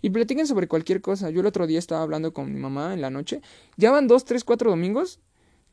y 0.03 0.11
platiquen 0.11 0.47
sobre 0.47 0.69
cualquier 0.69 1.01
cosa. 1.01 1.31
Yo 1.31 1.41
el 1.41 1.47
otro 1.47 1.67
día 1.67 1.79
estaba 1.79 2.03
hablando 2.03 2.35
con 2.35 2.53
mi 2.53 2.61
mamá 2.61 2.93
en 2.93 3.01
la 3.01 3.09
noche, 3.09 3.41
ya 3.79 3.91
van 3.91 4.09
dos, 4.09 4.27
tres, 4.27 4.45
cuatro 4.45 4.69
domingos 4.69 5.21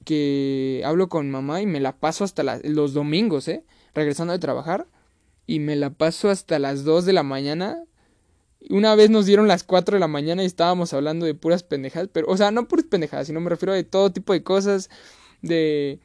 que 0.06 0.82
hablo 0.86 1.10
con 1.10 1.30
mamá 1.30 1.62
y 1.62 1.66
me 1.66 1.80
la 1.80 1.98
paso 1.98 2.24
hasta 2.24 2.44
los 2.64 2.94
domingos, 2.94 3.48
¿eh? 3.48 3.64
Regresando 3.94 4.34
de 4.34 4.40
trabajar 4.40 4.88
y 5.48 5.60
me 5.60 5.76
la 5.76 5.92
paso 5.92 6.30
hasta 6.30 6.60
las 6.60 6.84
2 6.84 7.06
de 7.06 7.14
la 7.14 7.24
mañana. 7.24 7.84
Una 8.70 8.96
vez 8.96 9.10
nos 9.10 9.26
dieron 9.26 9.48
las 9.48 9.64
4 9.64 9.96
de 9.96 10.00
la 10.00 10.08
mañana 10.08 10.44
y 10.44 10.46
estábamos 10.46 10.94
hablando 10.94 11.26
de 11.26 11.34
puras 11.34 11.64
pendejadas, 11.64 12.10
pero, 12.14 12.28
o 12.28 12.38
sea, 12.38 12.52
no 12.52 12.68
puras 12.68 12.86
pendejadas, 12.86 13.28
sino 13.28 13.40
me 13.40 13.50
refiero 13.50 13.74
de 13.74 13.84
todo 13.84 14.12
tipo 14.12 14.34
de 14.34 14.44
cosas, 14.44 14.90
de 15.42 16.00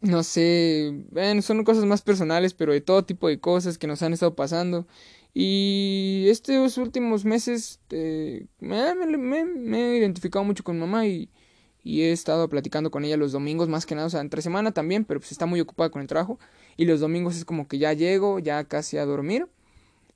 no 0.00 0.22
sé, 0.22 1.04
son 1.42 1.64
cosas 1.64 1.84
más 1.84 2.02
personales, 2.02 2.54
pero 2.54 2.72
de 2.72 2.80
todo 2.80 3.04
tipo 3.04 3.28
de 3.28 3.40
cosas 3.40 3.78
que 3.78 3.86
nos 3.86 4.02
han 4.02 4.12
estado 4.12 4.34
pasando. 4.34 4.86
Y 5.34 6.26
estos 6.28 6.78
últimos 6.78 7.24
meses 7.24 7.80
eh, 7.90 8.46
me, 8.60 8.94
me, 9.18 9.94
he 9.94 9.98
identificado 9.98 10.44
mucho 10.44 10.64
con 10.64 10.78
mamá 10.78 11.06
y, 11.06 11.28
y, 11.86 12.02
he 12.02 12.12
estado 12.12 12.48
platicando 12.48 12.90
con 12.90 13.04
ella 13.04 13.16
los 13.16 13.32
domingos 13.32 13.68
más 13.68 13.86
que 13.86 13.94
nada, 13.94 14.08
o 14.08 14.10
sea, 14.10 14.20
entre 14.20 14.42
semana 14.42 14.72
también, 14.72 15.04
pero 15.04 15.20
pues 15.20 15.32
está 15.32 15.46
muy 15.46 15.60
ocupada 15.60 15.90
con 15.90 16.02
el 16.02 16.08
trabajo. 16.08 16.38
Y 16.76 16.84
los 16.84 17.00
domingos 17.00 17.36
es 17.36 17.44
como 17.44 17.68
que 17.68 17.78
ya 17.78 17.92
llego, 17.92 18.38
ya 18.38 18.64
casi 18.64 18.98
a 18.98 19.06
dormir. 19.06 19.46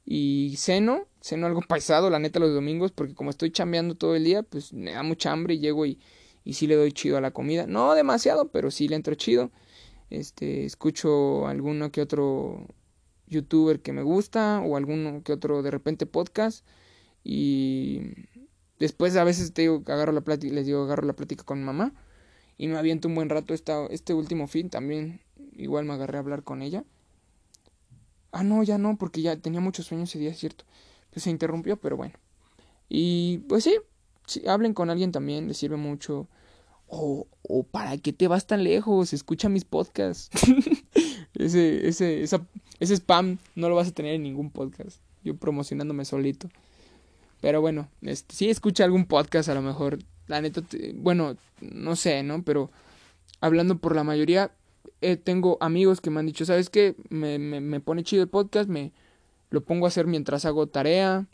Y 0.05 0.55
ceno, 0.57 1.07
ceno 1.21 1.47
algo 1.47 1.61
paisado, 1.69 2.11
la 2.11 2.19
neta, 2.19 2.41
los 2.41 2.53
domingos, 2.53 2.93
porque 2.93 3.15
como 3.15 3.31
estoy 3.31 3.51
chambeando 3.53 3.95
todo 3.95 4.17
el 4.17 4.25
día, 4.25 4.43
pues 4.43 4.73
me 4.73 4.93
da 4.93 5.03
mucha 5.03 5.33
hambre 5.33 5.55
y 5.55 5.59
llego 5.61 5.87
y, 5.87 5.99
y 6.45 6.55
sí 6.55 6.67
le 6.67 6.75
doy 6.75 6.93
chido 6.93 7.17
a 7.17 7.21
la 7.21 7.31
comida. 7.31 7.67
No 7.67 7.95
demasiado, 7.95 8.49
pero 8.49 8.71
sí 8.71 8.89
le 8.89 8.97
entro 8.97 9.15
chido. 9.15 9.51
Este, 10.11 10.65
escucho 10.65 11.47
alguno 11.47 11.93
que 11.93 12.01
otro 12.01 12.67
youtuber 13.29 13.81
que 13.81 13.93
me 13.93 14.03
gusta 14.03 14.61
o 14.61 14.77
alguno 14.77 15.23
que 15.23 15.33
otro 15.33 15.63
de 15.63 15.71
repente 15.71 16.05
podcast 16.05 16.65
y 17.23 18.01
después 18.81 19.15
a 19.17 19.23
veces 19.23 19.53
te 19.53 19.63
digo 19.63 19.83
agarro 19.87 20.11
la 20.11 20.23
plática 20.23 20.53
les 20.53 20.67
digo 20.67 20.83
agarro 20.83 21.07
la 21.07 21.13
plática 21.13 21.45
con 21.45 21.63
mamá 21.63 21.93
y 22.59 22.67
me 22.67 22.77
aviento 22.77 23.07
un 23.07 23.15
buen 23.15 23.29
rato 23.29 23.55
esta, 23.55 23.87
este 23.87 24.13
último 24.13 24.49
fin 24.49 24.69
también 24.69 25.21
igual 25.57 25.85
me 25.85 25.93
agarré 25.93 26.17
a 26.17 26.21
hablar 26.21 26.43
con 26.43 26.63
ella 26.63 26.85
ah 28.33 28.43
no 28.43 28.65
ya 28.65 28.79
no 28.79 28.99
porque 28.99 29.23
ya 29.23 29.37
tenía 29.37 29.61
muchos 29.61 29.87
sueños 29.87 30.09
ese 30.11 30.19
día 30.19 30.31
es 30.31 30.39
cierto 30.39 30.65
pues 31.11 31.23
se 31.23 31.31
interrumpió 31.31 31.77
pero 31.77 31.97
bueno 31.97 32.15
y 32.89 33.39
pues 33.49 33.63
sí, 33.63 33.77
sí 34.27 34.43
hablen 34.49 34.75
con 34.75 34.91
alguien 34.91 35.13
también 35.13 35.47
les 35.47 35.59
sirve 35.59 35.77
mucho 35.77 36.29
o, 36.91 37.29
o 37.43 37.63
para 37.63 37.97
qué 37.99 38.13
te 38.13 38.29
vas 38.29 38.47
tan 38.47 38.65
lejos, 38.65 39.13
escucha 39.13 39.49
mis 39.49 39.65
podcasts. 39.65 40.29
ese, 41.35 41.89
ese, 41.89 42.23
esa, 42.23 42.45
ese 42.81 42.95
spam 42.97 43.39
no 43.55 43.69
lo 43.69 43.77
vas 43.77 43.89
a 43.89 43.93
tener 43.93 44.15
en 44.15 44.25
ningún 44.25 44.51
podcast. 44.51 45.01
Yo 45.23 45.37
promocionándome 45.37 46.05
solito. 46.05 46.49
Pero 47.41 47.61
bueno, 47.61 47.89
este, 48.03 48.35
sí 48.35 48.51
escucha 48.51 48.85
algún 48.85 49.07
podcast 49.07 49.49
a 49.49 49.55
lo 49.55 49.63
mejor. 49.63 49.99
La 50.27 50.41
neta, 50.41 50.63
bueno, 50.95 51.37
no 51.61 51.97
sé, 51.97 52.23
¿no? 52.23 52.43
Pero 52.43 52.71
hablando 53.41 53.79
por 53.79 53.97
la 53.97 54.05
mayoría, 54.05 54.53
eh, 55.01 55.17
tengo 55.17 55.59
amigos 55.61 56.01
que 56.01 56.11
me 56.11 56.21
han 56.21 56.27
dicho, 56.27 56.45
¿sabes 56.45 56.71
qué? 56.71 56.95
Me, 57.09 57.39
me, 57.39 57.61
me 57.61 57.81
pone 57.81 58.05
chido 58.05 58.23
el 58.23 58.29
podcast, 58.29 58.69
me 58.69 58.93
lo 59.51 59.63
pongo 59.63 59.87
a 59.87 59.89
hacer 59.89 60.07
mientras 60.07 60.45
hago 60.45 60.67
tarea, 60.67 61.27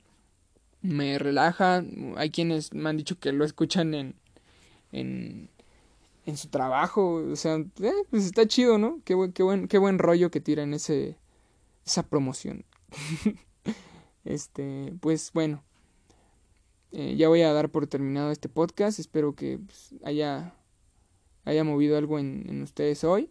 me 0.83 1.19
relaja. 1.19 1.85
Hay 2.17 2.31
quienes 2.31 2.73
me 2.73 2.89
han 2.89 2.97
dicho 2.97 3.19
que 3.19 3.33
lo 3.33 3.45
escuchan 3.45 3.95
en, 3.95 4.15
en, 4.93 5.51
en 6.25 6.37
su 6.37 6.49
trabajo. 6.49 7.15
O 7.31 7.37
sea, 7.37 7.57
eh, 7.57 7.93
pues 8.11 8.25
está 8.25 8.47
chido, 8.47 8.79
¿no? 8.79 9.01
Qué 9.05 9.15
buen, 9.15 9.33
qué 9.33 9.43
buen, 9.43 9.69
qué 9.69 9.79
buen 9.79 9.99
rollo 9.99 10.31
que 10.31 10.41
tiran 10.41 10.73
ese, 10.75 11.17
esa 11.85 12.05
promoción. 12.05 12.65
este, 14.25 14.95
pues 15.01 15.31
bueno. 15.35 15.63
Eh, 16.99 17.15
ya 17.15 17.29
voy 17.29 17.43
a 17.43 17.53
dar 17.53 17.69
por 17.69 17.87
terminado 17.87 18.31
este 18.31 18.49
podcast. 18.49 18.99
Espero 18.99 19.35
que 19.35 19.59
pues, 19.59 19.95
haya, 20.03 20.55
haya 21.45 21.63
movido 21.63 21.99
algo 21.99 22.19
en, 22.19 22.63
ustedes 22.63 23.05
hoy. 23.05 23.31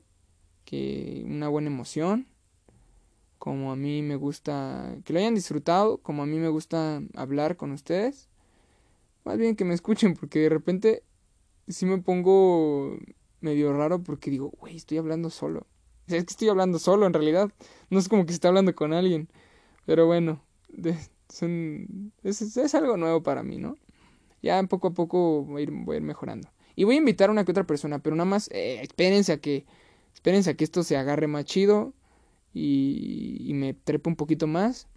Que 0.66 1.24
una 1.26 1.47
buena 1.47 1.70
emoción. 1.70 2.28
Como 3.39 3.72
a 3.72 3.76
mí 3.76 4.03
me 4.03 4.18
gusta. 4.18 4.95
Que 5.03 5.13
lo 5.13 5.20
hayan 5.20 5.34
disfrutado. 5.34 5.97
Como 5.97 6.22
a 6.22 6.28
mí 6.28 6.38
me 6.38 6.49
gusta 6.49 7.01
hablar 7.16 7.57
con 7.57 7.72
ustedes. 7.72 8.30
Más 9.24 9.39
bien 9.39 9.55
que 9.55 9.66
me 9.66 9.74
escuchen 9.74 10.13
porque 10.13 10.41
de 10.41 10.49
repente 10.49 11.01
sí 11.68 11.88
me 11.88 11.97
pongo 11.97 12.95
medio 13.41 13.74
raro 13.74 14.03
porque 14.03 14.30
digo, 14.30 14.51
güey, 14.59 14.76
estoy 14.76 14.99
hablando 14.99 15.32
solo. 15.32 15.66
es 16.07 16.24
que 16.24 16.32
estoy 16.34 16.49
hablando 16.49 16.78
solo 16.78 17.07
en 17.07 17.13
realidad. 17.13 17.51
No 17.89 17.97
es 17.97 18.09
como 18.09 18.28
que 18.28 18.34
esté 18.34 18.47
hablando 18.47 18.76
con 18.76 18.93
alguien. 18.93 19.28
Pero 19.88 20.05
bueno, 20.05 20.39
es, 21.43 22.75
algo 22.75 22.97
nuevo 22.97 23.23
para 23.23 23.43
mí, 23.43 23.57
¿no? 23.57 23.77
Ya 24.41 24.61
poco 24.63 24.89
a 24.89 24.93
poco 24.93 25.43
voy 25.43 25.61
a 25.61 25.95
ir, 25.95 26.01
mejorando. 26.01 26.49
Y 26.75 26.83
voy 26.83 26.95
a 26.95 26.99
invitar 26.99 27.29
a 27.29 27.31
una 27.31 27.45
que 27.45 27.51
otra 27.51 27.65
persona, 27.65 27.99
pero 27.99 28.15
nada 28.15 28.29
más 28.29 28.49
eh, 28.51 28.79
espérense 28.81 29.33
a 29.33 29.38
que 29.38 29.65
espérense 30.13 30.49
a 30.51 30.53
que 30.55 30.63
esto 30.63 30.83
se 30.83 30.97
agarre 30.97 31.27
más 31.27 31.45
chido 31.45 31.93
y, 32.53 33.38
y 33.47 33.53
me 33.53 33.73
trepe 33.73 34.09
un 34.09 34.15
poquito 34.15 34.47
más. 34.47 34.88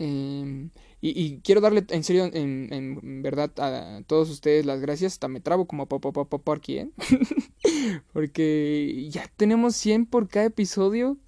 Eh, 0.00 0.70
y, 1.02 1.40
quiero 1.40 1.60
darle 1.60 1.84
en 1.90 2.04
serio, 2.04 2.30
en, 2.32 3.22
verdad, 3.22 3.52
a 3.58 4.02
todos 4.06 4.30
ustedes 4.30 4.64
las 4.64 4.80
gracias. 4.80 5.14
Hasta 5.14 5.28
me 5.28 5.40
trabo 5.40 5.66
como 5.66 5.86
papá 5.86 6.12
papá 6.12 6.38
por 6.38 6.58
aquí, 6.58 6.78
¿eh? 6.78 6.90
Porque 8.12 9.08
ya 9.10 9.30
tenemos 9.36 9.76
100 9.76 10.06
por 10.06 10.28
cada 10.28 10.46
episodio. 10.46 11.18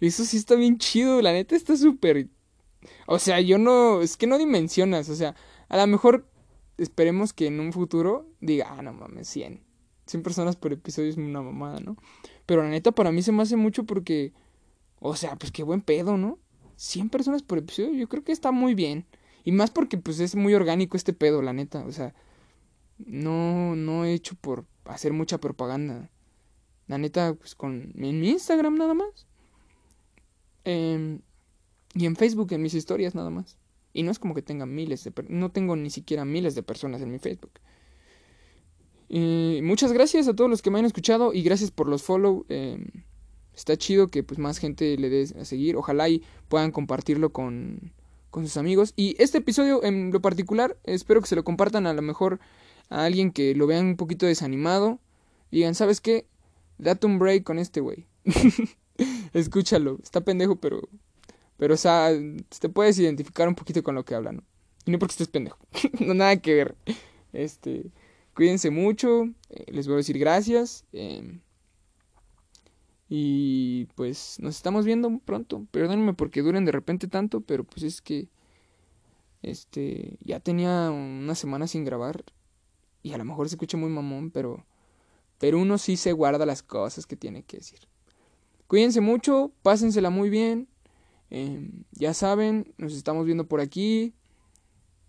Eso 0.00 0.24
sí 0.24 0.38
está 0.38 0.56
bien 0.56 0.78
chido, 0.78 1.22
la 1.22 1.32
neta 1.32 1.54
está 1.54 1.76
súper... 1.76 2.28
O 3.06 3.18
sea, 3.18 3.40
yo 3.40 3.58
no... 3.58 4.00
Es 4.00 4.16
que 4.16 4.26
no 4.26 4.38
dimensionas, 4.38 5.08
o 5.08 5.14
sea, 5.14 5.34
a 5.68 5.76
lo 5.76 5.86
mejor 5.86 6.26
esperemos 6.78 7.32
que 7.32 7.46
en 7.46 7.60
un 7.60 7.72
futuro 7.72 8.26
diga, 8.40 8.68
ah, 8.70 8.82
no 8.82 8.92
mames, 8.92 9.28
100. 9.28 9.62
100 10.06 10.22
personas 10.22 10.56
por 10.56 10.72
episodio 10.72 11.10
es 11.10 11.16
una 11.16 11.42
mamada, 11.42 11.80
¿no? 11.80 11.96
Pero 12.46 12.62
la 12.62 12.70
neta 12.70 12.92
para 12.92 13.12
mí 13.12 13.22
se 13.22 13.32
me 13.32 13.42
hace 13.42 13.56
mucho 13.56 13.84
porque... 13.84 14.32
O 15.00 15.16
sea, 15.16 15.36
pues 15.36 15.50
qué 15.50 15.62
buen 15.62 15.80
pedo, 15.80 16.16
¿no? 16.16 16.38
100 16.76 17.10
personas 17.10 17.42
por 17.42 17.58
episodio, 17.58 17.92
yo 17.92 18.08
creo 18.08 18.24
que 18.24 18.32
está 18.32 18.52
muy 18.52 18.74
bien. 18.74 19.06
Y 19.44 19.52
más 19.52 19.70
porque 19.70 19.98
pues 19.98 20.20
es 20.20 20.34
muy 20.36 20.54
orgánico 20.54 20.96
este 20.96 21.12
pedo, 21.12 21.42
la 21.42 21.52
neta. 21.52 21.84
O 21.84 21.92
sea, 21.92 22.14
no, 22.98 23.74
no 23.76 24.04
he 24.04 24.12
hecho 24.12 24.34
por 24.36 24.66
hacer 24.84 25.12
mucha 25.12 25.38
propaganda. 25.38 26.10
La 26.86 26.98
neta, 26.98 27.34
pues 27.34 27.54
con 27.54 27.92
en 27.96 28.20
mi 28.20 28.30
Instagram 28.30 28.76
nada 28.76 28.94
más. 28.94 29.26
Em, 30.64 31.20
y 31.94 32.06
en 32.06 32.16
Facebook, 32.16 32.52
en 32.52 32.62
mis 32.62 32.74
historias 32.74 33.14
nada 33.14 33.30
más. 33.30 33.56
Y 33.92 34.02
no 34.02 34.10
es 34.10 34.18
como 34.18 34.34
que 34.34 34.42
tenga 34.42 34.66
miles 34.66 35.04
de... 35.04 35.12
No 35.28 35.50
tengo 35.50 35.76
ni 35.76 35.90
siquiera 35.90 36.24
miles 36.24 36.54
de 36.54 36.62
personas 36.62 37.02
en 37.02 37.10
mi 37.10 37.18
Facebook. 37.18 37.52
Y 39.08 39.60
muchas 39.62 39.92
gracias 39.92 40.26
a 40.28 40.34
todos 40.34 40.48
los 40.48 40.62
que 40.62 40.70
me 40.70 40.78
han 40.78 40.86
escuchado 40.86 41.34
y 41.34 41.42
gracias 41.42 41.70
por 41.70 41.86
los 41.86 42.02
follow. 42.02 42.46
Eh, 42.48 42.82
está 43.54 43.76
chido 43.76 44.08
que 44.08 44.22
pues 44.22 44.38
más 44.38 44.56
gente 44.56 44.96
le 44.96 45.10
dé 45.10 45.28
a 45.38 45.44
seguir. 45.44 45.76
Ojalá 45.76 46.08
y 46.08 46.22
puedan 46.48 46.70
compartirlo 46.70 47.30
con, 47.30 47.92
con 48.30 48.44
sus 48.44 48.56
amigos. 48.56 48.94
Y 48.96 49.14
este 49.22 49.38
episodio 49.38 49.84
en 49.84 50.10
lo 50.10 50.22
particular, 50.22 50.78
espero 50.84 51.20
que 51.20 51.26
se 51.26 51.36
lo 51.36 51.44
compartan 51.44 51.86
a 51.86 51.92
lo 51.92 52.00
mejor 52.00 52.40
a 52.88 53.04
alguien 53.04 53.30
que 53.30 53.54
lo 53.54 53.66
vean 53.66 53.84
un 53.84 53.96
poquito 53.96 54.24
desanimado. 54.24 54.98
Digan, 55.50 55.74
¿sabes 55.74 56.00
qué? 56.00 56.26
Date 56.78 57.06
un 57.06 57.18
break 57.18 57.44
con 57.44 57.58
este 57.58 57.80
güey. 57.80 58.06
Escúchalo. 59.34 59.98
Está 60.02 60.22
pendejo, 60.22 60.56
pero. 60.56 60.88
Pero, 61.62 61.74
o 61.74 61.76
sea, 61.76 62.10
te 62.58 62.68
puedes 62.68 62.98
identificar 62.98 63.46
un 63.46 63.54
poquito 63.54 63.84
con 63.84 63.94
lo 63.94 64.04
que 64.04 64.16
habla, 64.16 64.32
¿no? 64.32 64.42
Y 64.84 64.90
no 64.90 64.98
porque 64.98 65.12
estés 65.12 65.28
pendejo. 65.28 65.58
no 66.00 66.12
nada 66.12 66.36
que 66.38 66.54
ver. 66.54 66.76
Este. 67.32 67.92
Cuídense 68.34 68.70
mucho. 68.70 69.26
Eh, 69.48 69.66
les 69.68 69.86
voy 69.86 69.94
a 69.94 69.96
decir 69.98 70.18
gracias. 70.18 70.84
Eh, 70.92 71.38
y 73.08 73.84
pues 73.94 74.38
nos 74.40 74.56
estamos 74.56 74.84
viendo 74.84 75.20
pronto. 75.24 75.64
Perdónenme 75.70 76.14
porque 76.14 76.42
duren 76.42 76.64
de 76.64 76.72
repente 76.72 77.06
tanto, 77.06 77.42
pero 77.42 77.62
pues 77.62 77.84
es 77.84 78.02
que 78.02 78.28
este 79.42 80.18
ya 80.20 80.40
tenía 80.40 80.90
una 80.90 81.36
semana 81.36 81.68
sin 81.68 81.84
grabar 81.84 82.24
y 83.04 83.12
a 83.12 83.18
lo 83.18 83.24
mejor 83.24 83.48
se 83.48 83.54
escucha 83.54 83.76
muy 83.76 83.88
mamón, 83.88 84.32
pero 84.32 84.66
pero 85.38 85.60
uno 85.60 85.78
sí 85.78 85.96
se 85.96 86.10
guarda 86.10 86.44
las 86.44 86.64
cosas 86.64 87.06
que 87.06 87.14
tiene 87.14 87.44
que 87.44 87.58
decir. 87.58 87.78
Cuídense 88.66 89.00
mucho, 89.00 89.52
pásensela 89.62 90.10
muy 90.10 90.28
bien. 90.28 90.66
Em, 91.34 91.84
ya 91.92 92.12
saben, 92.12 92.74
nos 92.76 92.92
estamos 92.92 93.24
viendo 93.24 93.48
por 93.48 93.62
aquí. 93.62 94.12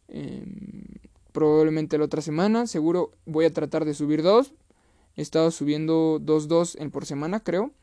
Em, 0.08 0.86
probablemente 1.34 1.98
la 1.98 2.06
otra 2.06 2.22
semana. 2.22 2.66
Seguro 2.66 3.12
voy 3.26 3.44
a 3.44 3.52
tratar 3.52 3.84
de 3.84 3.94
subir 3.94 4.24
dos. 4.24 4.54
He 5.18 5.22
estado 5.22 5.52
subiendo 5.52 6.20
dos, 6.22 6.48
dos 6.48 6.78
en 6.78 6.92
por 6.92 7.06
semana, 7.06 7.42
creo. 7.42 7.74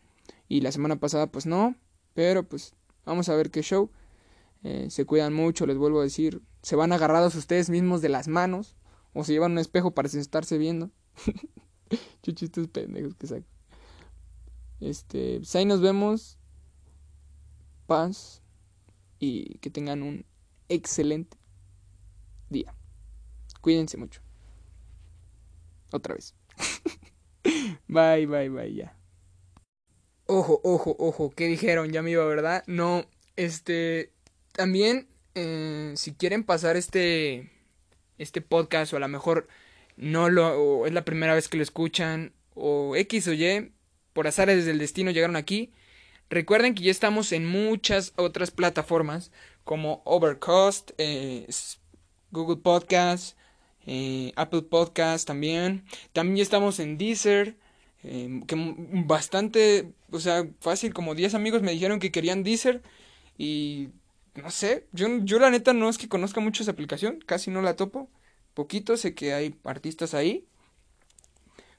Y 0.48 0.62
la 0.62 0.72
semana 0.72 0.96
pasada 0.96 1.26
pues 1.26 1.44
no. 1.44 1.76
Pero 2.14 2.48
pues 2.48 2.72
vamos 3.04 3.28
a 3.28 3.34
ver 3.34 3.50
qué 3.50 3.60
show. 3.60 3.90
Eh, 4.64 4.86
se 4.88 5.04
cuidan 5.04 5.34
mucho, 5.34 5.66
les 5.66 5.76
vuelvo 5.76 6.00
a 6.00 6.04
decir. 6.04 6.40
Se 6.62 6.76
van 6.76 6.92
agarrados 6.92 7.34
ustedes 7.34 7.68
mismos 7.68 8.00
de 8.00 8.08
las 8.08 8.26
manos. 8.26 8.74
O 9.12 9.22
se 9.22 9.32
llevan 9.32 9.52
un 9.52 9.58
espejo 9.58 9.90
para 9.90 10.08
estarse 10.08 10.56
viendo. 10.56 10.90
Chuchistos 12.22 12.68
pendejos 12.68 13.14
que 13.16 13.26
saco. 13.26 13.46
Este, 14.80 15.36
pues 15.40 15.54
ahí 15.56 15.66
nos 15.66 15.82
vemos. 15.82 16.39
Paz. 17.90 18.40
Y 19.18 19.58
que 19.58 19.68
tengan 19.68 20.04
un 20.04 20.24
excelente 20.68 21.36
día. 22.48 22.72
Cuídense 23.60 23.96
mucho. 23.96 24.20
Otra 25.90 26.14
vez. 26.14 26.36
bye, 27.88 28.26
bye, 28.26 28.48
bye, 28.48 28.72
ya. 28.72 28.96
Ojo, 30.26 30.60
ojo, 30.62 30.94
ojo, 31.00 31.30
¿qué 31.30 31.48
dijeron? 31.48 31.90
Ya 31.90 32.00
me 32.00 32.12
iba, 32.12 32.24
¿verdad? 32.26 32.62
No, 32.68 33.06
este, 33.34 34.12
también, 34.52 35.08
eh, 35.34 35.92
si 35.96 36.14
quieren 36.14 36.44
pasar 36.44 36.76
este, 36.76 37.50
este 38.18 38.40
podcast 38.40 38.92
o 38.92 38.98
a 38.98 39.00
lo 39.00 39.08
mejor 39.08 39.48
no 39.96 40.30
lo 40.30 40.86
es 40.86 40.92
la 40.92 41.04
primera 41.04 41.34
vez 41.34 41.48
que 41.48 41.56
lo 41.56 41.64
escuchan 41.64 42.34
o 42.54 42.94
X 42.94 43.26
o 43.26 43.32
Y 43.32 43.72
por 44.12 44.28
azares 44.28 44.64
del 44.64 44.78
destino 44.78 45.10
llegaron 45.10 45.34
aquí, 45.34 45.72
recuerden 46.30 46.74
que 46.74 46.84
ya 46.84 46.90
estamos 46.90 47.32
en 47.32 47.46
muchas 47.46 48.12
otras 48.16 48.50
plataformas 48.50 49.30
como 49.64 50.02
Overcast, 50.04 50.92
eh, 50.98 51.46
Google 52.30 52.56
Podcast, 52.56 53.36
eh, 53.86 54.32
Apple 54.36 54.62
Podcast 54.62 55.26
también. 55.26 55.84
También 56.12 56.36
ya 56.36 56.42
estamos 56.42 56.80
en 56.80 56.96
Deezer, 56.96 57.56
eh, 58.02 58.40
que 58.46 58.56
bastante, 59.04 59.92
o 60.10 60.20
sea, 60.20 60.48
fácil, 60.60 60.94
como 60.94 61.14
10 61.14 61.34
amigos 61.34 61.62
me 61.62 61.72
dijeron 61.72 62.00
que 62.00 62.12
querían 62.12 62.42
Deezer 62.42 62.82
y 63.36 63.90
no 64.34 64.50
sé, 64.50 64.86
yo, 64.92 65.08
yo 65.22 65.38
la 65.38 65.50
neta 65.50 65.72
no 65.72 65.88
es 65.88 65.98
que 65.98 66.08
conozca 66.08 66.40
mucho 66.40 66.62
esa 66.62 66.72
aplicación, 66.72 67.20
casi 67.26 67.50
no 67.50 67.62
la 67.62 67.76
topo, 67.76 68.08
poquito, 68.54 68.96
sé 68.96 69.14
que 69.14 69.34
hay 69.34 69.56
artistas 69.64 70.14
ahí. 70.14 70.46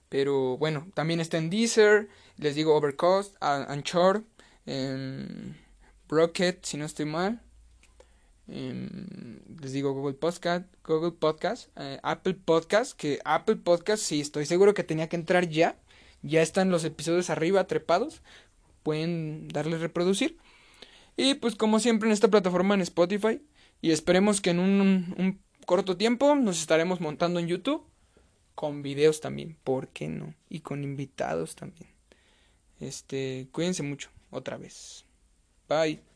Pero 0.09 0.57
bueno, 0.57 0.87
también 0.93 1.21
está 1.21 1.37
en 1.37 1.49
Deezer, 1.49 2.09
les 2.37 2.55
digo 2.55 2.75
Overcost, 2.75 3.35
Anchor, 3.39 4.25
en 4.65 5.57
Rocket, 6.07 6.63
si 6.63 6.77
no 6.77 6.85
estoy 6.85 7.05
mal. 7.05 7.41
Les 8.47 9.71
digo 9.71 9.93
Google 9.93 10.15
Podcast, 10.15 10.65
Google 10.83 11.11
Podcast, 11.11 11.69
eh, 11.77 11.99
Apple 12.03 12.33
Podcast, 12.33 12.97
que 12.97 13.19
Apple 13.23 13.55
Podcast 13.55 14.03
sí 14.03 14.19
estoy 14.19 14.45
seguro 14.45 14.73
que 14.73 14.83
tenía 14.83 15.07
que 15.07 15.15
entrar 15.15 15.47
ya. 15.47 15.77
Ya 16.21 16.41
están 16.41 16.69
los 16.69 16.83
episodios 16.83 17.29
arriba 17.29 17.65
trepados. 17.67 18.21
Pueden 18.83 19.47
darle 19.47 19.77
reproducir. 19.77 20.37
Y 21.15 21.35
pues 21.35 21.55
como 21.55 21.79
siempre 21.79 22.09
en 22.09 22.13
esta 22.13 22.27
plataforma 22.29 22.75
en 22.75 22.81
Spotify. 22.81 23.41
Y 23.81 23.91
esperemos 23.91 24.41
que 24.41 24.49
en 24.49 24.59
un, 24.59 25.15
un 25.17 25.39
corto 25.65 25.97
tiempo 25.97 26.35
nos 26.35 26.59
estaremos 26.59 26.99
montando 26.99 27.39
en 27.39 27.47
YouTube. 27.47 27.83
Con 28.53 28.81
videos 28.81 29.21
también, 29.21 29.57
¿por 29.63 29.87
qué 29.87 30.09
no? 30.09 30.35
Y 30.49 30.59
con 30.59 30.83
invitados 30.83 31.55
también. 31.55 31.89
Este, 32.79 33.47
cuídense 33.51 33.81
mucho, 33.81 34.09
otra 34.31 34.57
vez. 34.57 35.05
Bye. 35.67 36.10